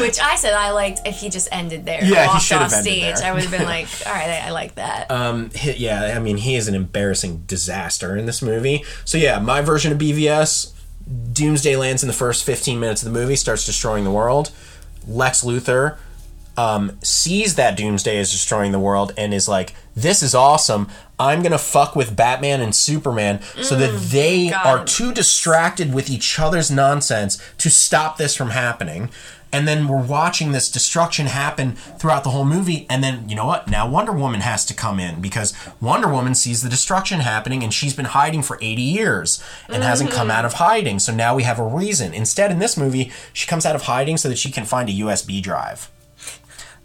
Which 0.00 0.20
I 0.20 0.36
said 0.36 0.52
I 0.54 0.70
liked 0.70 1.00
if 1.06 1.16
he 1.18 1.28
just 1.28 1.48
ended 1.52 1.84
there. 1.84 2.02
Yeah, 2.04 2.22
he 2.24 2.28
walked 2.28 2.42
should 2.44 2.58
have 2.58 2.66
off 2.72 2.78
ended 2.78 2.92
stage. 2.92 3.14
there. 3.16 3.24
I 3.30 3.32
would 3.32 3.42
have 3.42 3.50
been 3.50 3.64
like, 3.76 3.88
all 4.06 4.12
right, 4.12 4.28
I, 4.42 4.48
I 4.48 4.50
like 4.50 4.74
that. 4.76 5.10
Um, 5.10 5.50
he- 5.50 5.72
yeah, 5.72 6.14
I 6.16 6.18
mean, 6.18 6.36
he 6.36 6.54
is 6.56 6.68
an 6.68 6.74
embarrassing 6.74 7.44
disaster 7.46 8.16
in 8.16 8.26
this 8.26 8.40
movie. 8.42 8.84
So 9.04 9.18
yeah, 9.18 9.38
my 9.38 9.60
version 9.60 9.90
of 9.92 9.98
BVS, 9.98 10.72
Doomsday 11.32 11.76
lands 11.76 12.02
in 12.02 12.06
the 12.06 12.12
first 12.14 12.44
15 12.44 12.78
minutes 12.78 13.02
of 13.02 13.12
the 13.12 13.18
movie, 13.18 13.36
starts 13.36 13.64
destroying 13.66 14.04
the 14.04 14.10
world. 14.12 14.50
Lex 15.08 15.42
Luthor 15.42 15.96
um, 16.56 16.98
sees 17.02 17.54
that 17.54 17.76
Doomsday 17.76 18.18
is 18.18 18.32
destroying 18.32 18.72
the 18.72 18.80
world 18.80 19.12
and 19.16 19.32
is 19.32 19.48
like, 19.48 19.74
"This 19.94 20.22
is 20.24 20.34
awesome. 20.34 20.88
I'm 21.18 21.42
gonna 21.42 21.58
fuck 21.58 21.94
with 21.94 22.16
Batman 22.16 22.60
and 22.60 22.74
Superman 22.74 23.40
so 23.62 23.76
that 23.76 23.96
they 24.10 24.48
God. 24.48 24.66
are 24.66 24.84
too 24.84 25.12
distracted 25.12 25.94
with 25.94 26.10
each 26.10 26.38
other's 26.38 26.70
nonsense 26.70 27.38
to 27.58 27.70
stop 27.70 28.18
this 28.18 28.34
from 28.34 28.50
happening." 28.50 29.10
And 29.52 29.66
then 29.66 29.88
we're 29.88 30.02
watching 30.02 30.52
this 30.52 30.70
destruction 30.70 31.26
happen 31.26 31.72
throughout 31.72 32.24
the 32.24 32.30
whole 32.30 32.44
movie. 32.44 32.86
And 32.90 33.02
then, 33.02 33.28
you 33.28 33.34
know 33.34 33.46
what? 33.46 33.68
Now 33.68 33.88
Wonder 33.88 34.12
Woman 34.12 34.40
has 34.40 34.64
to 34.66 34.74
come 34.74 35.00
in 35.00 35.20
because 35.20 35.54
Wonder 35.80 36.08
Woman 36.08 36.34
sees 36.34 36.62
the 36.62 36.68
destruction 36.68 37.20
happening 37.20 37.62
and 37.62 37.72
she's 37.72 37.94
been 37.94 38.06
hiding 38.06 38.42
for 38.42 38.58
80 38.60 38.82
years 38.82 39.42
and 39.68 39.82
hasn't 39.82 40.10
come 40.10 40.30
out 40.30 40.44
of 40.44 40.54
hiding. 40.54 40.98
So 40.98 41.14
now 41.14 41.34
we 41.34 41.44
have 41.44 41.58
a 41.58 41.66
reason. 41.66 42.12
Instead, 42.12 42.50
in 42.50 42.58
this 42.58 42.76
movie, 42.76 43.10
she 43.32 43.46
comes 43.46 43.64
out 43.64 43.74
of 43.74 43.82
hiding 43.82 44.16
so 44.16 44.28
that 44.28 44.38
she 44.38 44.50
can 44.50 44.64
find 44.64 44.88
a 44.88 44.92
USB 44.92 45.42
drive 45.42 45.90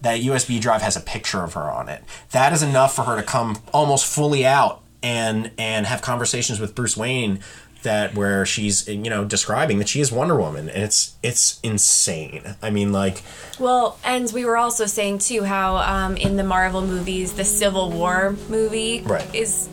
that 0.02 0.20
USB 0.20 0.60
drive 0.60 0.82
has 0.82 0.98
a 0.98 1.00
picture 1.00 1.44
of 1.44 1.54
her 1.54 1.72
on 1.72 1.88
it. 1.88 2.04
That 2.32 2.52
is 2.52 2.62
enough 2.62 2.94
for 2.94 3.04
her 3.04 3.16
to 3.16 3.24
come 3.24 3.58
almost 3.74 4.06
fully 4.06 4.46
out 4.46 4.84
and 5.02 5.52
and 5.58 5.86
have 5.86 6.02
conversations 6.02 6.60
with 6.60 6.76
Bruce 6.76 6.96
Wayne 6.96 7.40
that 7.84 8.16
where 8.16 8.46
she's 8.46 8.88
you 8.88 9.10
know 9.10 9.24
describing 9.26 9.78
that 9.80 9.88
she 9.90 10.02
is 10.02 10.12
Wonder 10.12 10.36
Woman 10.36 10.70
and 10.70 10.84
it's 10.84 11.16
it's 11.24 11.60
insane. 11.62 12.56
I 12.62 12.70
mean 12.70 12.92
like 12.92 13.22
Well, 13.60 13.98
and 14.04 14.32
we 14.34 14.46
were 14.46 14.58
also 14.58 14.86
saying 14.86 15.20
too 15.20 15.44
how 15.44 15.78
um, 15.78 16.18
in 16.18 16.36
the 16.38 16.44
Marvel 16.44 16.82
movies, 16.82 17.34
the 17.34 17.46
Civil 17.46 17.92
War 17.92 18.36
movie 18.50 19.02
Right. 19.06 19.34
is 19.36 19.70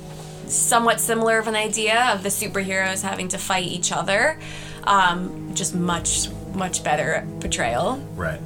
somewhat 0.47 0.99
similar 1.01 1.39
of 1.39 1.47
an 1.47 1.55
idea 1.57 2.11
of 2.13 2.23
the 2.23 2.29
superheroes 2.29 3.03
having 3.03 3.29
to 3.29 3.39
fight 3.39 3.65
each 3.67 3.93
other. 3.93 4.39
Um, 4.85 5.53
just 5.55 5.75
much 5.75 6.29
much 6.55 6.83
better 6.83 7.27
portrayal. 7.41 7.97
right. 8.17 8.41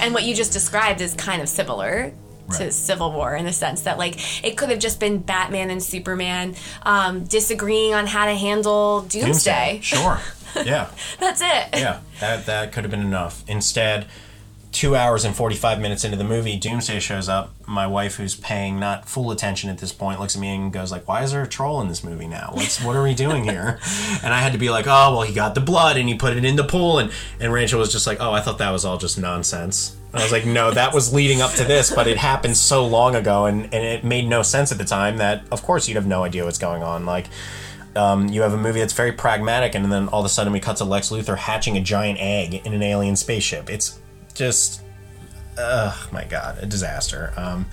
And 0.00 0.14
what 0.14 0.22
you 0.22 0.34
just 0.36 0.52
described 0.52 1.00
is 1.00 1.14
kind 1.14 1.42
of 1.42 1.48
similar 1.48 2.12
to 2.58 2.72
Civil 2.72 3.12
War 3.12 3.34
in 3.34 3.44
the 3.44 3.52
sense 3.52 3.82
that 3.82 3.98
like 3.98 4.44
it 4.44 4.56
could 4.56 4.70
have 4.70 4.78
just 4.78 5.00
been 5.00 5.18
Batman 5.18 5.70
and 5.70 5.82
Superman 5.82 6.54
um, 6.82 7.24
disagreeing 7.24 7.94
on 7.94 8.06
how 8.06 8.26
to 8.26 8.34
handle 8.34 9.02
Doomsday. 9.02 9.80
Sure. 9.82 10.20
Yeah. 10.56 10.90
That's 11.20 11.40
it. 11.40 11.80
Yeah. 11.80 12.00
That 12.20 12.46
that 12.46 12.72
could 12.72 12.84
have 12.84 12.90
been 12.90 13.00
enough. 13.00 13.44
Instead, 13.48 14.06
two 14.72 14.94
hours 14.94 15.24
and 15.24 15.34
45 15.34 15.80
minutes 15.80 16.04
into 16.04 16.16
the 16.16 16.24
movie 16.24 16.56
doomsday 16.56 17.00
shows 17.00 17.28
up 17.28 17.52
my 17.66 17.86
wife 17.86 18.16
who's 18.16 18.36
paying 18.36 18.78
not 18.78 19.08
full 19.08 19.32
attention 19.32 19.68
at 19.68 19.78
this 19.78 19.92
point 19.92 20.20
looks 20.20 20.36
at 20.36 20.40
me 20.40 20.54
and 20.54 20.72
goes 20.72 20.92
like 20.92 21.08
why 21.08 21.22
is 21.22 21.32
there 21.32 21.42
a 21.42 21.48
troll 21.48 21.80
in 21.80 21.88
this 21.88 22.04
movie 22.04 22.28
now 22.28 22.50
what's 22.54 22.82
what 22.82 22.94
are 22.94 23.02
we 23.02 23.12
doing 23.12 23.42
here 23.42 23.80
and 24.22 24.32
i 24.32 24.38
had 24.38 24.52
to 24.52 24.58
be 24.58 24.70
like 24.70 24.86
oh 24.86 25.16
well 25.16 25.22
he 25.22 25.34
got 25.34 25.56
the 25.56 25.60
blood 25.60 25.96
and 25.96 26.08
he 26.08 26.14
put 26.14 26.36
it 26.36 26.44
in 26.44 26.54
the 26.54 26.62
pool 26.64 26.98
and 26.98 27.10
and 27.40 27.52
rachel 27.52 27.80
was 27.80 27.90
just 27.90 28.06
like 28.06 28.18
oh 28.20 28.32
i 28.32 28.40
thought 28.40 28.58
that 28.58 28.70
was 28.70 28.84
all 28.84 28.96
just 28.96 29.18
nonsense 29.18 29.96
and 30.12 30.20
i 30.20 30.22
was 30.22 30.32
like 30.32 30.46
no 30.46 30.70
that 30.70 30.92
was 30.92 31.12
leading 31.12 31.40
up 31.40 31.52
to 31.52 31.64
this 31.64 31.92
but 31.92 32.06
it 32.06 32.16
happened 32.16 32.56
so 32.56 32.86
long 32.86 33.14
ago 33.14 33.46
and 33.46 33.64
and 33.64 33.84
it 33.84 34.04
made 34.04 34.28
no 34.28 34.42
sense 34.42 34.72
at 34.72 34.78
the 34.78 34.84
time 34.84 35.18
that 35.18 35.42
of 35.50 35.62
course 35.62 35.88
you'd 35.88 35.96
have 35.96 36.06
no 36.06 36.24
idea 36.24 36.44
what's 36.44 36.58
going 36.58 36.82
on 36.82 37.06
like 37.06 37.26
um, 37.96 38.28
you 38.28 38.42
have 38.42 38.52
a 38.52 38.56
movie 38.56 38.80
that's 38.80 38.92
very 38.92 39.12
pragmatic, 39.12 39.74
and 39.74 39.90
then 39.90 40.08
all 40.08 40.20
of 40.20 40.26
a 40.26 40.28
sudden 40.28 40.52
we 40.52 40.60
cut 40.60 40.76
to 40.76 40.84
Lex 40.84 41.10
Luthor 41.10 41.36
hatching 41.36 41.76
a 41.76 41.80
giant 41.80 42.20
egg 42.20 42.54
in 42.64 42.72
an 42.72 42.82
alien 42.82 43.16
spaceship. 43.16 43.68
It's 43.68 43.98
just, 44.34 44.82
oh 45.58 46.08
my 46.12 46.24
god, 46.24 46.58
a 46.60 46.66
disaster. 46.66 47.32
Um, 47.36 47.66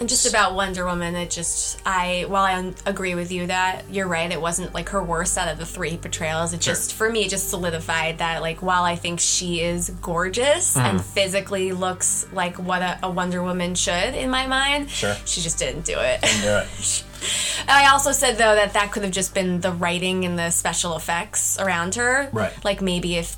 And 0.00 0.08
just 0.08 0.28
about 0.28 0.54
Wonder 0.54 0.84
Woman, 0.84 1.16
it 1.16 1.28
just 1.30 1.80
I 1.84 2.24
while 2.28 2.44
I 2.44 2.72
agree 2.86 3.14
with 3.16 3.32
you 3.32 3.48
that 3.48 3.82
you're 3.90 4.06
right, 4.06 4.30
it 4.30 4.40
wasn't 4.40 4.72
like 4.72 4.90
her 4.90 5.02
worst 5.02 5.36
out 5.36 5.48
of 5.48 5.58
the 5.58 5.66
three 5.66 5.96
portrayals. 5.96 6.52
It 6.52 6.62
Sure. 6.62 6.72
just 6.74 6.94
for 6.94 7.10
me 7.10 7.24
it 7.24 7.30
just 7.30 7.50
solidified 7.50 8.18
that 8.18 8.40
like 8.40 8.62
while 8.62 8.84
I 8.84 8.94
think 8.96 9.18
she 9.18 9.60
is 9.60 9.90
gorgeous 10.00 10.74
Mm-hmm. 10.76 10.86
and 10.86 11.04
physically 11.04 11.72
looks 11.72 12.26
like 12.32 12.58
what 12.58 12.80
a, 12.82 12.98
a 13.02 13.10
Wonder 13.10 13.42
Woman 13.42 13.74
should 13.74 14.14
in 14.14 14.30
my 14.30 14.46
mind, 14.46 14.88
Sure. 14.90 15.16
she 15.24 15.40
just 15.40 15.58
didn't 15.58 15.84
do 15.84 15.96
it. 15.98 16.20
yeah. 16.44 16.66
I 17.68 17.88
also 17.90 18.12
said 18.12 18.38
though 18.38 18.54
that 18.54 18.74
that 18.74 18.92
could 18.92 19.02
have 19.02 19.12
just 19.12 19.34
been 19.34 19.60
the 19.60 19.72
writing 19.72 20.24
and 20.24 20.38
the 20.38 20.50
special 20.50 20.94
effects 20.96 21.58
around 21.58 21.96
her. 21.96 22.28
Right. 22.32 22.52
Like 22.64 22.80
maybe 22.80 23.16
if 23.16 23.36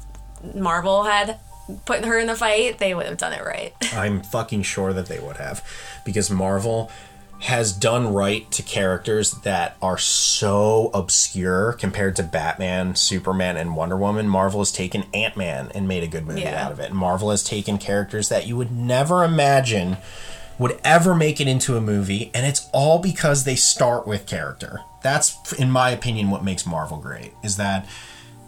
Marvel 0.54 1.04
had 1.04 1.38
put 1.84 2.04
her 2.04 2.18
in 2.18 2.26
the 2.26 2.36
fight, 2.36 2.78
they 2.78 2.94
would 2.94 3.06
have 3.06 3.18
done 3.18 3.32
it 3.32 3.44
right. 3.44 3.74
I'm 3.94 4.22
fucking 4.22 4.62
sure 4.62 4.92
that 4.92 5.06
they 5.06 5.18
would 5.18 5.36
have, 5.38 5.64
because 6.04 6.30
Marvel 6.30 6.90
has 7.40 7.72
done 7.72 8.12
right 8.12 8.50
to 8.50 8.62
characters 8.62 9.30
that 9.44 9.74
are 9.80 9.96
so 9.96 10.90
obscure 10.92 11.72
compared 11.72 12.14
to 12.16 12.22
Batman, 12.22 12.94
Superman, 12.94 13.56
and 13.56 13.74
Wonder 13.74 13.96
Woman. 13.96 14.28
Marvel 14.28 14.60
has 14.60 14.70
taken 14.70 15.04
Ant 15.14 15.38
Man 15.38 15.70
and 15.74 15.88
made 15.88 16.02
a 16.02 16.06
good 16.06 16.26
movie 16.26 16.42
Yeah. 16.42 16.66
out 16.66 16.70
of 16.72 16.78
it. 16.80 16.92
Marvel 16.92 17.30
has 17.30 17.42
taken 17.42 17.78
characters 17.78 18.28
that 18.28 18.46
you 18.46 18.56
would 18.58 18.70
never 18.70 19.24
imagine 19.24 19.96
would 20.58 20.78
ever 20.84 21.14
make 21.14 21.40
it 21.40 21.48
into 21.48 21.78
a 21.78 21.80
movie, 21.80 22.30
and 22.34 22.44
it's 22.44 22.68
all 22.74 22.98
because 22.98 23.44
they 23.44 23.56
start 23.56 24.06
with 24.06 24.26
character. 24.26 24.80
That's, 25.02 25.54
in 25.54 25.70
my 25.70 25.88
opinion, 25.88 26.28
what 26.28 26.44
makes 26.44 26.66
Marvel 26.66 26.98
great. 26.98 27.32
Is 27.42 27.56
that 27.56 27.86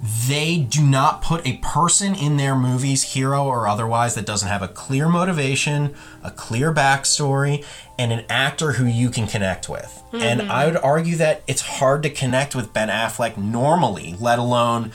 they 0.03 0.59
do 0.59 0.83
not 0.83 1.23
put 1.23 1.47
a 1.47 1.59
person 1.59 2.15
in 2.15 2.37
their 2.37 2.57
movies, 2.57 3.15
hero 3.15 3.45
or 3.45 3.69
otherwise, 3.69 4.17
that 4.17 4.27
doesn't 4.27 4.49
have 4.49 4.61
a 4.63 4.69
clear 4.69 5.09
motivation, 5.09 5.95
a 6.25 6.31
clear 6.31 6.75
backstory, 6.75 7.65
and 7.99 8.13
an 8.13 8.25
actor 8.29 8.73
who 8.73 8.85
you 8.85 9.11
can 9.11 9.29
connect 9.29 9.69
with. 9.69 10.03
And 10.13 10.43
I 10.43 10.67
would 10.67 10.77
argue 10.77 11.17
that 11.17 11.43
it's 11.47 11.63
hard 11.63 12.03
to 12.03 12.11
connect 12.11 12.55
with 12.57 12.73
Ben 12.73 12.89
Affleck 12.89 13.37
normally, 13.37 14.17
let 14.19 14.39
alone 14.39 14.91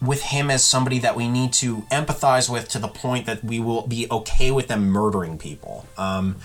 with 0.00 0.22
him 0.22 0.50
as 0.50 0.64
somebody 0.64 0.98
that 1.00 1.16
we 1.16 1.28
need 1.28 1.52
to 1.52 1.78
empathize 1.90 2.50
with 2.50 2.68
to 2.70 2.78
the 2.78 2.88
point 2.88 3.26
that 3.26 3.42
we 3.44 3.60
will 3.60 3.86
be 3.86 4.06
okay 4.10 4.50
with 4.50 4.68
them 4.68 4.88
murdering 4.88 5.38
people. 5.38 5.86
Um, 5.96 6.36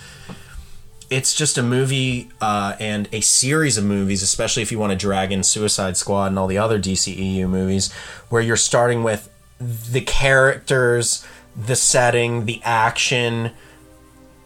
it's 1.10 1.34
just 1.34 1.58
a 1.58 1.62
movie 1.62 2.30
uh, 2.40 2.74
and 2.80 3.08
a 3.12 3.20
series 3.20 3.76
of 3.78 3.84
movies, 3.84 4.22
especially 4.22 4.62
if 4.62 4.72
you 4.72 4.78
want 4.78 4.92
to 4.92 4.96
drag 4.98 5.32
in 5.32 5.42
Suicide 5.42 5.96
Squad 5.96 6.26
and 6.26 6.38
all 6.38 6.46
the 6.46 6.58
other 6.58 6.78
DCEU 6.78 7.48
movies, 7.48 7.92
where 8.28 8.42
you're 8.42 8.56
starting 8.56 9.02
with 9.02 9.30
the 9.58 10.00
characters, 10.00 11.26
the 11.56 11.76
setting, 11.76 12.46
the 12.46 12.60
action 12.64 13.52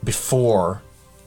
before 0.02 0.82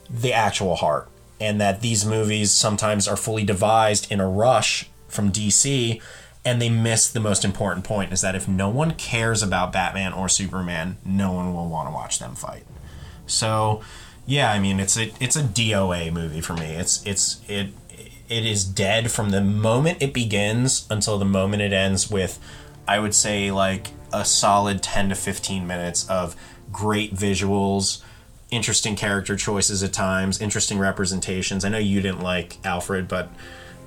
the 0.08 0.32
actual 0.32 0.76
heart. 0.76 1.08
And 1.40 1.60
that 1.60 1.80
these 1.80 2.04
movies 2.04 2.52
sometimes 2.52 3.08
are 3.08 3.16
fully 3.16 3.42
devised 3.42 4.10
in 4.12 4.20
a 4.20 4.28
rush 4.28 4.88
from 5.08 5.32
DC 5.32 6.00
and 6.44 6.60
they 6.60 6.68
miss 6.68 7.08
the 7.08 7.20
most 7.20 7.44
important 7.44 7.84
point 7.84 8.12
is 8.12 8.20
that 8.20 8.34
if 8.34 8.48
no 8.48 8.68
one 8.68 8.92
cares 8.92 9.42
about 9.42 9.72
Batman 9.72 10.12
or 10.12 10.28
Superman, 10.28 10.96
no 11.04 11.32
one 11.32 11.54
will 11.54 11.68
want 11.68 11.88
to 11.88 11.94
watch 11.94 12.18
them 12.18 12.34
fight. 12.34 12.64
So, 13.26 13.82
yeah, 14.26 14.52
I 14.52 14.58
mean 14.58 14.80
it's 14.80 14.96
a 14.96 15.12
it's 15.20 15.36
a 15.36 15.42
DOA 15.42 16.12
movie 16.12 16.40
for 16.40 16.54
me. 16.54 16.74
It's 16.74 17.04
it's 17.06 17.40
it 17.48 17.68
it 18.28 18.46
is 18.46 18.64
dead 18.64 19.10
from 19.10 19.30
the 19.30 19.40
moment 19.40 19.98
it 20.00 20.14
begins 20.14 20.86
until 20.88 21.18
the 21.18 21.24
moment 21.24 21.62
it 21.62 21.72
ends 21.72 22.10
with 22.10 22.38
I 22.86 22.98
would 22.98 23.14
say 23.14 23.50
like 23.50 23.88
a 24.12 24.24
solid 24.24 24.82
10 24.82 25.10
to 25.10 25.14
15 25.14 25.66
minutes 25.66 26.08
of 26.08 26.36
great 26.70 27.14
visuals, 27.14 28.02
interesting 28.50 28.96
character 28.96 29.36
choices 29.36 29.82
at 29.82 29.92
times, 29.92 30.40
interesting 30.40 30.78
representations. 30.78 31.64
I 31.64 31.68
know 31.68 31.78
you 31.78 32.00
didn't 32.00 32.20
like 32.20 32.58
Alfred, 32.64 33.08
but 33.08 33.30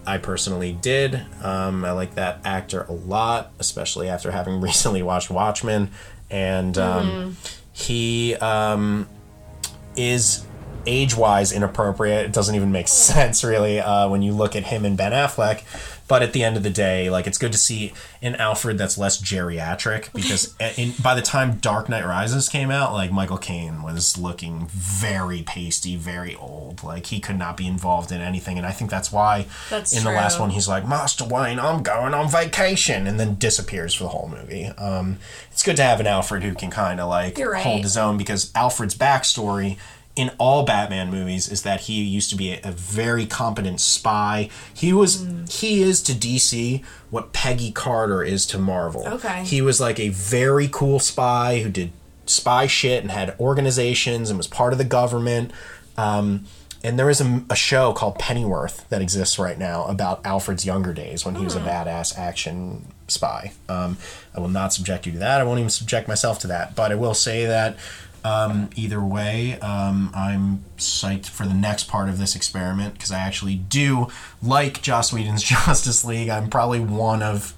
I 0.08 0.18
personally 0.18 0.74
did. 0.74 1.22
Um, 1.42 1.86
I 1.86 1.92
like 1.92 2.16
that 2.16 2.40
actor 2.46 2.84
a 2.84 2.92
lot, 2.92 3.52
especially 3.60 4.10
after 4.10 4.32
having 4.32 4.62
recently 4.62 5.04
watched 5.04 5.30
Watchmen. 5.30 5.92
And 6.30 6.78
um, 6.78 7.08
mm-hmm. 7.08 7.32
he 7.74 8.36
um, 8.36 9.08
is 9.96 10.46
age 10.88 11.16
wise 11.16 11.52
inappropriate. 11.52 12.26
It 12.26 12.34
doesn't 12.34 12.56
even 12.56 12.72
make 12.72 12.88
sense, 12.88 13.44
really, 13.44 13.80
uh, 13.80 14.08
when 14.10 14.22
you 14.22 14.34
look 14.34 14.56
at 14.56 14.66
him 14.66 14.86
and 14.86 14.96
Ben 14.96 15.12
Affleck. 15.12 15.64
But 16.08 16.22
at 16.22 16.34
the 16.34 16.44
end 16.44 16.56
of 16.56 16.64
the 16.64 16.70
day, 16.70 17.10
like 17.10 17.26
it's 17.26 17.38
good 17.38 17.52
to 17.52 17.58
see 17.58 17.94
an 18.22 18.36
Alfred 18.36 18.78
that's 18.78 18.98
less 18.98 19.20
geriatric 19.22 20.14
because 20.14 20.56
in, 20.78 20.94
by 21.02 21.16
the 21.16 21.22
time 21.22 21.58
Dark 21.58 21.90
Knight 21.90 22.06
Rises 22.06 22.48
came 22.48 22.70
out, 22.70 22.94
like 22.94 23.12
Michael 23.12 23.38
Caine 23.38 23.82
was 23.82 24.18
looking 24.18 24.68
very 24.68 25.42
pasty, 25.42 25.96
very 25.96 26.36
old. 26.36 26.84
Like 26.84 27.08
he 27.08 27.20
could 27.20 27.38
not 27.38 27.58
be 27.58 27.66
involved 27.66 28.12
in 28.12 28.22
anything, 28.22 28.58
and 28.58 28.68
I 28.68 28.72
think 28.72 28.92
that's 28.92 29.12
why 29.12 29.48
that's 29.70 29.94
in 29.94 30.04
true. 30.04 30.12
the 30.12 30.16
last 30.16 30.40
one 30.40 30.52
he's 30.52 30.68
like, 30.68 30.88
Master 30.88 31.26
Wayne, 31.26 31.60
I'm 31.60 31.82
going 31.82 32.14
on 32.14 32.30
vacation, 32.30 33.08
and 33.08 33.20
then 33.20 33.36
disappears 33.36 33.94
for 33.94 34.04
the 34.04 34.10
whole 34.10 34.30
movie. 34.30 34.66
Um, 34.66 35.18
it's 35.52 35.64
good 35.64 35.78
to 35.78 35.84
have 35.84 36.00
an 36.00 36.08
Alfred 36.08 36.44
who 36.44 36.54
can 36.54 36.70
kind 36.70 37.00
of 37.00 37.10
like 37.10 37.38
right. 37.38 37.64
hold 37.64 37.82
his 37.82 37.98
own 37.98 38.18
because 38.18 38.52
Alfred's 38.56 38.96
backstory 38.96 39.78
in 40.16 40.32
all 40.38 40.64
Batman 40.64 41.12
movies 41.12 41.50
is 41.50 41.64
that 41.64 41.82
he 41.82 42.02
used 42.02 42.30
to 42.30 42.36
be 42.36 42.54
a, 42.54 42.62
a 42.64 42.72
very 42.72 43.26
competent 43.26 43.82
spy. 43.82 44.50
He 44.74 44.94
was 44.94 45.18
mm. 45.18 45.52
he 45.52 45.82
is 45.82 46.02
to 46.04 46.14
DC 46.14 46.84
what 47.10 47.34
Peggy 47.34 47.72
Carter 47.72 48.24
is 48.24 48.46
to 48.48 48.58
Marvel. 48.58 49.08
Okay. 49.08 49.44
He 49.44 49.62
was 49.62 49.82
like 49.82 50.00
a 50.00 50.10
very 50.10 50.70
cool 50.72 51.00
spy 51.00 51.60
who 51.60 51.70
did 51.70 51.92
spy 52.26 52.66
shit 52.66 53.04
and 53.04 53.12
had 53.12 53.36
organizations 53.40 54.30
and 54.30 54.38
was 54.38 54.48
part 54.48 54.72
of 54.72 54.80
the 54.80 54.86
government. 54.86 55.52
Um, 55.98 56.46
and 56.84 57.00
there 57.00 57.10
is 57.10 57.20
a, 57.20 57.44
a, 57.50 57.56
show 57.56 57.94
called 57.94 58.20
Pennyworth 58.20 58.88
that 58.90 59.02
exists 59.02 59.40
right 59.40 59.58
now 59.58 59.86
about 59.86 60.24
Alfred's 60.26 60.66
younger 60.66 60.94
days 60.94 61.26
when 61.26 61.36
he 61.36 61.44
was 61.44 61.56
a 61.56 61.60
hmm. 61.60 61.68
badass 61.68 62.18
action 62.18 62.86
spy. 63.08 63.54
Um, 63.68 63.98
I 64.36 64.40
will 64.40 64.50
not 64.50 64.74
subject 64.74 65.06
you 65.06 65.12
to 65.14 65.20
that. 65.20 65.42
I 65.42 65.44
won't 65.44 65.60
even 65.60 65.70
subject 65.70 66.08
myself 66.08 66.40
to 66.40 66.48
that. 66.48 66.76
But 66.76 66.92
I 66.92 66.96
will 66.96 67.14
say 67.14 67.46
that 67.46 67.78
um, 68.26 68.72
either 68.76 69.00
way, 69.00 69.60
um, 69.60 70.10
I'm 70.16 70.64
psyched 70.78 71.28
for 71.28 71.46
the 71.46 71.54
next 71.54 71.84
part 71.84 72.10
of 72.10 72.18
this 72.18 72.36
experiment 72.36 72.96
because 72.96 73.12
I 73.12 73.20
actually 73.20 73.54
do 73.54 74.08
like 74.42 74.82
Joss 74.82 75.14
Whedon's 75.14 75.44
Justice 75.44 76.04
League. 76.04 76.30
I'm 76.30 76.50
probably 76.50 76.80
one 76.80 77.22
of 77.22 77.54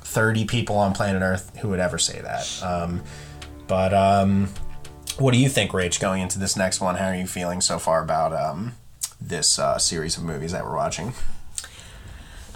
30 0.00 0.44
people 0.46 0.76
on 0.76 0.92
planet 0.92 1.22
Earth 1.22 1.56
who 1.58 1.68
would 1.68 1.78
ever 1.78 1.98
say 1.98 2.20
that. 2.20 2.62
Um, 2.64 3.04
but 3.68 3.94
um, 3.94 4.48
what 5.18 5.30
do 5.30 5.38
you 5.38 5.48
think, 5.48 5.70
Rach, 5.70 6.00
going 6.00 6.20
into 6.20 6.40
this 6.40 6.56
next 6.56 6.80
one? 6.80 6.96
How 6.96 7.06
are 7.06 7.14
you 7.14 7.28
feeling 7.28 7.60
so 7.60 7.78
far 7.78 8.02
about 8.02 8.32
um, 8.32 8.74
this 9.20 9.56
uh, 9.56 9.78
series 9.78 10.16
of 10.16 10.24
movies 10.24 10.50
that 10.50 10.64
we're 10.64 10.74
watching? 10.74 11.14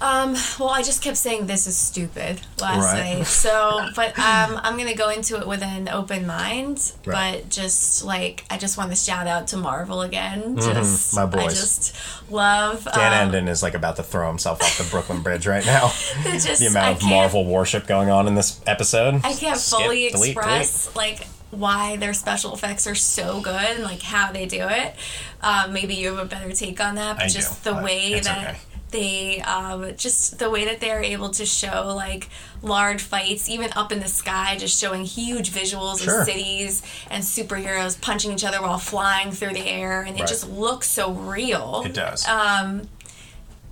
Um, 0.01 0.34
well, 0.59 0.70
I 0.70 0.82
just 0.82 1.03
kept 1.03 1.18
saying 1.18 1.46
this 1.46 1.66
is 1.66 1.76
stupid 1.76 2.40
last 2.59 2.84
right. 2.84 3.18
night. 3.18 3.26
So, 3.26 3.86
but 3.94 4.18
um, 4.18 4.59
I'm 4.62 4.78
gonna 4.78 4.94
go 4.94 5.11
into 5.11 5.38
it 5.38 5.46
with 5.46 5.62
an 5.62 5.88
open 5.88 6.26
mind. 6.26 6.92
Right. 7.05 7.42
But 7.42 7.51
just 7.51 8.03
like 8.03 8.44
I 8.48 8.57
just 8.57 8.78
want 8.78 8.90
to 8.90 8.96
shout 8.96 9.26
out 9.26 9.48
to 9.48 9.59
Marvel 9.59 10.01
again. 10.01 10.57
Mm-hmm. 10.57 10.72
Just 10.72 11.14
my 11.14 11.26
boys. 11.26 11.42
I 11.42 11.48
just 11.48 12.30
love 12.30 12.88
Dan 12.94 13.28
um, 13.28 13.32
Endon 13.32 13.48
is 13.48 13.62
like 13.62 13.74
about 13.74 13.96
to 13.96 14.03
throw 14.03 14.26
himself 14.28 14.62
off 14.62 14.78
the 14.78 14.90
Brooklyn 14.90 15.22
Bridge 15.22 15.46
right 15.46 15.64
now. 15.66 15.88
just, 16.22 16.61
the 16.61 16.66
amount 16.66 17.03
of 17.03 17.09
Marvel 17.09 17.44
worship 17.44 17.86
going 17.86 18.09
on 18.09 18.26
in 18.26 18.34
this 18.34 18.61
episode. 18.66 19.16
I 19.16 19.34
can't 19.34 19.59
Skip, 19.59 19.80
fully 19.80 20.09
delete, 20.09 20.36
express 20.36 20.84
delete. 20.84 20.96
like 20.96 21.26
why 21.51 21.96
their 21.96 22.14
special 22.14 22.55
effects 22.55 22.86
are 22.86 22.94
so 22.94 23.40
good 23.40 23.55
and 23.55 23.82
like 23.82 24.01
how 24.01 24.32
they 24.32 24.46
do 24.46 24.66
it. 24.68 24.94
Um, 25.42 25.72
maybe 25.72 25.94
you 25.94 26.14
have 26.14 26.18
a 26.18 26.28
better 26.28 26.53
take 26.53 26.80
on 26.80 26.94
that, 26.94 27.16
but 27.16 27.24
I 27.26 27.28
just 27.28 27.64
do, 27.64 27.74
the 27.74 27.82
way 27.82 28.18
that. 28.20 28.48
Okay 28.48 28.59
they 28.91 29.41
um, 29.43 29.95
just 29.97 30.38
the 30.38 30.51
way 30.51 30.64
that 30.66 30.80
they're 30.80 31.03
able 31.03 31.30
to 31.30 31.47
show 31.47 31.93
like 31.95 32.28
large 32.62 33.03
fights 33.03 33.49
even 33.49 33.70
up 33.74 33.93
in 33.93 34.01
the 34.01 34.09
sky 34.09 34.57
just 34.59 34.78
showing 34.78 35.05
huge 35.05 35.51
visuals 35.51 36.03
sure. 36.03 36.20
of 36.20 36.26
cities 36.26 36.82
and 37.11 37.22
superheroes 37.22 38.01
punching 38.01 38.32
each 38.32 38.45
other 38.45 38.61
while 38.61 38.78
flying 38.78 39.30
through 39.30 39.53
the 39.53 39.66
air 39.66 40.03
and 40.03 40.16
it 40.16 40.20
right. 40.20 40.28
just 40.28 40.49
looks 40.49 40.88
so 40.88 41.12
real 41.12 41.82
it 41.84 41.95
does 41.95 42.26
um, 42.28 42.82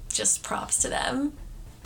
just 0.08 0.42
props 0.42 0.78
to 0.78 0.88
them 0.88 1.32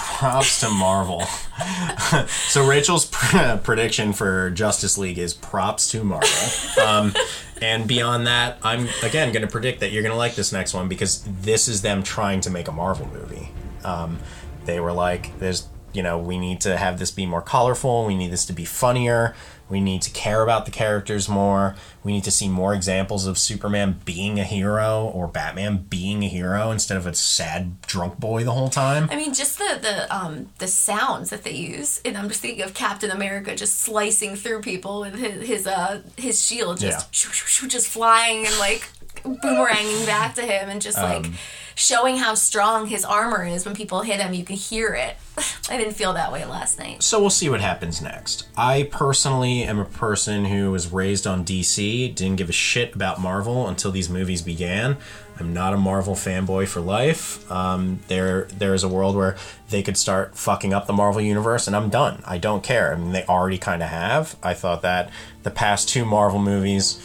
props 0.03 0.61
to 0.61 0.69
Marvel. 0.69 1.23
so 2.27 2.67
Rachel's 2.67 3.07
pr- 3.07 3.57
prediction 3.63 4.13
for 4.13 4.51
Justice 4.51 4.99
League 4.99 5.19
is 5.19 5.33
props 5.33 5.91
to 5.93 6.03
Marvel. 6.03 6.83
Um, 6.85 7.15
and 7.61 7.87
beyond 7.87 8.27
that, 8.27 8.59
I'm 8.63 8.89
again 9.05 9.33
going 9.33 9.43
to 9.43 9.49
predict 9.49 9.81
that 9.81 9.93
you're 9.93 10.03
going 10.03 10.13
to 10.13 10.19
like 10.19 10.35
this 10.35 10.53
next 10.53 10.75
one 10.75 10.89
because 10.89 11.23
this 11.43 11.69
is 11.69 11.83
them 11.83 12.03
trying 12.03 12.41
to 12.43 12.51
make 12.51 12.67
a 12.67 12.73
Marvel 12.73 13.07
movie. 13.07 13.51
Um, 13.85 14.19
they 14.65 14.81
were 14.81 14.93
like, 14.93 15.39
"There's, 15.39 15.69
you 15.93 16.03
know, 16.03 16.19
we 16.19 16.39
need 16.39 16.61
to 16.63 16.77
have 16.77 16.99
this 16.99 17.13
be 17.13 17.25
more 17.25 17.43
colorful. 17.43 18.05
We 18.05 18.17
need 18.17 18.33
this 18.33 18.45
to 18.47 18.53
be 18.53 18.65
funnier. 18.65 19.35
We 19.69 19.81
need 19.81 20.03
to 20.03 20.11
care 20.11 20.43
about 20.43 20.67
the 20.67 20.71
characters 20.71 21.29
more. 21.29 21.75
We 22.05 22.13
need 22.13 22.25
to 22.25 22.31
see 22.31 22.49
more 22.49 22.75
examples 22.75 23.27
of 23.27 23.39
Superman 23.39 24.01
being 24.05 24.39
a 24.39 24.45
hero 24.45 25.11
or 25.15 25.29
Batman 25.29 25.87
being 25.89 26.23
a 26.25 26.29
hero 26.29 26.71
instead 26.71 26.97
of 26.97 27.07
a 27.07 27.15
sad 27.15 27.81
drunk 27.83 28.19
boy 28.19 28.45
the 28.45 28.53
whole 28.53 28.69
time. 28.69 29.09
I 29.11 29.17
mean, 29.17 29.33
just 29.33 29.59
the 29.59 29.79
the 29.81 30.15
um 30.15 30.51
the 30.59 30.67
sounds 30.67 31.31
that 31.31 31.45
they 31.45 31.53
use, 31.53 32.01
and 32.05 32.17
I'm 32.17 32.29
just 32.29 32.41
thinking 32.41 32.65
of 32.65 32.75
Captain 32.75 33.11
America 33.11 33.55
just 33.55 33.81
slicing 33.81 34.37
through 34.37 34.61
people 34.61 35.01
with 35.01 35.15
his 35.15 35.47
his 35.47 35.67
uh 35.67 36.03
his 36.17 36.45
shield 36.45 36.81
just 36.81 37.25
yeah. 37.25 37.69
just 37.69 37.89
flying 37.89 38.47
and 38.47 38.59
like 38.59 38.89
boomeranging 39.17 40.07
back 40.07 40.35
to 40.37 40.43
him 40.43 40.69
and 40.69 40.81
just 40.81 40.99
like. 40.99 41.27
Um, 41.27 41.35
showing 41.75 42.17
how 42.17 42.35
strong 42.35 42.87
his 42.87 43.05
armor 43.05 43.45
is 43.45 43.65
when 43.65 43.75
people 43.75 44.03
hit 44.03 44.21
him. 44.21 44.35
You 44.35 44.45
can 44.45 44.57
hear 44.57 44.95
it. 44.95 45.17
I 45.71 45.77
didn't 45.77 45.95
feel 45.95 46.13
that 46.13 46.33
way 46.33 46.45
last 46.45 46.79
night. 46.79 47.03
So 47.03 47.21
we'll 47.21 47.31
see 47.31 47.49
what 47.49 47.61
happens 47.61 48.03
next. 48.03 48.49
I 48.57 48.89
personally 48.91 49.63
am 49.63 49.79
a 49.79 49.85
person 49.85 50.45
who 50.45 50.71
was 50.71 50.93
raised 50.93 51.27
on 51.27 51.45
DC, 51.45 52.15
didn't 52.15 52.37
give 52.37 52.49
a 52.49 52.53
shit 52.53 52.95
about 52.95 53.21
Marvel 53.21 53.69
until 53.69 53.91
these 53.91 54.09
movies 54.09 54.43
began. 54.43 54.97
I'm 55.41 55.55
not 55.55 55.73
a 55.73 55.77
Marvel 55.77 56.15
fanboy 56.15 56.69
for 56.69 56.81
life. 56.81 57.51
Um, 57.51 58.01
there, 58.09 58.45
there 58.45 58.75
is 58.75 58.85
a 58.85 58.89
world 58.89 59.17
where 59.17 59.37
they 59.71 59.83
could 59.83 59.97
start 59.97 60.37
fucking 60.37 60.75
up 60.75 60.87
the 60.87 60.93
Marvel 60.93 61.23
universe, 61.23 61.67
and 61.67 61.75
I'm 61.75 61.89
done. 61.89 62.23
I 62.27 62.39
don't 62.39 62.63
care. 62.63 62.93
I 62.93 62.97
mean, 62.97 63.13
they 63.13 63.25
already 63.25 63.59
kind 63.59 63.83
of 63.83 63.89
have. 63.89 64.37
I 64.43 64.55
thought 64.55 64.83
that 64.83 65.11
the 65.43 65.51
past 65.51 65.89
two 65.89 66.05
Marvel 66.05 66.39
movies 66.39 67.03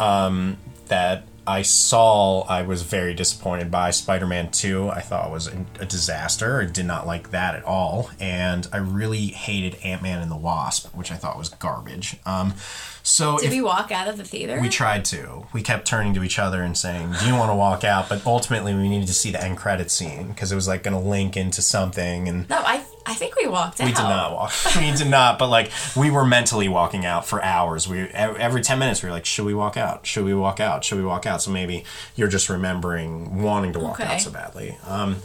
um, 0.00 0.56
that 0.88 1.24
I 1.46 1.62
saw, 1.62 2.42
I 2.42 2.62
was 2.62 2.82
very 2.82 3.14
disappointed 3.14 3.70
by 3.70 3.90
Spider 3.90 4.26
Man 4.26 4.50
2. 4.50 4.90
I 4.90 5.00
thought 5.00 5.28
it 5.28 5.32
was 5.32 5.46
a 5.78 5.86
disaster. 5.86 6.60
I 6.60 6.64
did 6.64 6.86
not 6.86 7.06
like 7.06 7.30
that 7.30 7.54
at 7.54 7.64
all. 7.64 8.10
And 8.18 8.66
I 8.72 8.78
really 8.78 9.28
hated 9.28 9.76
Ant 9.84 10.02
Man 10.02 10.20
and 10.20 10.30
the 10.30 10.36
Wasp, 10.36 10.94
which 10.94 11.12
I 11.12 11.16
thought 11.16 11.38
was 11.38 11.48
garbage. 11.48 12.16
Um, 12.26 12.54
so 13.02 13.38
did 13.38 13.50
we 13.50 13.60
walk 13.60 13.92
out 13.92 14.08
of 14.08 14.16
the 14.16 14.24
theater? 14.24 14.60
We 14.60 14.68
tried 14.68 15.04
to. 15.06 15.46
We 15.52 15.62
kept 15.62 15.86
turning 15.86 16.12
to 16.14 16.24
each 16.24 16.40
other 16.40 16.62
and 16.62 16.76
saying, 16.76 17.14
"Do 17.20 17.26
you 17.26 17.34
want 17.34 17.50
to 17.50 17.54
walk 17.54 17.84
out?" 17.84 18.08
But 18.08 18.26
ultimately, 18.26 18.74
we 18.74 18.88
needed 18.88 19.06
to 19.06 19.14
see 19.14 19.30
the 19.30 19.40
end 19.40 19.58
credit 19.58 19.92
scene 19.92 20.26
because 20.26 20.50
it 20.50 20.56
was 20.56 20.66
like 20.66 20.82
going 20.82 21.00
to 21.00 21.08
link 21.08 21.36
into 21.36 21.62
something. 21.62 22.28
And 22.28 22.48
no, 22.50 22.56
I 22.66 22.76
I 22.76 22.78
think 23.16 23.36
we 23.36 23.48
walked 23.48 23.80
out. 23.80 23.86
We 23.86 23.92
did 23.92 24.02
not 24.02 24.32
walk. 24.32 24.52
we 24.76 24.92
did 24.92 25.08
not. 25.08 25.38
But 25.38 25.48
like 25.48 25.70
we 25.96 26.10
were 26.10 26.24
mentally 26.24 26.68
walking 26.68 27.04
out 27.04 27.26
for 27.26 27.42
hours. 27.42 27.88
We 27.88 28.02
every 28.02 28.62
ten 28.62 28.78
minutes 28.78 29.02
we 29.02 29.08
were 29.08 29.14
like, 29.14 29.26
"Should 29.26 29.44
we 29.44 29.54
walk 29.54 29.76
out? 29.76 30.06
Should 30.06 30.24
we 30.24 30.34
walk 30.34 30.60
out? 30.60 30.84
Should 30.84 30.98
we 30.98 31.04
walk 31.04 31.26
out?" 31.26 31.42
So 31.42 31.50
maybe 31.50 31.84
you're 32.14 32.28
just 32.28 32.48
remembering 32.48 33.42
wanting 33.42 33.72
to 33.72 33.78
walk 33.78 34.00
okay. 34.00 34.14
out 34.14 34.20
so 34.20 34.30
badly. 34.30 34.78
Um, 34.86 35.16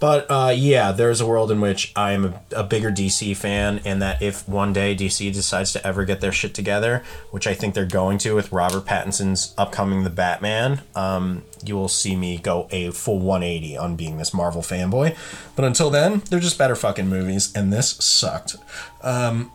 But 0.00 0.30
uh, 0.30 0.52
yeah, 0.56 0.92
there's 0.92 1.20
a 1.20 1.26
world 1.26 1.50
in 1.50 1.60
which 1.60 1.92
I 1.94 2.12
am 2.12 2.24
a, 2.24 2.42
a 2.56 2.64
bigger 2.64 2.90
DC 2.90 3.36
fan, 3.36 3.82
and 3.84 4.00
that 4.00 4.22
if 4.22 4.48
one 4.48 4.72
day 4.72 4.96
DC 4.96 5.32
decides 5.32 5.74
to 5.74 5.86
ever 5.86 6.06
get 6.06 6.22
their 6.22 6.32
shit 6.32 6.54
together, 6.54 7.04
which 7.30 7.46
I 7.46 7.52
think 7.52 7.74
they're 7.74 7.84
going 7.84 8.16
to 8.18 8.34
with 8.34 8.50
Robert 8.50 8.86
Pattinson's 8.86 9.54
upcoming 9.58 10.02
The 10.02 10.10
Batman, 10.10 10.80
um, 10.96 11.44
you 11.62 11.76
will 11.76 11.88
see 11.88 12.16
me 12.16 12.38
go 12.38 12.66
a 12.70 12.90
full 12.92 13.18
180 13.18 13.76
on 13.76 13.94
being 13.94 14.16
this 14.16 14.32
Marvel 14.32 14.62
fanboy. 14.62 15.14
But 15.54 15.66
until 15.66 15.90
then, 15.90 16.22
they're 16.30 16.40
just 16.40 16.56
better 16.56 16.74
fucking 16.74 17.06
movies, 17.06 17.52
and 17.54 17.70
this 17.70 17.90
sucked. 17.90 18.56
Um, 19.02 19.52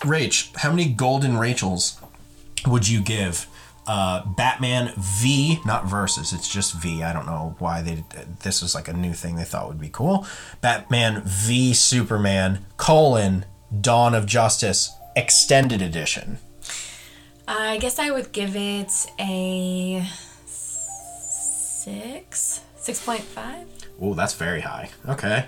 Rach, 0.00 0.56
how 0.56 0.70
many 0.70 0.86
golden 0.86 1.36
Rachels 1.36 2.00
would 2.66 2.88
you 2.88 3.02
give 3.02 3.46
uh, 3.86 4.24
Batman 4.24 4.92
V, 4.96 5.60
not 5.64 5.86
versus, 5.86 6.32
it's 6.32 6.48
just 6.48 6.74
V. 6.74 7.02
I 7.02 7.12
don't 7.12 7.26
know 7.26 7.56
why 7.58 7.82
they 7.82 8.04
this 8.42 8.62
was 8.62 8.74
like 8.74 8.88
a 8.88 8.92
new 8.92 9.12
thing 9.12 9.36
they 9.36 9.44
thought 9.44 9.68
would 9.68 9.80
be 9.80 9.90
cool. 9.90 10.26
Batman 10.60 11.22
V 11.24 11.74
Superman 11.74 12.64
colon 12.76 13.44
Dawn 13.80 14.14
of 14.14 14.26
Justice 14.26 14.90
extended 15.16 15.82
edition. 15.82 16.38
I 17.48 17.78
guess 17.78 17.98
I 17.98 18.10
would 18.10 18.32
give 18.32 18.54
it 18.54 18.92
a 19.18 20.06
six, 20.46 22.60
six 22.76 23.04
point 23.04 23.22
five. 23.22 23.66
Oh, 24.00 24.14
that's 24.14 24.34
very 24.34 24.60
high. 24.60 24.90
Okay. 25.08 25.46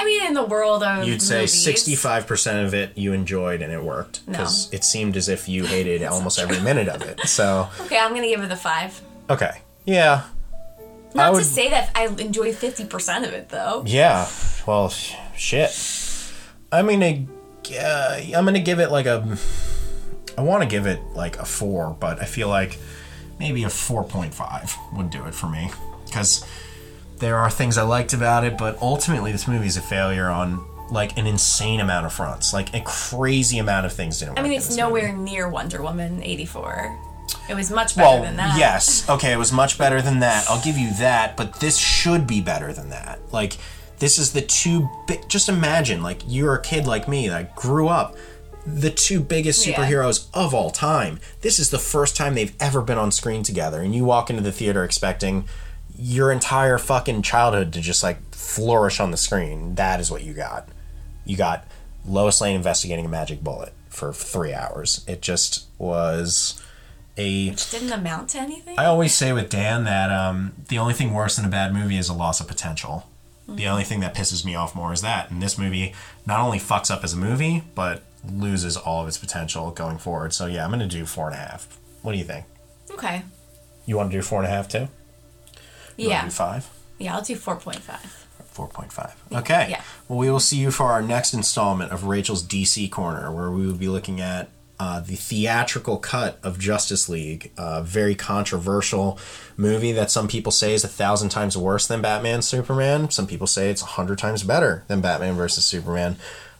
I 0.00 0.04
mean, 0.04 0.26
in 0.28 0.34
the 0.34 0.44
world 0.44 0.82
of 0.82 1.06
You'd 1.06 1.20
say 1.20 1.44
sixty-five 1.46 2.26
percent 2.26 2.66
of 2.66 2.72
it 2.72 2.96
you 2.96 3.12
enjoyed 3.12 3.60
and 3.60 3.70
it 3.72 3.82
worked 3.82 4.24
because 4.26 4.72
it 4.72 4.82
seemed 4.82 5.16
as 5.16 5.28
if 5.28 5.46
you 5.48 5.64
hated 5.66 6.02
almost 6.14 6.38
every 6.38 6.58
minute 6.60 6.88
of 6.88 7.02
it. 7.02 7.20
So 7.28 7.68
Okay, 7.82 7.98
I'm 7.98 8.14
gonna 8.14 8.26
give 8.28 8.40
it 8.42 8.50
a 8.50 8.56
five. 8.56 8.98
okay, 9.28 9.60
yeah, 9.84 10.22
Not 11.14 11.32
would- 11.32 11.40
to 11.40 11.44
say 11.44 11.68
that 11.68 11.90
I 11.94 12.06
enjoy 12.06 12.52
fifty 12.54 12.84
percent 12.86 13.26
of 13.26 13.32
it 13.34 13.50
though. 13.50 13.82
Yeah. 13.86 14.26
Well, 14.66 14.88
shit. 14.88 15.70
I'm 16.72 16.86
gonna. 16.86 17.26
Uh, 17.78 18.20
I'm 18.34 18.44
gonna 18.46 18.60
give 18.60 18.80
it 18.80 18.90
like 18.90 19.06
a. 19.06 19.36
I 20.38 20.42
want 20.42 20.62
to 20.62 20.68
give 20.68 20.86
it 20.86 21.00
like 21.14 21.38
a 21.38 21.44
four, 21.44 21.94
but 22.00 22.22
I 22.22 22.24
feel 22.24 22.48
like 22.48 22.78
maybe 23.38 23.64
a 23.64 23.70
four 23.70 24.04
point 24.04 24.32
five 24.32 24.74
would 24.94 25.10
do 25.10 25.26
it 25.26 25.34
for 25.34 25.46
me 25.48 25.70
because 26.06 26.44
there 27.20 27.36
are 27.36 27.50
things 27.50 27.78
I 27.78 27.82
liked 27.82 28.12
about 28.12 28.44
it, 28.44 28.56
but 28.58 28.76
ultimately 28.82 29.32
this 29.32 29.46
movie 29.46 29.66
is 29.66 29.76
a 29.76 29.82
failure 29.82 30.28
on 30.28 30.64
like 30.90 31.16
an 31.16 31.26
insane 31.26 31.78
amount 31.80 32.04
of 32.06 32.12
fronts, 32.12 32.52
like 32.52 32.74
a 32.74 32.80
crazy 32.80 33.58
amount 33.58 33.86
of 33.86 33.92
things 33.92 34.18
didn't. 34.18 34.38
I 34.38 34.42
mean, 34.42 34.52
it's 34.52 34.74
nowhere 34.76 35.12
movie. 35.12 35.30
near 35.32 35.48
Wonder 35.48 35.82
Woman 35.82 36.22
eighty 36.22 36.46
four. 36.46 36.98
It 37.48 37.54
was 37.54 37.70
much 37.70 37.94
better 37.96 38.08
Well, 38.16 38.22
than 38.22 38.36
that. 38.36 38.58
yes. 38.58 39.08
Okay, 39.08 39.32
it 39.32 39.36
was 39.38 39.52
much 39.52 39.78
better 39.78 40.02
than 40.02 40.20
that. 40.20 40.46
I'll 40.50 40.62
give 40.62 40.76
you 40.76 40.92
that, 40.94 41.36
but 41.36 41.60
this 41.60 41.78
should 41.78 42.26
be 42.26 42.40
better 42.40 42.72
than 42.72 42.90
that. 42.90 43.20
Like, 43.32 43.56
this 43.98 44.18
is 44.18 44.32
the 44.32 44.40
two. 44.42 44.88
Bi- 45.06 45.20
just 45.28 45.48
imagine, 45.48 46.02
like, 46.02 46.22
you're 46.26 46.54
a 46.54 46.62
kid 46.62 46.86
like 46.86 47.06
me 47.06 47.28
that 47.28 47.54
grew 47.54 47.86
up. 47.88 48.16
The 48.66 48.90
two 48.90 49.20
biggest 49.20 49.64
Yeah. 49.66 49.76
superheroes 49.76 50.26
of 50.34 50.54
all 50.54 50.70
time. 50.70 51.20
This 51.40 51.58
is 51.58 51.70
the 51.70 51.78
first 51.78 52.16
time 52.16 52.34
they've 52.34 52.54
ever 52.60 52.82
been 52.82 52.98
on 52.98 53.10
screen 53.12 53.42
together, 53.42 53.80
and 53.80 53.94
you 53.94 54.04
walk 54.04 54.28
into 54.30 54.42
the 54.42 54.52
theater 54.52 54.82
expecting 54.84 55.44
your 56.00 56.32
entire 56.32 56.78
fucking 56.78 57.22
childhood 57.22 57.72
to 57.74 57.80
just 57.80 58.02
like 58.02 58.34
flourish 58.34 59.00
on 59.00 59.10
the 59.10 59.16
screen. 59.16 59.74
That 59.74 60.00
is 60.00 60.10
what 60.10 60.24
you 60.24 60.32
got. 60.32 60.68
You 61.24 61.36
got 61.36 61.66
Lois 62.06 62.40
Lane 62.40 62.56
investigating 62.56 63.04
a 63.04 63.08
magic 63.08 63.42
bullet 63.42 63.72
for 63.88 64.12
three 64.12 64.54
hours. 64.54 65.04
It 65.06 65.20
just 65.20 65.66
was 65.78 66.62
a 67.16 67.50
Didn't 67.50 67.92
amount 67.92 68.30
to 68.30 68.38
anything. 68.38 68.78
I 68.78 68.86
always 68.86 69.14
say 69.14 69.32
with 69.32 69.50
Dan 69.50 69.84
that 69.84 70.10
um, 70.10 70.52
the 70.68 70.78
only 70.78 70.94
thing 70.94 71.12
worse 71.12 71.36
than 71.36 71.44
a 71.44 71.48
bad 71.48 71.74
movie 71.74 71.98
is 71.98 72.08
a 72.08 72.14
loss 72.14 72.40
of 72.40 72.48
potential. 72.48 73.06
The 73.48 73.66
only 73.66 73.82
thing 73.82 73.98
that 73.98 74.14
pisses 74.14 74.44
me 74.44 74.54
off 74.54 74.76
more 74.76 74.92
is 74.92 75.02
that. 75.02 75.28
And 75.30 75.42
this 75.42 75.58
movie 75.58 75.92
not 76.24 76.38
only 76.38 76.58
fucks 76.58 76.88
up 76.88 77.02
as 77.02 77.14
a 77.14 77.16
movie, 77.16 77.64
but 77.74 78.04
loses 78.24 78.76
all 78.76 79.02
of 79.02 79.08
its 79.08 79.18
potential 79.18 79.72
going 79.72 79.98
forward. 79.98 80.32
So 80.32 80.46
yeah, 80.46 80.64
I'm 80.64 80.70
gonna 80.70 80.86
do 80.86 81.04
four 81.04 81.26
and 81.26 81.34
a 81.34 81.38
half. 81.38 81.78
What 82.02 82.12
do 82.12 82.18
you 82.18 82.24
think? 82.24 82.46
okay. 82.92 83.22
You 83.86 83.96
want 83.96 84.12
to 84.12 84.16
do 84.16 84.22
four 84.22 84.38
and 84.38 84.46
a 84.46 84.50
half 84.50 84.68
too? 84.68 84.86
You 85.96 86.08
Yeah. 86.08 86.28
five. 86.28 86.68
Yeah, 86.98 87.14
I'll 87.16 87.22
do 87.22 87.36
four 87.36 87.56
point 87.56 87.80
five. 87.80 88.16
4.5. 88.54 89.12
Okay. 89.32 89.68
Yeah. 89.70 89.82
Well, 90.08 90.18
we 90.18 90.28
will 90.30 90.40
see 90.40 90.56
you 90.58 90.70
for 90.72 90.86
our 90.90 91.00
next 91.00 91.32
installment 91.34 91.92
of 91.92 92.04
Rachel's 92.04 92.42
DC 92.42 92.90
Corner, 92.90 93.32
where 93.32 93.48
we 93.50 93.64
will 93.64 93.74
be 93.76 93.88
looking 93.88 94.20
at 94.20 94.48
uh, 94.78 94.98
the 95.00 95.14
theatrical 95.14 95.98
cut 95.98 96.38
of 96.42 96.58
Justice 96.58 97.08
League, 97.08 97.52
a 97.56 97.80
very 97.82 98.14
controversial 98.16 99.18
movie 99.56 99.92
that 99.92 100.10
some 100.10 100.26
people 100.26 100.50
say 100.50 100.74
is 100.74 100.82
a 100.84 100.88
thousand 100.88 101.28
times 101.28 101.56
worse 101.56 101.86
than 101.86 102.02
Batman 102.02 102.42
Superman. 102.42 103.10
Some 103.10 103.26
people 103.26 103.46
say 103.46 103.70
it's 103.70 103.82
a 103.82 103.86
hundred 103.86 104.18
times 104.18 104.42
better 104.42 104.84
than 104.88 105.00
Batman 105.00 105.34
versus 105.36 105.64
Superman. 105.64 106.16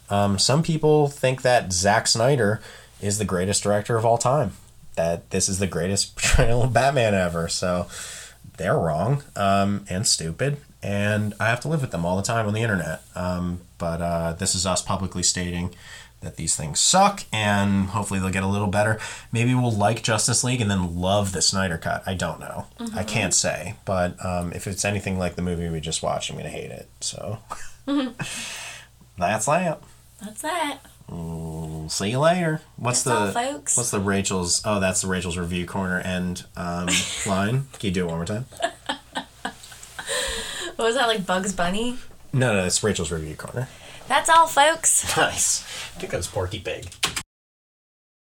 Um, 0.09 0.39
some 0.39 0.63
people 0.63 1.07
think 1.07 1.41
that 1.41 1.73
Zack 1.73 2.07
Snyder 2.07 2.61
is 3.01 3.17
the 3.17 3.25
greatest 3.25 3.63
director 3.63 3.97
of 3.97 4.05
all 4.05 4.17
time. 4.17 4.53
That 4.95 5.29
this 5.31 5.49
is 5.49 5.59
the 5.59 5.67
greatest 5.67 6.15
portrayal 6.15 6.63
of 6.63 6.73
Batman 6.73 7.13
ever. 7.13 7.47
So 7.47 7.87
they're 8.61 8.77
wrong 8.77 9.23
um, 9.35 9.85
and 9.89 10.05
stupid, 10.05 10.57
and 10.83 11.33
I 11.39 11.47
have 11.47 11.59
to 11.61 11.67
live 11.67 11.81
with 11.81 11.89
them 11.91 12.05
all 12.05 12.15
the 12.15 12.21
time 12.21 12.47
on 12.47 12.53
the 12.53 12.61
internet. 12.61 13.01
Um, 13.15 13.61
but 13.79 14.01
uh, 14.01 14.33
this 14.33 14.53
is 14.53 14.65
us 14.67 14.83
publicly 14.83 15.23
stating 15.23 15.73
that 16.21 16.35
these 16.35 16.55
things 16.55 16.79
suck, 16.79 17.23
and 17.33 17.87
hopefully 17.87 18.19
they'll 18.19 18.29
get 18.29 18.43
a 18.43 18.47
little 18.47 18.67
better. 18.67 18.99
Maybe 19.31 19.55
we'll 19.55 19.71
like 19.71 20.03
Justice 20.03 20.43
League 20.43 20.61
and 20.61 20.69
then 20.69 21.01
love 21.01 21.31
the 21.31 21.41
Snyder 21.41 21.79
Cut. 21.79 22.03
I 22.05 22.13
don't 22.13 22.39
know. 22.39 22.67
I 22.93 23.03
can't 23.03 23.33
say, 23.33 23.73
but 23.83 24.23
um, 24.23 24.53
if 24.53 24.67
it's 24.67 24.85
anything 24.85 25.17
like 25.17 25.35
the 25.35 25.41
movie 25.41 25.67
we 25.69 25.79
just 25.79 26.03
watched, 26.03 26.29
I'm 26.29 26.37
gonna 26.37 26.49
hate 26.49 26.69
it. 26.69 26.87
So 26.99 27.39
that's 29.17 29.45
that. 29.47 29.81
That's 30.21 30.41
that. 30.43 30.77
See 31.91 32.11
you 32.11 32.19
later. 32.19 32.61
What's 32.77 33.03
That's 33.03 33.33
the 33.33 33.39
all, 33.41 33.53
what's 33.55 33.91
the 33.91 33.99
Rachel's? 33.99 34.61
Oh, 34.63 34.79
that's 34.79 35.01
the 35.01 35.07
Rachel's 35.07 35.37
review 35.37 35.65
corner 35.65 35.99
end 35.99 36.45
um, 36.55 36.87
line. 37.27 37.67
Can 37.73 37.87
you 37.87 37.91
do 37.91 38.05
it 38.05 38.07
one 38.07 38.15
more 38.15 38.25
time? 38.25 38.45
What 40.77 40.87
was 40.87 40.95
that 40.95 41.05
like 41.05 41.27
Bugs 41.27 41.53
Bunny? 41.53 41.99
No, 42.33 42.55
no, 42.55 42.65
it's 42.65 42.83
Rachel's 42.83 43.11
review 43.11 43.35
corner. 43.35 43.67
That's 44.07 44.29
all, 44.29 44.47
folks. 44.47 45.15
Nice. 45.15 45.61
I 45.95 45.99
think 45.99 46.11
that 46.11 46.17
was 46.17 46.25
Porky 46.25 46.59
Pig. 46.59 46.89